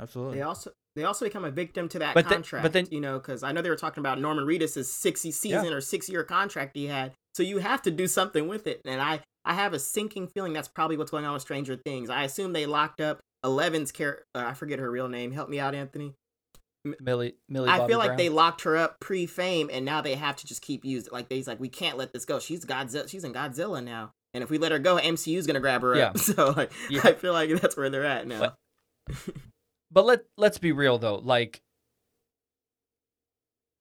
[0.00, 2.62] absolutely They also they also become a victim to that But then- contract.
[2.62, 5.72] but then- you know, because I know they were talking about Norman Reedus' sixty season
[5.74, 7.12] or six year contract he had.
[7.34, 8.80] So you have to do something with it.
[8.84, 12.08] And I I have a sinking feeling that's probably what's going on with Stranger Things.
[12.10, 14.24] I assume they locked up Eleven's character.
[14.34, 15.32] Uh, I forget her real name.
[15.32, 16.14] Help me out, Anthony.
[17.00, 17.68] Millie, Millie.
[17.70, 18.16] I Bobby feel like Brown.
[18.18, 21.12] they locked her up pre-fame, and now they have to just keep using.
[21.12, 22.38] Like they's like, we can't let this go.
[22.38, 23.08] She's Godzilla.
[23.08, 25.98] She's in Godzilla now, and if we let her go, MCU's gonna grab her up.
[25.98, 26.12] Yeah.
[26.22, 27.00] So like, Yeah.
[27.04, 28.38] I feel like that's where they're at now.
[29.08, 29.34] But-
[29.90, 31.60] But let let's be real though, like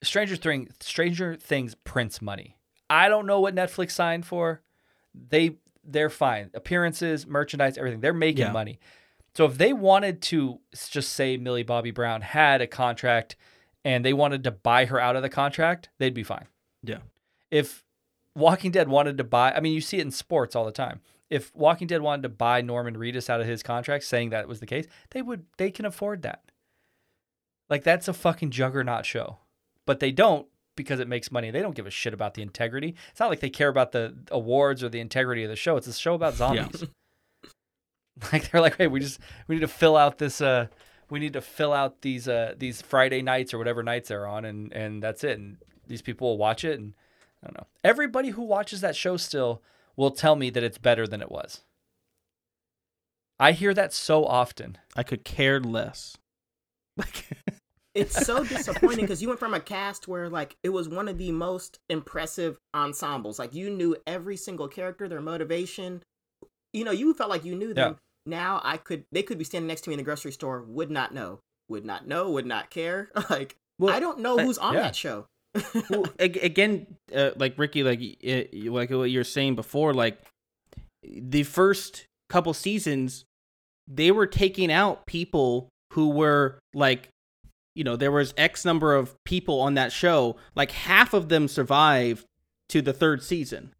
[0.04, 2.58] Stranger Thing, Stranger Things prints money.
[2.94, 4.61] I don't know what Netflix signed for.
[5.14, 6.49] They they're fine.
[6.53, 7.99] Appearances, merchandise, everything.
[7.99, 8.52] They're making Yeah.
[8.52, 8.80] money.
[9.36, 10.60] So if they wanted to
[10.90, 13.36] just say Millie Bobby Brown had a contract
[13.84, 16.45] and they wanted to buy her out of the contract, they'd be fine.
[16.84, 16.99] Yeah.
[17.52, 17.84] If
[18.36, 21.02] Walking Dead wanted to buy, I mean, you see it in sports all the time.
[21.30, 24.60] If Walking Dead wanted to buy Norman Reedus out of his contract, saying that was
[24.60, 25.45] the case, they would.
[25.57, 26.44] They can afford that.
[27.70, 29.40] Like that's a fucking juggernaut show,
[29.86, 31.52] but they don't because it makes money.
[31.52, 32.95] They don't give a shit about the integrity.
[33.12, 35.78] It's not like they care about the awards or the integrity of the show.
[35.78, 36.84] It's a show about zombies.
[38.34, 40.41] like they're like, hey, we just we need to fill out this.
[40.41, 40.68] uh
[41.10, 44.45] We need to fill out these uh these Friday nights or whatever nights they're on,
[44.45, 45.38] and and that's it.
[45.40, 46.94] And these people will watch it, and
[47.44, 47.68] I don't know.
[47.84, 49.62] Everybody who watches that show still
[49.95, 51.62] will tell me that it's better than it was.
[53.40, 54.78] I hear that so often.
[54.95, 56.18] i could care less
[56.98, 57.26] like
[57.95, 61.18] it's so disappointing because you went from a cast where like it was one of
[61.18, 63.40] the most impressive ensembles.
[63.40, 66.02] Like you knew every single character, their motivation.
[66.74, 67.98] You know, you felt like you knew them.
[68.26, 70.90] Now I could they could be standing next to me in the grocery store, would
[70.90, 71.40] not know.
[71.70, 73.10] Would not know, would not care.
[73.30, 74.82] Like well, I don't know who's on yeah.
[74.82, 75.26] that show.
[75.90, 78.02] well again uh, like ricky like
[78.65, 80.20] like what you're saying before like
[81.03, 83.24] the first couple seasons
[83.88, 87.10] they were taking out people who were like
[87.76, 91.48] you know there was x number of people on that show like half of them
[91.48, 92.26] survived
[92.70, 93.74] to the third season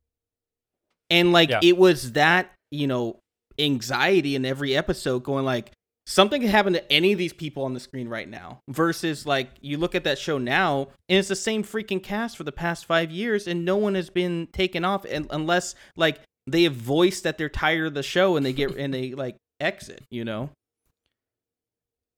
[1.10, 1.60] and like Yeah.
[1.64, 3.20] it was that you know
[3.60, 5.72] anxiety in every episode going like
[6.06, 9.50] something can happen to any of these people on the screen right now versus like
[9.62, 12.86] you look at that show now and it's the same freaking cast for the past
[12.86, 17.24] five years and no one has been taken off and, unless like they have voiced
[17.24, 20.50] that they're tired of the show and they get and they like exit you know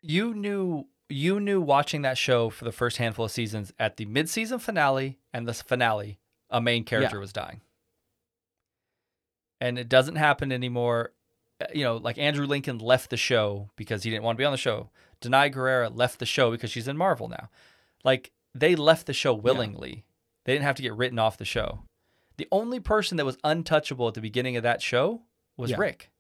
[0.02, 4.06] you knew you knew watching that show for the first handful of seasons at the
[4.06, 6.19] mid-season finale and the finale
[6.49, 7.61] a main character was dying.
[9.61, 11.11] And it doesn't happen anymore.
[11.61, 14.45] Uh, you know like andrew lincoln left the show because he didn't want to be
[14.45, 14.90] on the show.
[15.22, 17.49] Danai Gurira left the show because she's in marvel now.
[18.03, 20.03] Like they left the show willingly.
[20.44, 21.84] They didn't have to get written off the show.
[22.38, 25.22] The only person that was untouchable at the beginning of that show
[25.56, 25.77] was Yeah.
[25.77, 26.11] rick.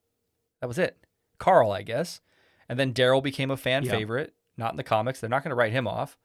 [0.61, 0.97] That was it.
[1.37, 2.21] Carl, I guess.
[2.69, 3.91] And then Daryl became a fan Yeah.
[3.91, 5.19] favorite, not in the comics.
[5.19, 6.17] They're not going to write him off.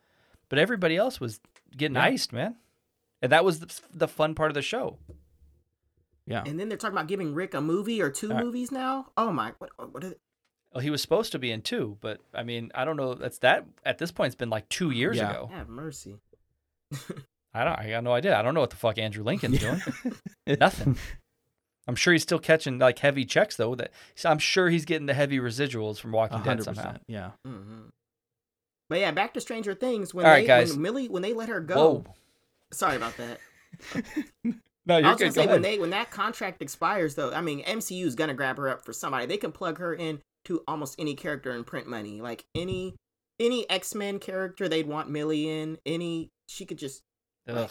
[0.48, 1.40] But everybody else was
[1.76, 2.04] getting Yeah.
[2.04, 2.56] iced, man.
[3.22, 4.98] And that was the, the fun part of the show.
[6.26, 6.42] Yeah.
[6.46, 8.44] And then they're talking about giving Rick a movie or two All right.
[8.44, 9.06] movies now.
[9.16, 9.52] Oh my!
[9.58, 9.70] What?
[9.92, 10.04] What?
[10.04, 10.14] Is,
[10.72, 13.14] Well, he was supposed to be in two, but I mean, I don't know.
[13.14, 14.28] That's that at this point.
[14.28, 15.30] It's been like two years Yeah.
[15.30, 15.50] ago.
[15.52, 16.16] have mercy.
[17.52, 17.78] I don't.
[17.78, 18.38] I got no idea.
[18.38, 19.80] I don't know what the fuck Andrew Lincoln's doing.
[20.60, 20.96] Nothing.
[21.88, 23.74] I'm sure he's still catching like heavy checks though.
[23.74, 23.90] That
[24.24, 26.82] I'm sure he's getting the heavy residuals from A Walking Dead hundred somehow.
[26.82, 27.02] percent.
[27.08, 27.30] Yeah.
[27.44, 27.88] hmm
[28.90, 30.12] But yeah, back to Stranger Things.
[30.12, 30.72] When All they, right, guys.
[30.72, 31.74] when Millie, when they let her go.
[31.76, 32.04] Whoa.
[32.72, 33.38] Sorry about that.
[34.86, 35.24] No, you're I was good.
[35.26, 35.62] gonna Go say when ahead.
[35.64, 38.92] they when that contract expires, though, I mean MCU is gonna grab her up for
[38.94, 39.26] somebody.
[39.26, 42.96] They can plug her in to almost any character in print money, like any
[43.38, 45.76] any X Men character they'd want Millie in.
[45.84, 47.02] Any she could just
[47.46, 47.70] Ugh.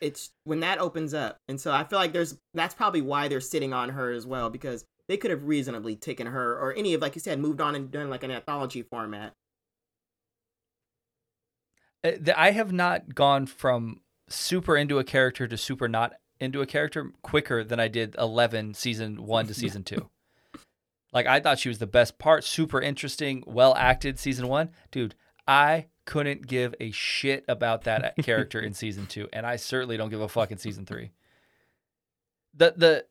[0.00, 3.40] it's when that opens up, and so I feel like there's that's probably why they're
[3.42, 7.02] sitting on her as well because they could have reasonably taken her or any of
[7.02, 9.34] like you said moved on and done like an anthology format.
[12.08, 16.66] Uh, I have not gone from super into a character to super not into a
[16.66, 20.08] character quicker than I did 11 season 1 to season 2.
[21.12, 24.70] Like I thought she was the best part, super interesting, well acted season 1.
[24.90, 25.14] Dude,
[25.46, 30.10] I couldn't give a shit about that character in season 2 and I certainly don't
[30.10, 31.10] give a fuck in season 3.
[32.54, 33.04] The the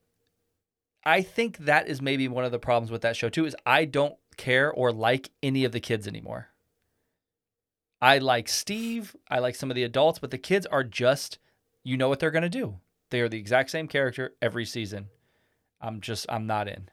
[1.03, 3.85] I think that is maybe one of the problems with that show too is I
[3.85, 6.49] don't care or like any of the kids anymore.
[8.01, 9.15] I like Steve.
[9.29, 11.39] I like some of the adults, but the kids are just,
[11.83, 12.79] you know what they're going to do.
[13.09, 15.07] They are the exact same character every season.
[15.81, 16.89] I'm just, I'm not in.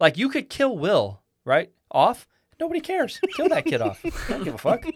[0.00, 1.70] Like, you could kill Will, right?
[1.90, 2.26] Off.
[2.60, 3.20] Nobody cares.
[3.34, 4.00] Kill that kid off.
[4.04, 4.84] I don't give a fuck.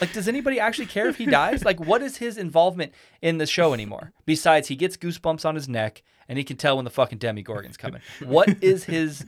[0.00, 1.64] Like, does anybody actually care if he dies?
[1.64, 4.12] Like, what is his involvement in the show anymore?
[4.26, 7.76] Besides, he gets goosebumps on his neck and he can tell when the fucking Demigorgon's
[7.76, 8.00] coming.
[8.24, 9.26] What is his.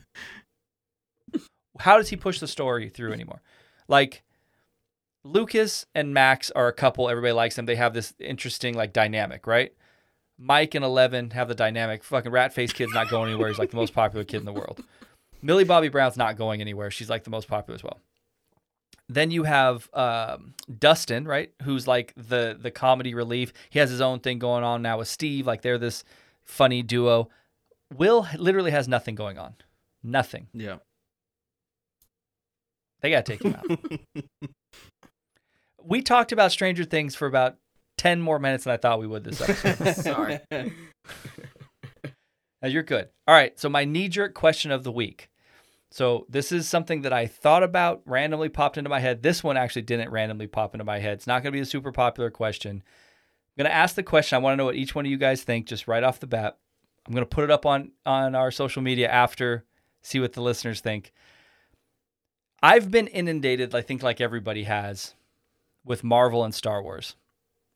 [1.78, 3.40] How does he push the story through anymore?
[3.86, 4.24] Like,
[5.24, 7.08] Lucas and Max are a couple.
[7.08, 7.64] Everybody likes them.
[7.66, 9.72] They have this interesting like dynamic, right?
[10.38, 12.04] Mike and Eleven have the dynamic.
[12.04, 13.48] Fucking rat face kid's not going anywhere.
[13.48, 14.84] He's like the most popular kid in the world.
[15.40, 16.90] Millie Bobby Brown's not going anywhere.
[16.90, 18.00] She's like the most popular as well.
[19.08, 21.52] Then you have um, Dustin, right?
[21.62, 23.52] Who's like the the comedy relief.
[23.70, 25.46] He has his own thing going on now with Steve.
[25.46, 26.04] Like they're this
[26.44, 27.28] funny duo.
[27.94, 29.54] Will literally has nothing going on.
[30.02, 30.48] Nothing.
[30.52, 30.76] Yeah.
[33.00, 34.50] They gotta take him out.
[35.86, 37.56] we talked about Stranger Things for about
[37.98, 39.94] 10 more minutes than I thought we would this episode.
[40.02, 40.40] Sorry.
[40.50, 40.68] now
[42.62, 43.08] you're good.
[43.26, 43.58] All right.
[43.58, 45.30] So, my knee jerk question of the week.
[45.90, 49.22] So, this is something that I thought about, randomly popped into my head.
[49.22, 51.14] This one actually didn't randomly pop into my head.
[51.14, 52.82] It's not going to be a super popular question.
[53.56, 54.36] I'm going to ask the question.
[54.36, 56.26] I want to know what each one of you guys think just right off the
[56.26, 56.58] bat.
[57.06, 59.64] I'm going to put it up on, on our social media after,
[60.02, 61.12] see what the listeners think.
[62.62, 65.14] I've been inundated, I think, like everybody has,
[65.84, 67.16] with Marvel and Star Wars.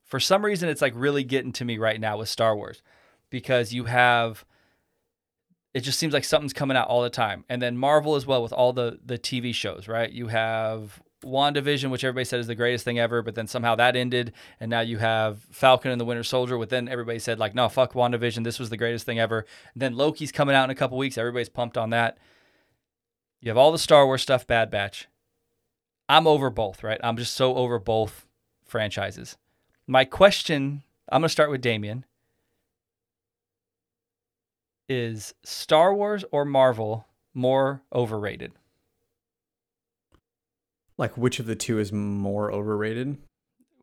[0.03, 2.81] For some reason, it's like really getting to me right now with Star Wars
[3.29, 4.45] because you have
[5.73, 7.45] it just seems like something's coming out all the time.
[7.47, 10.11] And then Marvel as well with all the the TV shows, right?
[10.11, 13.95] You have WandaVision, which everybody said is the greatest thing ever, but then somehow that
[13.95, 14.33] ended.
[14.59, 17.67] And now you have Falcon and the Winter Soldier, but then everybody said, like, no,
[17.69, 18.43] fuck WandaVision.
[18.43, 19.45] This was the greatest thing ever.
[19.73, 21.17] And then Loki's coming out in a couple weeks.
[21.17, 22.17] Everybody's pumped on that.
[23.41, 25.07] You have all the Star Wars stuff, Bad Batch.
[26.09, 26.99] I'm over both, right?
[27.03, 28.25] I'm just so over both
[28.65, 29.37] franchises.
[29.85, 32.03] My question, I'm going to start with Damien.
[34.89, 37.05] Is Star Wars or Marvel
[37.35, 38.53] more overrated?
[40.97, 43.17] Like, which of the two is more overrated?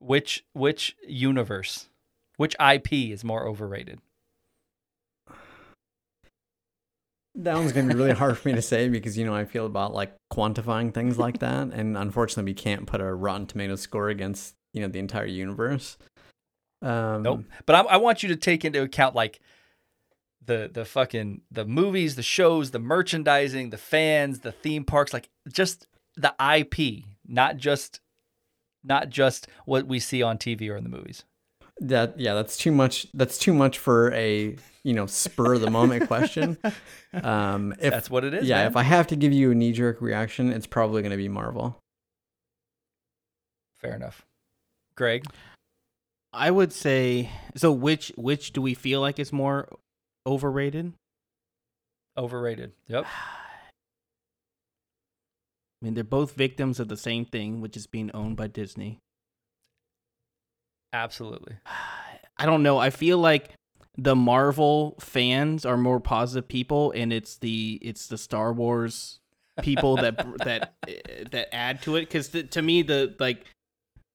[0.01, 1.89] Which which universe?
[2.37, 4.01] Which IP is more overrated?
[7.37, 9.67] That one's gonna be really hard for me to say because you know I feel
[9.67, 14.09] about like quantifying things like that, and unfortunately we can't put a Rotten Tomato score
[14.09, 15.99] against you know the entire universe.
[16.83, 17.45] Um, Nope.
[17.65, 19.41] But I, I want you to take into account like
[20.45, 25.29] the the fucking the movies, the shows, the merchandising, the fans, the theme parks, like
[25.51, 25.87] just
[26.17, 28.01] the IP, not just
[28.83, 31.25] not just what we see on TV or in the movies.
[31.81, 33.07] That yeah, that's too much.
[33.13, 34.57] That's too much for a
[34.87, 36.57] you know spur of the moment question.
[37.15, 38.47] Um, if That's what it is.
[38.47, 38.67] yeah, man.
[38.67, 41.79] if I have to give you a knee jerk reaction, it's probably gonna be Marvel.
[43.81, 44.27] Fair enough.
[44.97, 45.25] Gregg,
[46.35, 47.73] I would say so.
[47.73, 49.69] Which which do we feel like is more
[50.27, 50.93] overrated?
[52.19, 52.73] overrated.
[52.89, 53.07] Yep.
[55.83, 58.99] I mean, they're both victims of the same thing, which is being owned by Disney.
[60.93, 61.57] Absolutely.
[62.39, 62.77] I don't know.
[62.77, 63.51] I feel like
[63.99, 69.19] the Marvel fans are more positive people, and it's the it's the Star Wars
[69.63, 72.03] people that that eh, that add to it.
[72.03, 73.45] Because to me, the like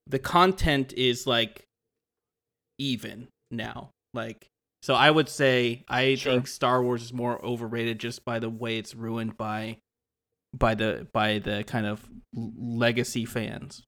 [0.06, 1.64] the content is like
[2.78, 3.90] even now.
[4.14, 4.46] Like
[4.82, 6.32] so, I would say I Sure.
[6.32, 9.78] think Star Wars is more overrated just by the way it's ruined by
[10.54, 13.82] by the by the kind of legacy fans.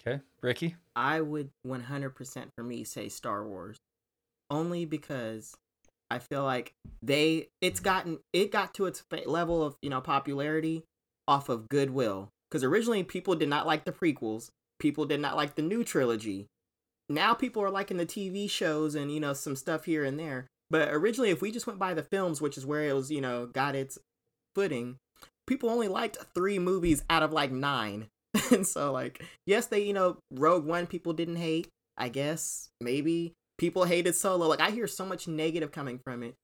[0.00, 0.76] Okay, Ricky.
[0.96, 3.76] I would 100% for me say Star Wars.
[4.50, 5.54] Only because
[6.10, 10.84] I feel like they it's gotten it got to its level of, you know, popularity
[11.28, 12.30] off of goodwill.
[12.50, 14.50] Cuz originally people did not like the prequels.
[14.78, 16.46] People did not like the new trilogy.
[17.08, 20.46] Now people are liking the TV shows and, you know, some stuff here and there.
[20.70, 23.20] But originally if we just went by the films, which is where it was, you
[23.20, 23.98] know, got its
[24.54, 24.98] footing,
[25.46, 28.08] people only liked 3 movies out of like 9.
[28.50, 33.34] and so like yes they you know rogue one people didn't hate i guess maybe.
[33.58, 34.48] People hated solo.
[34.48, 36.34] Like i hear so much negative coming from it.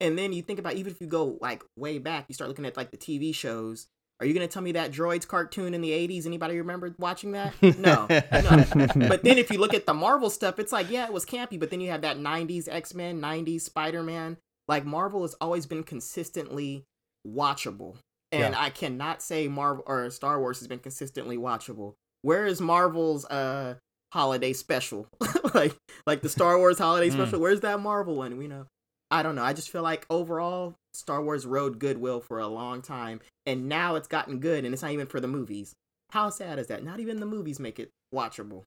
[0.00, 2.66] And then you think about even if you go like way back you start looking
[2.66, 3.86] at like the tv shows.
[4.20, 7.32] Are you going to tell me that droids cartoon in the 80s anybody remember watching
[7.32, 7.54] that?
[7.78, 9.08] No no.
[9.08, 11.58] But then if you look at the marvel stuff it's like yeah it was campy.
[11.58, 14.36] But then you have that 90s x-men 90s spider-man.
[14.68, 16.84] Like marvel has always been consistently
[17.26, 17.96] watchable
[18.34, 18.60] and Yeah.
[18.60, 21.94] I cannot say Marvel or Star Wars has been consistently watchable.
[22.22, 23.76] Where is Marvel's uh
[24.12, 25.08] holiday special?
[25.54, 25.74] like
[26.06, 27.12] like the Star Wars holiday Mm.
[27.14, 27.40] special.
[27.40, 28.36] Where's that Marvel one?
[28.36, 28.66] We know.
[29.10, 29.44] I don't know.
[29.44, 33.94] I just feel like overall Star Wars rode goodwill for a long time and now
[33.96, 35.72] it's gotten good and it's not even for the movies.
[36.10, 36.82] How sad is that?
[36.84, 38.62] Not even the movies make it watchable.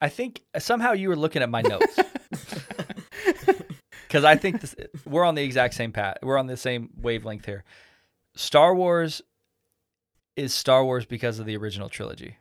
[0.00, 1.98] I think somehow you were looking at my notes
[4.06, 4.74] because I think this,
[5.04, 6.18] we're on the exact same path.
[6.22, 7.64] We're on the same wavelength here.
[8.34, 9.22] Star Wars
[10.36, 12.36] is Star Wars because of the original trilogy.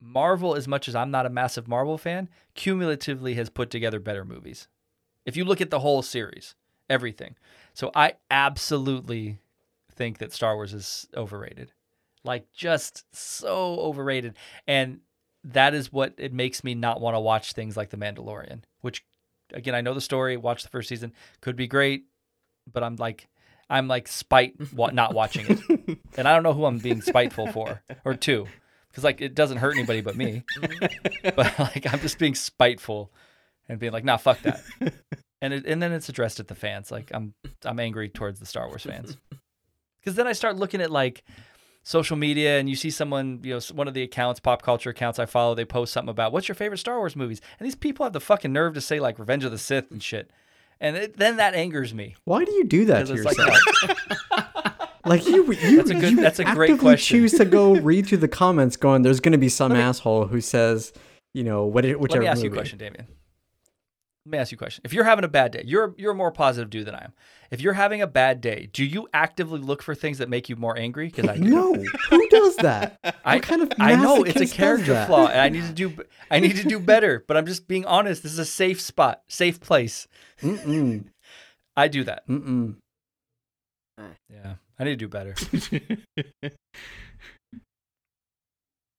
[0.00, 4.24] Marvel, as much as I'm not a massive Marvel fan, cumulatively has put together better
[4.24, 4.68] movies.
[5.26, 6.54] If you look at the whole series,
[6.88, 7.36] everything.
[7.74, 9.38] So I absolutely
[9.92, 11.72] think that Star Wars is overrated.
[12.24, 14.34] Like just so overrated.
[14.66, 15.00] And
[15.44, 19.04] that is what it makes me not want to watch things like The Mandalorian, which
[19.52, 22.04] again, I know the story, watch the first season, could be great,
[22.70, 23.28] but I'm like
[23.68, 25.98] I'm like spite wa- not watching it.
[26.16, 28.46] and I don't know who I'm being spiteful for or to
[28.92, 30.44] cuz like it doesn't hurt anybody but me.
[30.58, 31.28] Mm-hmm.
[31.36, 33.12] but like I'm just being spiteful
[33.68, 34.62] and being like, "Nah, fuck that."
[35.42, 36.90] And it, and then it's addressed at the fans.
[36.90, 37.32] Like I'm
[37.64, 39.16] I'm angry towards the Star Wars fans.
[40.04, 41.24] Cuz then I start looking at like
[41.82, 45.18] social media and you see someone, you know, one of the accounts, pop culture accounts
[45.18, 47.40] I follow, they post something about what's your favorite Star Wars movies?
[47.58, 50.02] And these people have the fucking nerve to say like Revenge of the Sith and
[50.02, 50.30] shit.
[50.80, 52.16] And it, then that angers me.
[52.24, 53.58] Why do you do that to yourself?
[53.86, 53.96] like,
[55.06, 57.18] Like, you, you, That's a good- you that's a great actively question.
[57.18, 60.40] choose to go read through the comments, going, "There's going to be some asshole who
[60.42, 60.92] says,
[61.32, 63.06] you know, what, let me ask you a question, Damien.
[64.26, 64.82] Let me ask you a question.
[64.84, 67.14] If you're having a bad day, you're you're a more positive dude than I am.
[67.50, 70.56] If you're having a bad day, do you actively look for things that make you
[70.56, 71.06] more angry?
[71.06, 71.44] Because I do.
[71.44, 72.98] No, who does that?
[73.24, 76.04] I, what kind of I know it's a character flaw, and I need to do
[76.30, 77.24] I need to do better.
[77.26, 78.22] But I'm just being honest.
[78.22, 80.06] This is a safe spot, safe place.
[80.42, 81.06] Mm-mm.
[81.74, 82.28] I do that.
[82.28, 82.76] Mm-mm.
[84.28, 85.34] Yeah, I need to do better.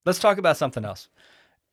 [0.06, 1.10] Let's talk about something else.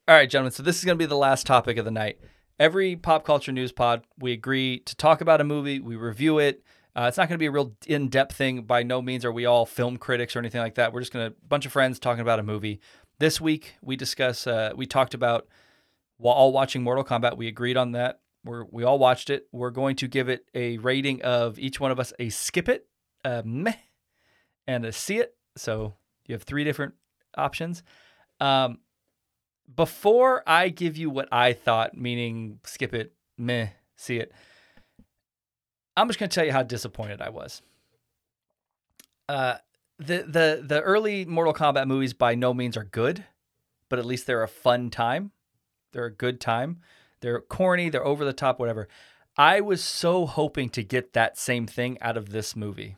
[0.06, 0.52] All right, gentlemen.
[0.52, 2.18] So this is going to be the last topic of the night.
[2.58, 6.64] Every pop culture news pod, we agree to talk about a movie, we review it.
[6.96, 8.62] Uh, it's not going to be a real in-depth thing.
[8.62, 10.92] By no means are we all film critics or anything like that.
[10.92, 12.80] We're just going to a bunch of friends talking about a movie.
[13.20, 14.46] This week we discuss.
[14.46, 15.46] Uh, we talked about
[16.16, 17.36] while all watching Mortal Kombat.
[17.36, 18.20] We agreed on that.
[18.44, 19.46] We're we all watched it.
[19.52, 22.86] We're going to give it a rating of each one of us a skip it,
[23.24, 23.74] a meh,
[24.66, 25.36] and a see it.
[25.56, 25.94] So
[26.26, 26.94] you have three different
[27.36, 27.84] options.
[28.40, 28.78] Um,
[29.74, 34.32] before I give you what I thought, meaning skip it, meh, see it,
[35.96, 37.62] I'm just going to tell you how disappointed I was.
[39.28, 39.56] Uh,
[39.98, 43.24] the the the early Mortal Kombat movies by no means are good,
[43.88, 45.32] but at least they're a fun time.
[45.92, 46.80] They're a good time.
[47.20, 48.88] They're corny, they're over the top, whatever.
[49.36, 52.96] I was so hoping to get that same thing out of this movie.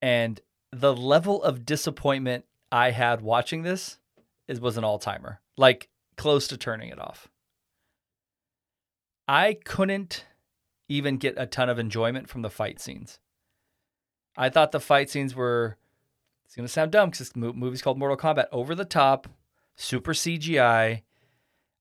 [0.00, 3.98] And the level of disappointment I had watching this
[4.48, 5.40] is was an all-timer.
[5.56, 7.28] Like close to turning it off.
[9.26, 10.24] I couldn't
[10.88, 13.18] even get a ton of enjoyment from the fight scenes.
[14.36, 15.76] I thought the fight scenes were
[16.44, 19.28] it's going to sound dumb cuz this mo- movie's called Mortal Kombat over the top,
[19.76, 21.02] super CGI.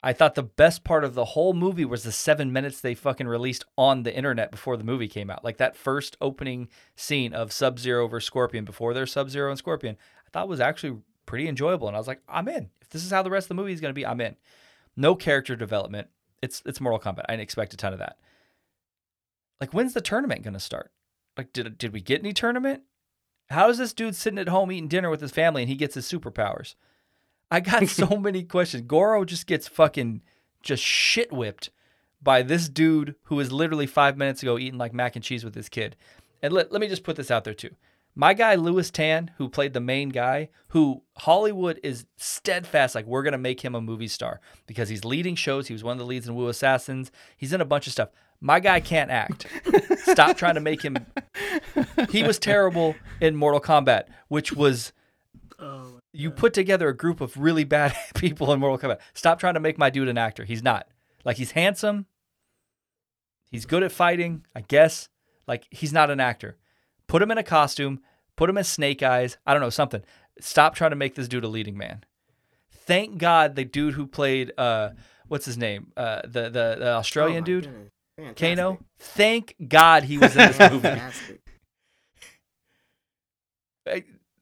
[0.06, 3.27] I thought the best part of the whole movie was the seven minutes they fucking
[3.27, 5.45] released on the internet before the movie came out.
[5.45, 9.57] Like that first opening scene of Sub Zero versus Scorpion before there's Sub Zero and
[9.57, 12.69] Scorpion, I thought was actually pretty enjoyable, and I was like, I'm in.
[12.81, 14.35] If this is how the rest of the movie is going to be, I'm in.
[14.95, 16.09] No character development.
[16.41, 17.25] It's it's Mortal Kombat.
[17.27, 18.17] I didn't expect a ton of that.
[19.59, 20.91] Like, when's the tournament going to start?
[21.37, 22.83] Like, did did we get any tournament?
[23.49, 25.95] How is this dude sitting at home eating dinner with his family and he gets
[25.95, 26.75] his superpowers?
[27.49, 28.83] I got so many questions.
[28.87, 30.21] Goro just gets fucking
[30.61, 31.69] just shit whipped
[32.21, 35.55] by this dude who was literally five minutes ago eating like mac and cheese with
[35.55, 35.95] his kid.
[36.41, 37.75] And let, let me just put this out there too.
[38.15, 43.23] My guy Lewis Tan, who played the main guy, who Hollywood is steadfast, like we're
[43.23, 45.68] gonna make him a movie star because he's leading shows.
[45.68, 47.11] He was one of the leads in Wu Assassins.
[47.38, 48.10] He's in a bunch of stuff.
[48.40, 49.48] My guy can't act.
[49.99, 50.98] Stop trying to make him.
[52.10, 54.91] He was terrible in Mortal Kombat, which was
[55.60, 58.99] Oh, you put together a group of really bad people in Mortal Kombat.
[59.14, 60.44] Stop trying to make my dude an actor.
[60.44, 60.88] He's not.
[61.23, 62.06] Like he's handsome.
[63.49, 65.10] He's good at fighting, I guess.
[65.48, 66.57] Like he's not an actor.
[67.14, 67.99] Put him in a costume.
[68.35, 69.38] Put him as Snake Eyes.
[69.45, 70.02] I don't know something.
[70.40, 72.03] Stop trying to make this dude a leading man.
[72.72, 74.90] Thank God the dude who played uh
[75.27, 77.91] what's his name uh the the, the Australian Oh dude.
[78.35, 78.80] Kano.
[78.98, 80.90] Thank God he was in this movie.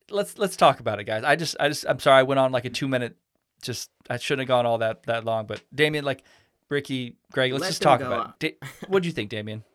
[0.10, 1.26] Let's let's talk about it, guys.
[1.26, 3.18] I just I just I'm sorry I went on like a two minute.
[3.62, 5.46] Just I shouldn't have gone all that that long.
[5.46, 6.24] But Damien, like
[6.70, 8.62] Ricky, Gregg, let's Let just talk about it.
[8.62, 9.66] Da- what do you think, Damien?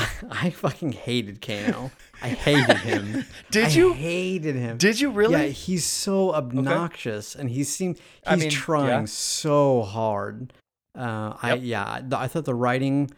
[0.30, 1.90] I fucking hated Kano.
[2.22, 3.24] I hated him.
[3.50, 3.92] Did I you?
[3.92, 4.78] hated him.
[4.78, 5.32] Did you really?
[5.32, 9.04] Yeah, he's so obnoxious, and he seemed he's I mean, trying yeah.
[9.06, 10.52] so hard.
[10.96, 13.10] Uh, I yeah, I, I thought the writing,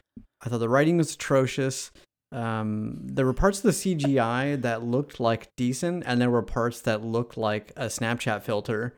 [0.44, 1.90] I thought the writing was atrocious.
[2.32, 6.80] Um, there were parts of the CGI that looked like decent, and there were parts
[6.82, 8.94] that looked like a Snapchat filter.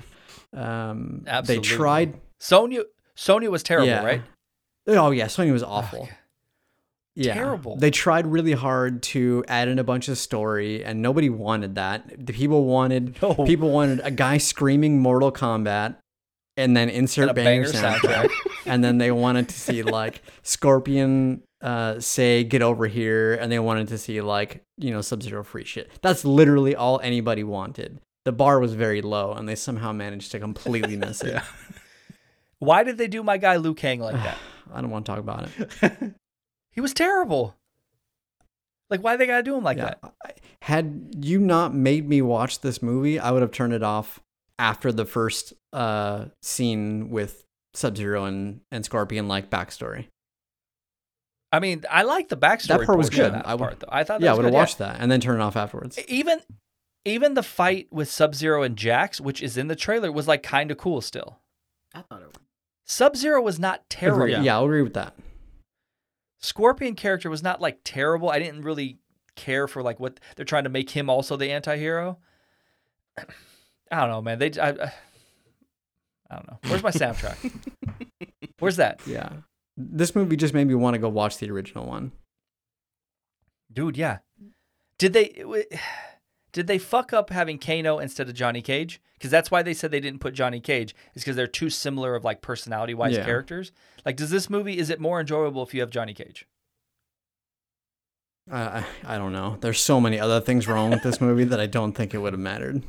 [0.52, 1.69] Um, Absolutely.
[1.69, 2.20] They tried.
[2.40, 2.85] Sonya
[3.16, 4.05] Sonya was terrible, yeah.
[4.05, 4.23] right?
[4.86, 6.01] Oh yeah, Sonya was awful.
[6.01, 6.09] God.
[6.09, 6.16] yeah.
[7.22, 7.76] Terrible.
[7.76, 12.26] They tried really hard to add in a bunch of story, and nobody wanted that.
[12.26, 13.34] The people wanted No.
[13.34, 15.96] people wanted a guy screaming Mortal Kombat,
[16.56, 18.30] and then insert And a banger, banger soundtrack,
[18.66, 23.58] and then they wanted to see like Scorpion uh, say "Get over here," and they
[23.58, 25.90] wanted to see like you know Sub Zero free shit.
[26.02, 28.00] That's literally all anybody wanted.
[28.24, 31.40] The bar was very low, and they somehow managed to completely miss it.
[32.58, 34.38] Why did they do my guy Liu Kang like that?
[34.74, 35.48] I don't want to talk about
[35.82, 36.14] it.
[36.74, 37.55] He was terrible.
[38.90, 39.94] Like why they gotta do him like Yeah.
[40.02, 40.40] that?
[40.62, 44.20] Had you not made me watch this movie, I would have turned it off
[44.59, 47.44] after the first uh, scene with
[47.74, 50.06] Sub Zero and, and Scorpion like backstory.
[51.52, 52.66] I mean, I like the backstory.
[52.78, 53.32] That part was good.
[53.32, 53.88] That I part, though.
[53.90, 54.20] I thought.
[54.20, 55.98] That yeah, I would have good, watched that and then turn it off afterwards.
[56.09, 56.40] even
[57.05, 60.42] even the fight with Sub Zero and Jax, which is in the trailer, was like
[60.42, 61.38] kind of cool still.
[61.94, 62.36] I thought it was.
[62.86, 64.22] Sub Zero was not terrible.
[64.24, 64.56] Agree- Yeah.
[64.56, 65.14] I'll agree with that.
[66.44, 68.28] Scorpion character was not like terrible.
[68.28, 68.98] I didn't really
[69.34, 72.18] care for like what they're trying to make him also the anti-hero.
[73.90, 74.38] I don't know, man.
[74.38, 74.92] They I, I,
[76.30, 76.58] I don't know.
[76.68, 77.50] Where's my soundtrack?
[78.58, 79.00] Where's that?
[79.06, 79.30] Yeah.
[79.78, 82.12] This movie just made me want to go watch the original one.
[83.72, 84.18] Dude, yeah.
[84.98, 85.64] Did they w-
[86.55, 89.02] did they fuck up having Kano instead of Johnny Cage?
[89.14, 90.94] Because that's why they said they didn't put Johnny Cage.
[91.14, 93.24] Is because they're too similar of like personality wise Yeah.
[93.24, 93.72] characters.
[94.06, 96.47] Like, does this movie is it more enjoyable if you have Johnny Cage?
[98.51, 99.56] Uh, I, I don't know.
[99.60, 102.32] There's so many other things wrong with this movie that I don't think it would
[102.35, 102.82] have mattered.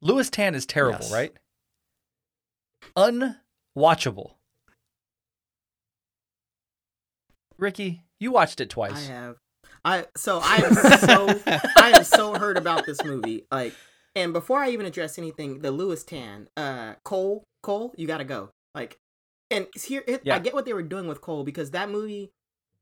[0.00, 1.12] Lewis Tan is terrible, Yes.
[1.12, 1.32] right?
[3.76, 4.32] Unwatchable.
[7.58, 9.08] Ricky, you watched it I twice.
[9.08, 9.36] have.
[9.88, 11.40] I so I am so
[11.76, 13.46] I am so hurt about this movie.
[13.50, 13.74] Like,
[14.14, 18.50] and before I even address anything, the Lewis Tan, uh, Cole, Cole, you gotta go.
[18.74, 18.98] Like,
[19.50, 20.36] and here it, Yeah.
[20.36, 22.30] I get what they were doing with Cole because that movie,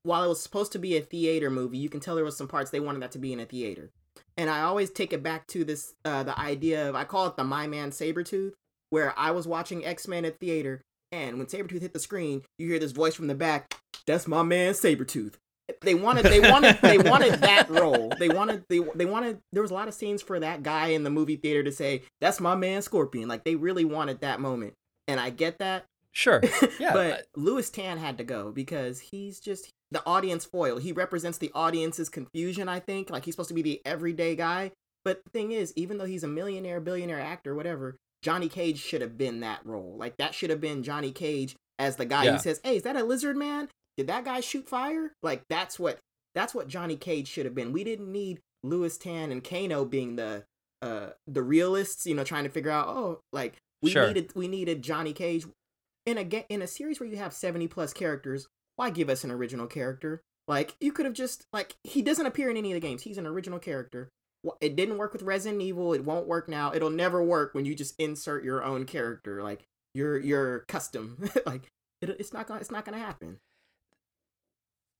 [0.03, 2.49] while it was supposed to be a theater movie, you can tell there was some
[2.49, 3.91] parts they wanted that to be in a theater.
[4.37, 7.37] And I always take it back to this, uh, the idea of I call it
[7.37, 8.55] the My Man Sabretooth,
[8.91, 12.66] where I was watching X Men at theater, and when Sabretooth hit the screen, you
[12.66, 13.77] hear this voice from the back,
[14.07, 15.35] "That's my man Sabretooth."
[15.82, 18.12] They wanted, they wanted, they wanted that role.
[18.18, 19.38] They wanted, they, they wanted.
[19.52, 22.02] There was a lot of scenes for that guy in the movie theater to say,
[22.20, 24.74] "That's my man Scorpion." Like they really wanted that moment,
[25.09, 25.84] and I get that.
[26.12, 26.40] Sure.
[26.80, 26.93] Yeah.
[26.93, 30.78] but Lewis Tan had to go because he's just the audience foil.
[30.78, 33.10] He represents the audience's confusion, I think.
[33.10, 34.72] Like he's supposed to be the everyday guy.
[35.05, 39.01] But the thing is, even though he's a millionaire, billionaire actor, whatever, Johnny Cage should
[39.02, 39.97] have been that role.
[39.98, 42.32] Like that should have been Johnny Cage as the guy Yeah.
[42.32, 43.68] who says, Hey, is that a lizard man?
[43.97, 45.12] Did that guy shoot fire?
[45.23, 45.98] Like that's what
[46.35, 47.73] that's what Johnny Cage should have been.
[47.73, 50.44] We didn't need Lewis Tan and Kano being the
[50.82, 54.06] uh the realists, you know, trying to figure out, oh, like we Sure.
[54.06, 55.47] needed we needed Johnny Cage
[56.05, 58.47] in a ga- in a series where you have 70 plus characters
[58.77, 62.51] why give us an original character like you could have just like he doesn't appear
[62.51, 64.09] in any of the games he's an original character
[64.60, 65.93] it didn't work with Resident Evil.
[65.93, 66.73] It won't work now.
[66.73, 69.64] It'll never work when you just insert your own character, like
[69.94, 71.18] your your custom.
[71.47, 71.68] like
[72.01, 73.39] it, it's not gonna it's not gonna happen.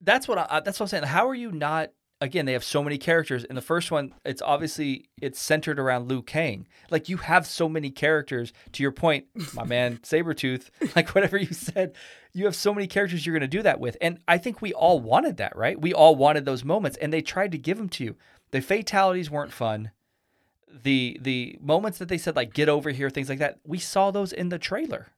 [0.07, 1.03] That's what I, that's what I'm saying.
[1.03, 1.91] How are you not?
[2.23, 3.45] Again, they have so many characters.
[3.45, 6.66] In the first one, it's obviously it's centered around Liu Kang.
[6.91, 8.55] Like you have so many characters.
[8.73, 11.95] To your point, my man Sabretooth, like whatever you said,
[12.33, 13.99] you have so many characters you're going to do that with.
[14.01, 15.78] And I think we all wanted that, right?
[15.78, 18.16] We all wanted those moments, and they tried to give them to you.
[18.53, 19.91] The fatalities weren't fun.
[20.73, 24.11] The the moments that they said like get over here, things like that, we saw
[24.11, 25.09] those in the trailer.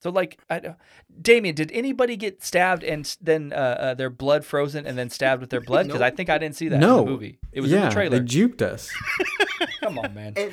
[0.00, 0.74] So like, I,
[1.20, 5.40] Damien, did anybody get stabbed and then uh, uh, their blood frozen and then stabbed
[5.40, 5.86] with their blood?
[5.86, 7.38] Because I think I didn't see that no in the movie.
[7.52, 8.18] It was yeah, in the trailer.
[8.20, 8.90] They juked us.
[9.80, 10.34] Come on, man.
[10.36, 10.52] And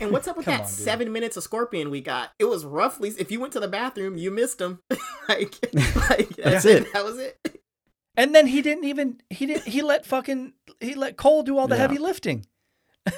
[0.00, 2.30] and what's up with Come that on, seven minutes of Scorpion we got?
[2.38, 4.80] It was roughly if you went to the bathroom, you missed him.
[5.28, 5.54] like,
[6.08, 6.92] like That's it.
[6.92, 7.60] That was it.
[8.16, 11.68] And then he didn't even he didn't he let fucking he let Cole do all
[11.68, 11.82] the Yeah.
[11.82, 12.46] heavy lifting.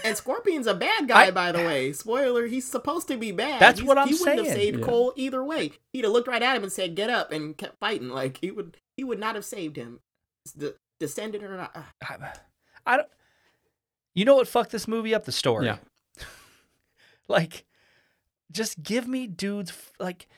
[0.02, 1.92] And Scorpion's a bad guy, I- by the way.
[1.92, 3.60] Spoiler: He's supposed to be bad.
[3.60, 4.84] That's He's- what I'm he wouldn't have saved Yeah.
[4.86, 5.72] Cole either way.
[5.92, 8.08] He'd have looked right at him and said, "Get up," and kept fighting.
[8.08, 10.00] Like he would, he would not have saved him.
[10.56, 11.76] The descendant or not.
[12.02, 12.32] I,
[12.86, 13.08] I don't.
[14.14, 15.24] You know what fucked this movie up?
[15.26, 15.66] The story.
[15.66, 15.78] Yeah.
[17.28, 17.64] like,
[18.50, 20.28] just give me dudes like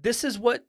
[0.00, 0.64] this is what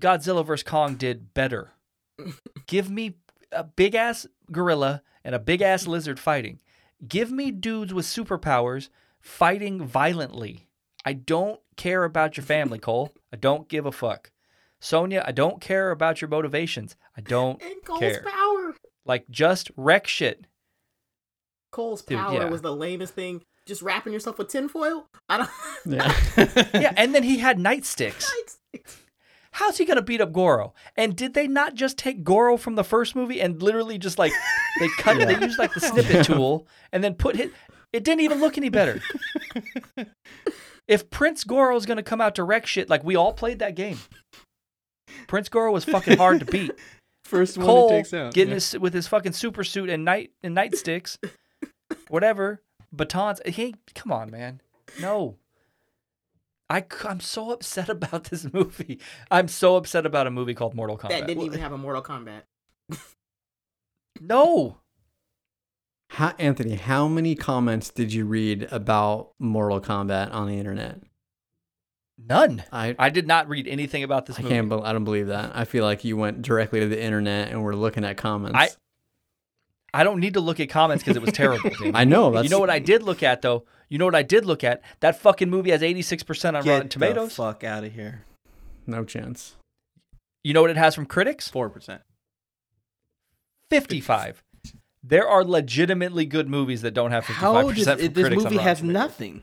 [0.00, 1.72] Godzilla vs Kong did better.
[2.66, 3.14] give me
[3.52, 6.60] a big ass gorilla and a big ass lizard fighting.
[7.06, 8.88] Give me dudes with superpowers
[9.20, 10.68] fighting violently.
[11.04, 13.12] I don't care about your family, Cole.
[13.32, 14.30] I don't give a fuck.
[14.80, 16.96] Sonya, I don't care about your motivations.
[17.16, 18.22] I don't And Cole's care.
[18.24, 18.74] power.
[19.04, 20.46] Like just wreck shit.
[21.70, 22.48] Cole's Dude, power yeah.
[22.48, 23.42] was the lamest thing.
[23.66, 25.08] Just wrapping yourself with tinfoil.
[25.28, 25.50] I don't.
[25.84, 26.14] Yeah.
[26.80, 28.28] Yeah, and then he had nightsticks.
[29.56, 30.74] How's he gonna beat up Goro?
[30.98, 34.30] And did they not just take Goro from the first movie and literally just like
[34.78, 35.24] they cut Yeah.
[35.24, 37.52] they used like the snippet tool and then put hit
[37.90, 39.00] it didn't even look any better.
[40.88, 43.74] if Prince Goro is gonna come out to wreck shit, like we all played that
[43.74, 43.98] game.
[45.26, 46.72] Prince Goro was fucking hard to beat.
[47.24, 48.34] First one Cole takes out.
[48.34, 48.56] getting yeah.
[48.56, 51.16] his with his fucking super suit and night and nightsticks,
[52.08, 52.60] whatever
[52.92, 53.40] batons.
[53.46, 54.60] He come on, man.
[55.00, 55.36] No.
[56.68, 58.98] I, c- I'm so upset about this movie.
[59.30, 61.08] I'm so upset about a movie called Mortal Kombat.
[61.10, 62.42] That didn't even have a Mortal Kombat.
[64.20, 64.78] no.
[66.10, 71.00] How, Anthony, how many comments did you read about Mortal Kombat on the internet?
[72.18, 72.62] None.
[72.72, 74.54] I I did not read anything about this I movie.
[74.54, 74.68] can't.
[74.70, 75.52] bel I don't believe that.
[75.54, 78.56] I feel like you went directly to the internet and were looking at comments.
[78.58, 78.68] I-
[79.94, 81.70] I don't need to look at comments because it was terrible.
[81.94, 82.30] I know.
[82.30, 83.64] That's you know what I did look at though?
[83.88, 84.82] You know what I did look at?
[85.00, 87.28] That fucking movie has 86% on Get Rotten Tomatoes.
[87.30, 88.24] the fuck out of here.
[88.86, 89.56] No chance.
[90.44, 91.48] You know what it has from critics?
[91.48, 92.02] Four percent.
[93.70, 94.42] 55.
[95.02, 98.56] There are legitimately good movies that don't have 55% from it, this critics on movie
[98.56, 98.92] Rotten has Tomatoes.
[99.02, 99.42] nothing?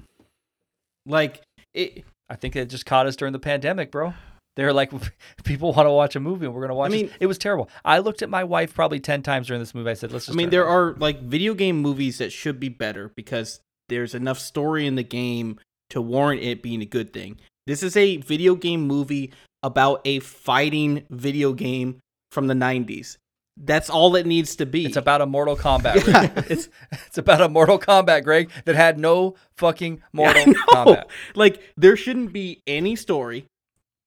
[1.06, 1.42] Like
[1.74, 2.04] it.
[2.30, 4.14] I think it just caught us during the pandemic, bro.
[4.56, 4.92] They're like,
[5.44, 7.14] people want to watch a movie and we're going to watch I mean- it.
[7.22, 7.70] It was terrible.
[7.84, 9.90] I looked at my wife probably 10 times during this movie.
[9.90, 13.12] I said, let's I mean, there are like video game movies that should be better
[13.16, 13.60] because
[13.90, 15.60] there's enough story in the game
[15.90, 17.38] to warrant it being a good thing.
[17.68, 19.32] This is a video game movie
[19.62, 22.00] about a fighting video game
[22.32, 23.18] from the 90s.
[23.56, 24.86] That's all it needs to be.
[24.86, 26.08] It's about a Mortal Kombat.
[26.08, 30.54] Yeah, it's it's about a Mortal Kombat, Gregg, that had no fucking Mortal know.
[30.70, 31.04] Kombat.
[31.36, 33.46] Like there shouldn't be any story.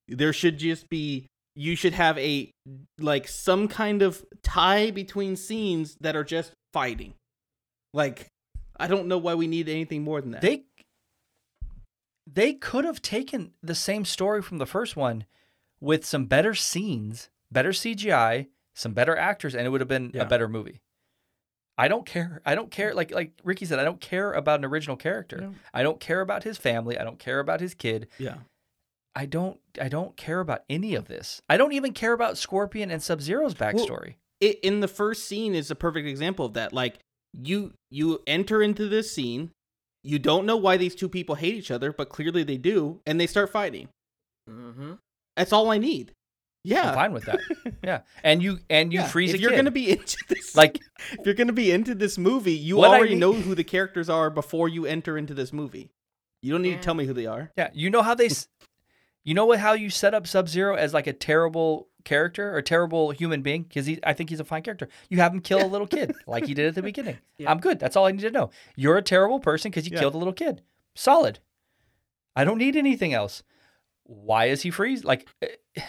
[0.09, 2.51] There should just be you should have a
[2.99, 7.15] like some kind of tie between scenes that are just fighting.
[7.95, 8.29] Like
[8.77, 10.43] I don't know why we need anything more than that.
[10.43, 10.65] They
[12.27, 15.25] they could have taken the same story from the first one
[15.81, 20.23] with some better scenes, better CGI, some better actors, and it would have been Yeah.
[20.23, 20.81] a better movie.
[21.79, 22.41] I don't care.
[22.45, 22.95] I don't care.
[22.95, 25.39] Like like Ricky said, I don't care about an original character.
[25.41, 25.55] No.
[25.75, 26.99] I don't care about his family.
[26.99, 28.09] I don't care about his kid.
[28.19, 28.37] yeah.
[29.17, 29.59] I don't.
[29.81, 31.41] I don't care about any of this.
[31.49, 34.15] I don't even care about Scorpion and Sub Zero's backstory.
[34.41, 36.73] it in the first scene is a perfect example of that.
[36.73, 36.99] Like
[37.33, 39.51] you you enter into this scene,
[40.05, 43.19] you don't know why these two people hate each other, but clearly they do, and
[43.19, 43.89] they start fighting.
[44.49, 44.93] Mm-hmm.
[45.37, 46.13] That's all I need.
[46.65, 47.41] Yeah, I'm fine with that.
[47.83, 49.57] Yeah, and you and you Yeah, freeze if a you're kid.
[49.57, 50.81] gonna be into this like
[51.13, 53.65] if you're gonna be into this movie, you What I already mean- know who the
[53.65, 55.91] characters are before you enter into this movie.
[56.43, 56.77] You don't need Yeah.
[56.77, 57.51] to tell me who they are.
[57.57, 58.47] Yeah, you know how they, s-
[59.27, 62.63] you know what how you set up Sub Zero as like a terrible character or
[62.63, 64.89] terrible human being because he, I think he's a fine character.
[65.11, 67.19] You have him kill a little kid like he did at the beginning.
[67.37, 67.51] Yeah.
[67.51, 67.81] I'm good.
[67.81, 68.51] That's all I need to know.
[68.77, 70.01] You're a terrible person because you Yeah.
[70.01, 70.63] killed a little kid.
[70.95, 71.41] Solid.
[72.37, 73.43] I don't need anything else.
[74.05, 75.05] Why is he freeze?
[75.05, 75.81] Like, eh,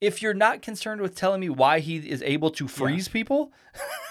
[0.00, 3.52] if you're not concerned with telling me why he is able to freeze people,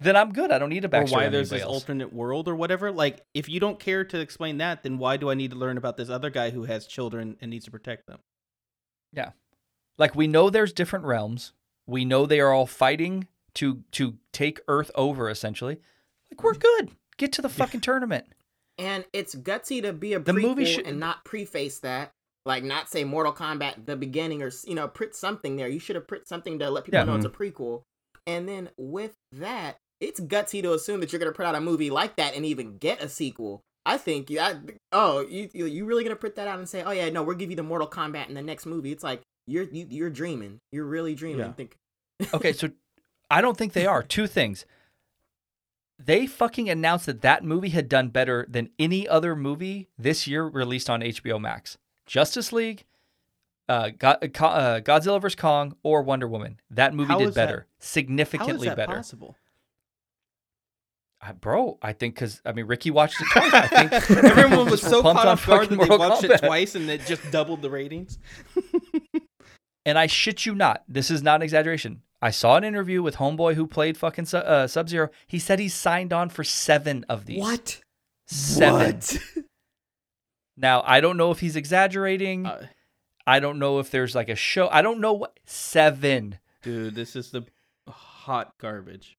[0.00, 0.50] then I'm good.
[0.50, 0.92] I don't need a backstory.
[0.92, 1.12] or backstory.
[1.12, 1.82] why there's anybody this else.
[1.82, 2.90] alternate world or whatever.
[2.90, 5.76] Like, if you don't care to explain that, then why do I need to learn
[5.76, 8.20] about this other guy who has children and needs to protect them?
[9.12, 9.30] Yeah,
[9.98, 11.52] like we know there's different realms.
[11.86, 15.78] We know they are all fighting to to take Earth over essentially.
[16.30, 16.60] Like we're mm-hmm.
[16.60, 16.90] good.
[17.18, 18.26] Get to the fucking tournament.
[18.78, 22.12] And it's gutsy to be a The prequel movie should- and not preface that.
[22.46, 25.68] Like not say Mortal Kombat the beginning or you know put something there.
[25.68, 27.04] You should have put something to let people Yeah.
[27.04, 27.42] know it's mm-hmm.
[27.42, 27.82] a prequel.
[28.26, 31.90] And then with that, it's gutsy to assume that you're gonna put out a movie
[31.90, 33.62] like that and even get a sequel.
[33.86, 34.40] I think you.
[34.40, 34.56] I,
[34.92, 37.36] oh, you you you really gonna put that out and say, oh yeah, no, we'll
[37.36, 38.92] give you the Mortal Kombat in the next movie?
[38.92, 40.58] It's like you're you, you're dreaming.
[40.72, 41.46] You're really dreaming.
[41.46, 41.52] Yeah.
[41.52, 41.76] Think
[42.34, 42.70] Okay, so
[43.30, 44.02] I don't think they are.
[44.02, 44.66] Two things.
[45.98, 50.44] They fucking announced that that movie had done better than any other movie this year
[50.46, 51.76] released on HBO Max.
[52.06, 52.84] Justice League,
[53.68, 56.58] uh, Go- uh, uh, Godzilla vs Kong, or Wonder Woman.
[56.70, 58.94] That movie How did that- better, is significantly that better.
[58.94, 59.36] possible?
[61.22, 63.52] I, bro, I think because I mean Ricky watched it twice.
[63.52, 66.42] I think Everyone was so Pumped caught off guard that they watched Kombat.
[66.42, 68.18] it twice and it just doubled the ratings.
[69.86, 72.02] And I shit you not, this is not an exaggeration.
[72.20, 75.08] I saw an interview with Homeboy who played fucking uh, Sub Zero.
[75.26, 77.40] He said he signed on for seven of these.
[77.40, 77.80] What?
[78.26, 79.00] Seven.
[80.56, 82.44] Now I don't know if he's exaggerating.
[82.44, 82.66] Uh,
[83.26, 84.68] I don't know if there's like a show.
[84.70, 86.38] I don't know what seven.
[86.62, 87.44] dude, this is the
[87.88, 89.16] hot garbage.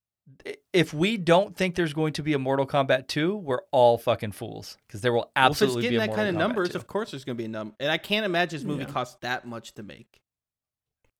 [0.74, 4.32] If we don't think there's going to be a Mortal Kombat 2, we're all fucking
[4.32, 6.36] fools because there will absolutely well, if it's be getting a that Mortal kind of
[6.36, 6.78] Kombat numbers, 2.
[6.78, 7.76] of course there's going to be a number.
[7.80, 8.90] And I can't imagine this movie Yeah.
[8.92, 10.20] costs that much to make.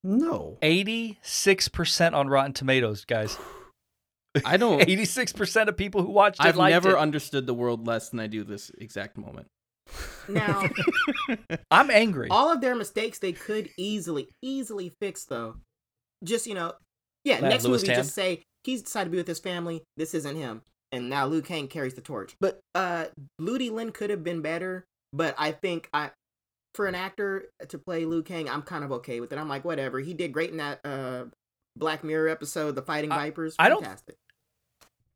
[0.04, 0.58] No.
[0.62, 3.38] 86% on Rotten Tomatoes, guys.
[4.44, 4.80] I don't.
[4.88, 6.98] 86% of people who watched it I've liked never it.
[6.98, 9.46] understood the world less than I do this exact moment.
[10.28, 10.64] now.
[11.70, 12.28] I'm angry.
[12.30, 15.56] all of their mistakes they could easily easily fix though
[16.24, 16.72] just you know
[17.24, 18.04] yeah Let next Lewis movie Tan.
[18.04, 20.62] just say he's decided to be with his family this isn't him
[20.92, 23.06] and now Liu Kang carries the torch but uh
[23.38, 26.10] Ludi Lin could have been better but I think I
[26.74, 29.64] for an actor to play Liu Kang I'm kind of okay with it I'm like
[29.64, 31.24] whatever he did great in that uh
[31.76, 34.16] Black Mirror episode the Fighting I- Vipers I don't- fantastic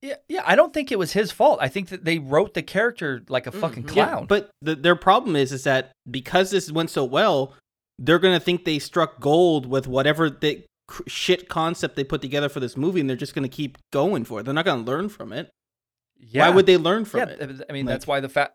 [0.02, 0.43] Yeah, yeah.
[0.47, 1.59] I don't think it was his fault.
[1.60, 3.89] I think that they wrote the character like a fucking Mhm.
[3.89, 4.27] clown.
[4.27, 7.55] but the, their problem is, is that because this went so well,
[7.98, 10.62] they're going to think they struck gold with whatever the cr-
[11.07, 14.25] shit concept they put together for this movie, and they're just going to keep going
[14.25, 14.43] for it.
[14.45, 15.51] They're not going to learn from it.
[16.19, 16.49] yeah.
[16.49, 17.63] Why would they learn from yeah, it?
[17.69, 18.53] I mean Like- that's why the fa-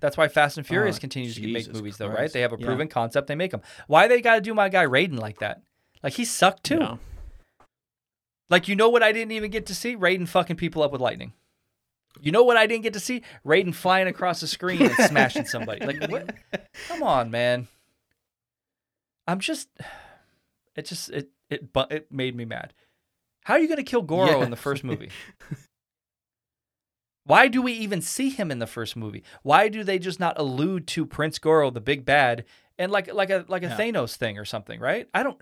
[0.00, 2.32] That's why Fast and Furious Oh, continues to make Jesus movies, though, right?
[2.32, 2.66] They have a Yeah.
[2.66, 3.60] proven concept, they make them.
[3.86, 5.60] Why they got to do my guy Raiden like that?
[6.02, 6.78] Like he sucked too.
[6.78, 6.98] No.
[8.48, 9.96] Like you know what I didn't even get to see?
[9.96, 11.32] Raiden fucking people up with lightning.
[12.20, 13.22] You know what I didn't get to see?
[13.46, 15.84] Raiden flying across the screen and smashing somebody.
[15.86, 16.34] Like what?
[16.88, 17.68] Come on, man.
[19.26, 19.68] I'm just.
[20.76, 22.72] It just it it bu- it made me mad.
[23.44, 24.44] How are you gonna kill Goro Yeah.
[24.44, 25.10] in the first movie?
[27.24, 29.22] Why do we even see him in the first movie?
[29.42, 32.44] Why do they just not allude to Prince Goro, the big bad,
[32.78, 33.76] and like like a like a Yeah.
[33.76, 35.08] Thanos thing or something, right?
[35.14, 35.40] I don't.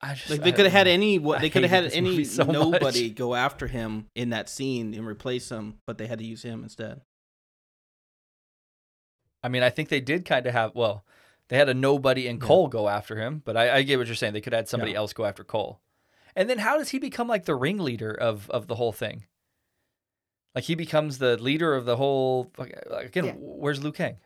[0.00, 2.44] I just Like they could have had any what they could have had any so
[2.46, 2.54] much.
[2.54, 6.42] nobody go after him in that scene and replace him, but they had to use
[6.42, 7.02] him instead.
[9.42, 10.74] I mean, I think they did kind of have.
[10.74, 11.04] Well,
[11.50, 12.46] they had a nobody and Yeah.
[12.48, 14.32] Cole go after him, but I, I get what you're saying.
[14.32, 14.98] They could have had somebody Yeah.
[14.98, 15.80] else go after Cole.
[16.34, 19.24] And then how does he become like the ringleader of of the whole thing?
[20.54, 22.50] Like he becomes the leader of the whole.
[22.56, 23.34] like, Again, Yeah.
[23.36, 24.16] where's Liu Kang?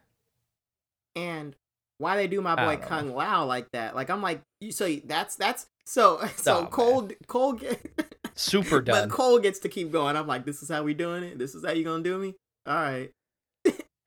[1.16, 1.54] and
[1.98, 2.86] why they do my boy don't know.
[2.88, 3.94] Kung Lao like that?
[3.94, 6.70] Like I'm like, you so that's that's so so Oh, man.
[6.70, 7.80] Cole Cole get,
[8.34, 9.08] Super done.
[9.08, 10.16] but Cole gets to keep going.
[10.16, 11.38] I'm like, this is how we doing it.
[11.38, 12.34] This is how you gonna do me.
[12.66, 13.10] All right.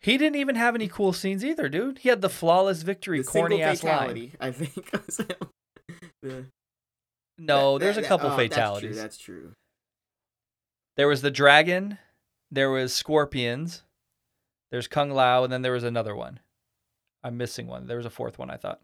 [0.02, 2.00] He didn't even have any cool scenes either, dude.
[2.00, 4.32] He had the flawless victory, The corny ass line.
[4.40, 4.92] I think.
[6.22, 6.46] The-
[7.38, 8.96] No, that- there's that- a couple oh, fatalities.
[8.96, 9.36] That's true.
[9.36, 9.54] That's true.
[10.98, 12.00] There was the dragon,
[12.52, 13.84] there was scorpions,
[14.72, 16.40] there's Kung Lao, and then there was another one.
[17.24, 17.86] I'm missing one.
[17.88, 18.82] There was a fourth one, I thought.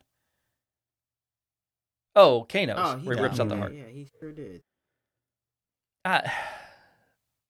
[2.16, 3.74] Oh, Kanos, Oh, he rips out the heart.
[3.74, 4.62] Yeah, he sure did.
[6.06, 6.22] Ah,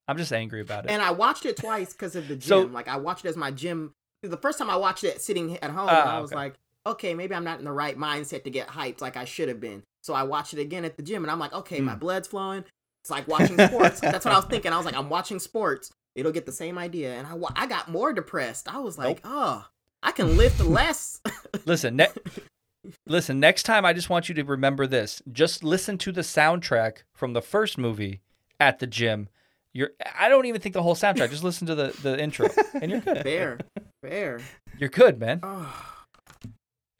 [0.07, 0.91] I'm just angry about it.
[0.91, 2.41] And I watched it twice because of the gym.
[2.47, 3.93] So- like I watched it as my gym.
[4.21, 6.35] The first time I watched it sitting at home, Ah, I was okay.
[6.39, 6.53] like,
[6.85, 9.59] okay, maybe I'm not in the right mindset to get hyped like I should have
[9.59, 9.83] been.
[10.01, 11.85] So I watched it again at the gym, and I'm like, okay, Hmm.
[11.85, 12.63] my blood's flowing.
[13.01, 13.99] It's like watching sports.
[13.99, 14.71] That's what I was thinking.
[14.71, 15.91] I was like, I'm watching sports.
[16.15, 17.13] It'll get the same idea.
[17.15, 18.73] And I, wa- I got more depressed.
[18.73, 19.65] I was like, oh,
[20.01, 21.19] I can lift less.
[21.65, 22.07] Listen, ne-
[23.07, 23.39] listen.
[23.39, 25.21] Next time, I just want you to remember this.
[25.31, 28.21] Just listen to the soundtrack from the first movie
[28.59, 29.29] at the gym.
[29.73, 29.89] You're.
[30.17, 31.29] I don't even think the whole soundtrack.
[31.29, 33.23] Just listen to the the intro, and you're good.
[33.23, 33.59] fair,
[34.03, 34.39] fair.
[34.77, 35.39] You're good, man.
[35.41, 35.93] Oh,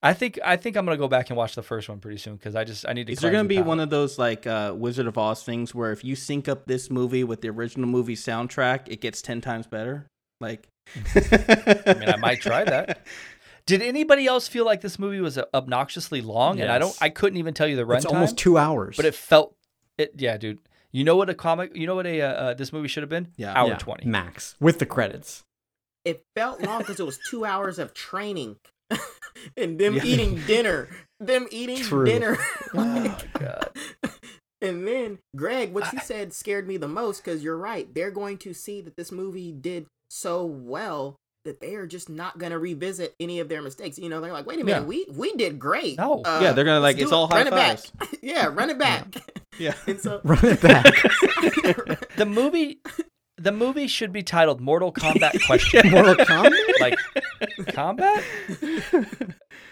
[0.04, 2.36] I think I think I'm gonna go back and watch the first one pretty soon
[2.36, 3.14] because I just I need to.
[3.14, 5.74] Is there going to the be one of those like uh, Wizard of Oz things
[5.74, 9.40] where if you sync up this movie with the original movie soundtrack, it gets ten
[9.40, 10.08] times better?
[10.41, 10.68] Like,
[11.16, 13.06] I mean, I might try that.
[13.66, 16.60] Did anybody else feel like this movie was uh, obnoxiously long?
[16.60, 16.95] And I don't.
[17.00, 17.95] I couldn't even tell you the runtime.
[17.98, 18.14] It's runtime.
[18.14, 18.98] almost two hours.
[18.98, 19.56] but it felt.
[19.98, 20.60] It yeah, dude.
[20.94, 21.76] You know what a comic?
[21.76, 23.30] You know what a uh, uh, this movie should have been?
[23.36, 23.53] Yeah.
[23.57, 24.07] hour Yeah, twenty.
[24.07, 25.44] max with the credits.
[26.06, 28.57] It felt long because it was two hours of training
[29.57, 30.03] and them Yeah.
[30.06, 30.88] eating dinner,
[31.20, 32.06] them eating True.
[32.06, 32.38] dinner.
[32.76, 33.70] Oh god.
[34.61, 37.94] and then, Gregg, what you said scared me the most because you're right.
[37.94, 41.15] They're going to see that this movie did so well
[41.45, 43.98] that they are just not going to revisit any of their mistakes.
[43.99, 44.86] You know, they're like, wait a minute, Yeah.
[44.88, 45.98] we we did great.
[45.98, 46.22] No.
[46.24, 47.32] Uh, yeah, they're gonna like it's do all it.
[47.34, 47.80] high run it back.
[48.22, 49.07] yeah, run it back.
[49.60, 49.74] Yeah.
[49.88, 50.86] and so Run it back.
[52.15, 52.80] The movie.
[53.38, 55.90] The movie should be titled Mortal Kombat Question.
[55.91, 56.53] Mortal Kombat.
[56.80, 56.98] like
[57.74, 58.24] combat?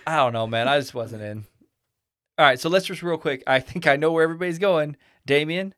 [0.05, 0.67] I don't know, man.
[0.67, 1.45] I just wasn't in.
[2.37, 3.43] All right, so let's just real quick.
[3.47, 4.97] I think I know where everybody's going.
[5.25, 5.73] Damien,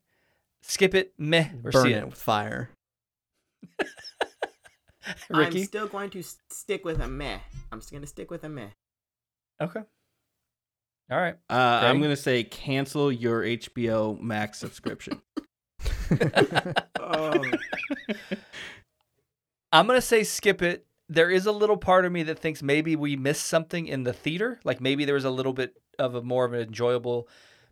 [0.63, 2.05] skip it, meh, or Burn see it it.
[2.05, 2.69] with fire.
[5.33, 7.39] I'm still going to stick with a meh.
[7.71, 8.69] I'm just going to stick with a meh.
[9.61, 9.81] Okay.
[11.11, 11.35] All right.
[11.49, 15.21] Uh, I'm gonna say cancel your HBO Max subscription.
[16.99, 17.33] Oh.
[19.71, 20.85] I'm gonna say skip it.
[21.09, 24.13] There is a little part of me that thinks maybe we missed something in the
[24.13, 24.59] theater.
[24.63, 27.27] Like maybe there was a little bit of a more of an enjoyable.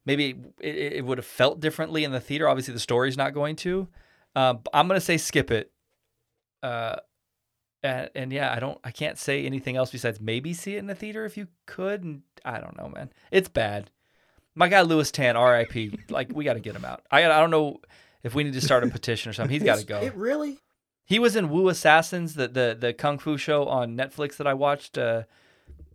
[0.06, 2.49] Maybe it, it would have felt differently in the theater.
[2.49, 3.88] Obviously, the story's not going to.
[4.36, 5.72] Uh, I'm gonna say skip it.
[6.62, 6.98] Uh,
[7.84, 8.80] and, and yeah, I don't.
[8.84, 12.03] I can't say anything else besides maybe see it in the theater if you could.
[12.03, 13.12] And I don't know, man.
[13.32, 13.90] It's bad.
[14.53, 15.99] My guy Lewis Tan, R.I.P.
[16.10, 17.02] Like we got to get him out.
[17.10, 17.80] I I don't know
[18.24, 19.53] if we need to start a petition or something.
[19.53, 19.99] He's got to go.
[20.02, 20.60] It really?
[21.06, 24.53] He was in Wu Assassins, the the the kung fu show on Netflix that I
[24.53, 24.98] watched.
[24.98, 25.24] Uh,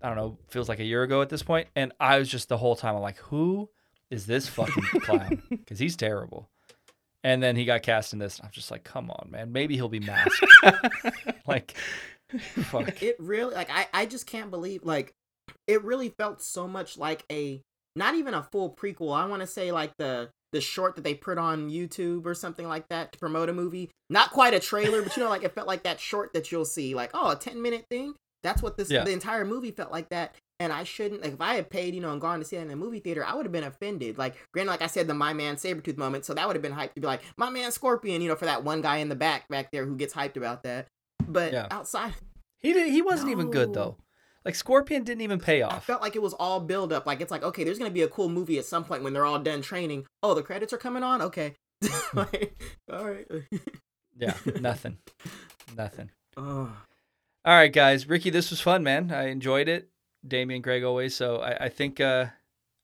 [0.03, 2.49] I don't know, feels like a year ago at this point, and I was just
[2.49, 3.71] the whole time I'm like, who
[4.11, 5.43] is this fucking clown?
[5.49, 6.49] Because he's terrible.
[7.27, 9.51] And then he got cast in this, and I'm just like, come on, man.
[9.51, 10.47] Maybe he'll be masked.
[11.49, 11.75] like,
[12.39, 13.03] fuck.
[13.03, 15.13] It really like I I just can't believe like
[15.67, 17.61] it really felt so much like a
[17.97, 19.13] not even a full prequel.
[19.17, 22.69] I want to say like the the short that they put on YouTube or something
[22.69, 23.91] like that to promote a movie.
[24.09, 26.65] Not quite a trailer, but you know like it felt like that short that you'll
[26.65, 28.15] see like oh a 10 minute thing.
[28.45, 29.03] That's what this Yeah.
[29.03, 30.37] the entire movie felt like that.
[30.59, 32.63] And I shouldn't like if I had paid, you know, and gone to see it
[32.63, 34.17] in a movie theater, I would have been offended.
[34.17, 36.73] Like, granted, like I said, the my man Sabretooth moment, so that would have been
[36.73, 39.15] hyped to be like, my man Scorpion, you know, for that one guy in the
[39.17, 40.87] back back there who gets hyped about that.
[41.29, 41.67] But Yeah.
[41.71, 42.15] outside
[42.59, 43.99] He did, he wasn't even good though.
[44.47, 45.73] Like Scorpion didn't even pay off.
[45.73, 45.85] I off.
[45.85, 47.05] felt like it was all build up.
[47.05, 49.27] Like it's like, okay, there's gonna be a cool movie at some point when they're
[49.27, 50.07] all done training.
[50.23, 51.21] Oh, the credits are coming on.
[51.21, 51.55] Okay,
[51.85, 52.19] hmm.
[52.19, 52.57] like,
[52.91, 53.27] all right.
[54.19, 54.97] Yeah, nothing,
[55.77, 56.11] nothing.
[56.39, 56.73] oh,
[57.45, 58.09] All right, guys.
[58.09, 59.13] Ricky, this was fun, man.
[59.13, 59.91] I enjoyed it.
[60.29, 61.15] Damien, Gregg, always.
[61.15, 62.27] So I, I think uh,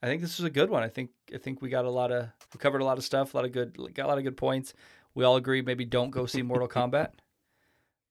[0.02, 0.82] I think this was a good one.
[0.82, 3.35] I think I think we got a lot of we covered a lot of stuff,
[3.35, 4.74] a lot of good got a lot of good points.
[5.14, 7.10] We all agree maybe don't go see Mortal Kombat.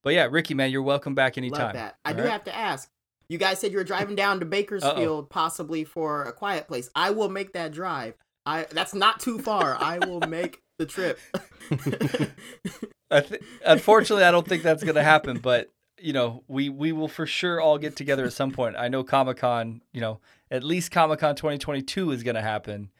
[0.02, 1.60] But yeah, Ricky, man, you're welcome back anytime.
[1.60, 1.96] love that.
[2.04, 2.32] I All do right?
[2.32, 2.90] have to ask.
[3.28, 6.90] You guys said you were driving down to Bakersfield, possibly for a quiet place.
[6.94, 8.14] I will make that drive.
[8.44, 9.76] I that's not too far.
[9.80, 11.18] I will make the trip.
[13.10, 15.38] I th- unfortunately, I don't think that's gonna happen.
[15.38, 15.68] But
[16.02, 18.76] you know, we we will for sure all get together at some point.
[18.76, 20.20] I know Comic Con, you know,
[20.50, 22.90] at least Comic Con 2022 is gonna happen.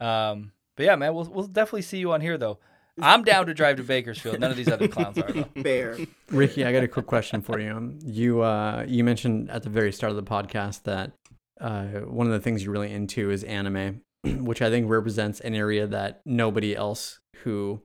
[0.00, 2.58] Um, but yeah, man, we'll we'll definitely see you on here though.
[3.00, 4.38] I'm down to drive to Bakersfield.
[4.38, 5.48] None of these other clowns are though.
[5.62, 5.98] Fair.
[6.30, 7.72] Ricky, I got a quick question for you.
[7.72, 11.12] Um, You uh, you mentioned at the very start of the podcast that
[11.60, 15.54] uh, one of the things you're really into is anime, which I think represents an
[15.54, 17.80] area that nobody else who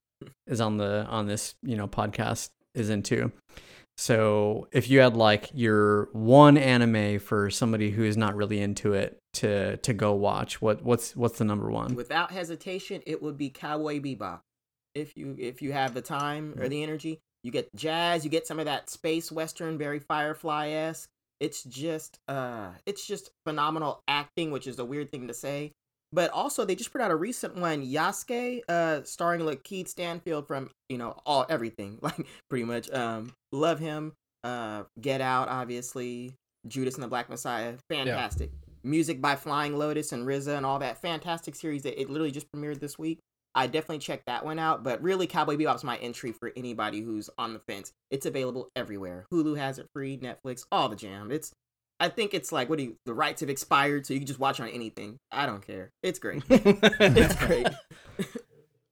[0.46, 3.32] is on the on this you know podcast is into.
[4.00, 8.94] So if you had like your one anime for somebody who is not really into
[8.94, 11.96] it to to go watch, what what's what's the number one?
[11.96, 14.40] Without hesitation, it would be Cowboy Bebop.
[14.96, 18.48] If you if you have the time or the energy, you get jazz, you get
[18.48, 21.10] some of that space western, very Firefly esque.
[21.42, 25.74] It's just uh, it's just phenomenal acting, which is a weird thing to say.
[26.12, 30.72] But also, they just put out a recent one, Yasuke, uh, starring LaKeith Stanfield from
[30.90, 32.90] you know all everything, like pretty much.
[32.92, 34.14] Um, love him.
[34.44, 36.34] Uh, Get Out, obviously.
[36.68, 38.52] Judas and the Black Messiah, fantastic.
[38.84, 42.52] Music by Flying Lotus and RZA and all that fantastic series that it literally just
[42.52, 43.20] premiered this week.
[43.56, 47.30] I definitely checked that one out, but really Cowboy Bebop's my entry for anybody who's
[47.38, 47.92] on the fence.
[48.12, 49.26] It's available everywhere.
[49.34, 51.32] Hulu has it free, Netflix, all the jam.
[51.32, 51.52] It's
[52.00, 54.40] I think it's like what do you the rights have expired so you can just
[54.40, 55.18] watch on anything.
[55.32, 55.90] I don't care.
[56.04, 56.44] It's great.
[56.50, 57.68] it's great.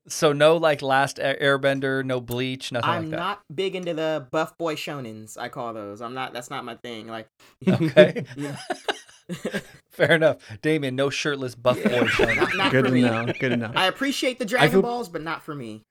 [0.09, 3.17] So no like Last Airbender, no Bleach, nothing I'm like that.
[3.17, 5.37] not big into the buff boy shonens.
[5.37, 6.01] I call those.
[6.01, 6.31] I'm not.
[6.33, 7.07] That's not my thing.
[7.07, 7.27] Like,
[7.67, 8.23] Okay.
[9.91, 10.37] Fair enough.
[10.61, 11.99] Damien, no shirtless buff Yeah.
[12.01, 12.37] boy showing.
[12.37, 13.33] Not, not Good for to me.
[13.39, 13.71] Good to know.
[13.75, 15.83] I appreciate the Dragon feel- Balls, but not for me.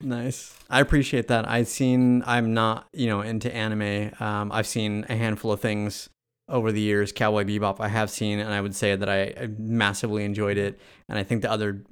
[0.00, 0.54] Nice.
[0.70, 1.48] I appreciate that.
[1.48, 2.22] I've seen.
[2.26, 4.12] I'm not, you know, into anime.
[4.20, 6.08] Um, I've seen a handful of things
[6.48, 7.12] over the years.
[7.12, 10.80] Cowboy Bebop, I have seen, and I would say that I, I massively enjoyed it.
[11.08, 11.82] And I think the other,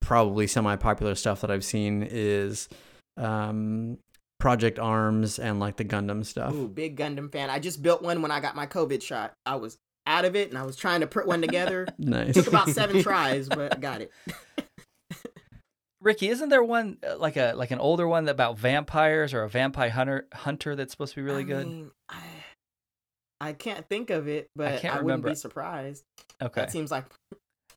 [0.00, 2.68] probably semi-popular stuff that I've seen is,
[3.16, 3.98] um,
[4.38, 6.54] Project Arms and like the Gundam stuff.
[6.54, 7.50] Ooh, big Gundam fan.
[7.50, 9.34] I just built one when I got my COVID shot.
[9.44, 9.76] I was
[10.06, 11.86] out of it and I was trying to put one together.
[11.98, 12.34] Nice.
[12.34, 14.10] Took about seven tries, but got it.
[16.00, 19.48] Ricky, isn't there one uh, like a like an older one about vampires or a
[19.50, 21.66] vampire hunter hunter that's supposed to be really I good?
[21.66, 21.90] mean,
[23.40, 25.28] I, I can't think of it, but I, can't wouldn't remember.
[25.30, 26.04] be surprised.
[26.40, 27.04] Okay, That seems like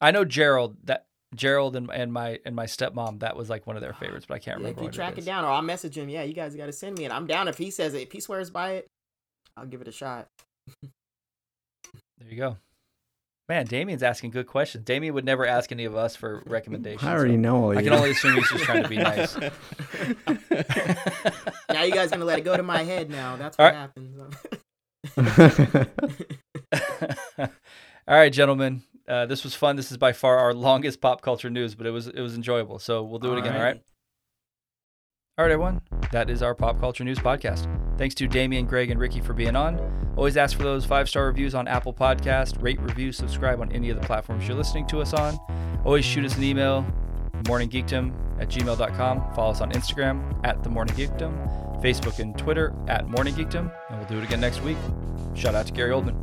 [0.02, 3.76] I know Gerald that Gerald and, and my and my stepmom that was like one
[3.76, 5.26] of their ah, favorites, but I can't yeah, if you track it it is.
[5.26, 6.10] down, or I'll message him.
[6.10, 8.02] Yeah, you guys got to send me, and I'm down if he says it.
[8.02, 8.88] If he swears by it,
[9.58, 10.28] I'll give it a shot.
[10.82, 12.58] There you go.
[13.50, 14.86] Man, Damien's asking good questions.
[14.86, 17.04] Damien would never ask any of us for recommendations.
[17.08, 17.90] I already so know I you.
[17.90, 19.36] can only assume he's just trying to be nice.
[21.70, 23.10] Now you guys gonna let it go to my head.
[23.10, 23.74] Now that's what right.
[23.74, 24.20] happens.
[27.38, 28.84] All right, gentlemen.
[29.08, 29.76] Uh, this was fun.
[29.76, 32.80] This is by far our longest pop culture news, but it was it was enjoyable.
[32.80, 33.56] So we'll do it again.
[33.56, 33.82] All right.
[35.38, 35.82] All right, everyone.
[36.12, 37.68] That is our pop culture news podcast.
[37.98, 39.80] Thanks to Damien, Gregg, and Ricky for being on.
[40.16, 42.62] Always ask for those five star reviews on Apple Podcast.
[42.62, 45.40] Rate, review, subscribe on any of the platforms you're listening to us on.
[45.86, 46.86] Always shoot us an email,
[47.44, 49.34] morninggeekdom at gmail.com.
[49.34, 54.00] Follow us on Instagram at the Morning Geekdom, Facebook and Twitter at Morning Geekdom, and
[54.00, 54.78] we'll do it again next week.
[55.34, 56.18] Shout out to Gary Oldman.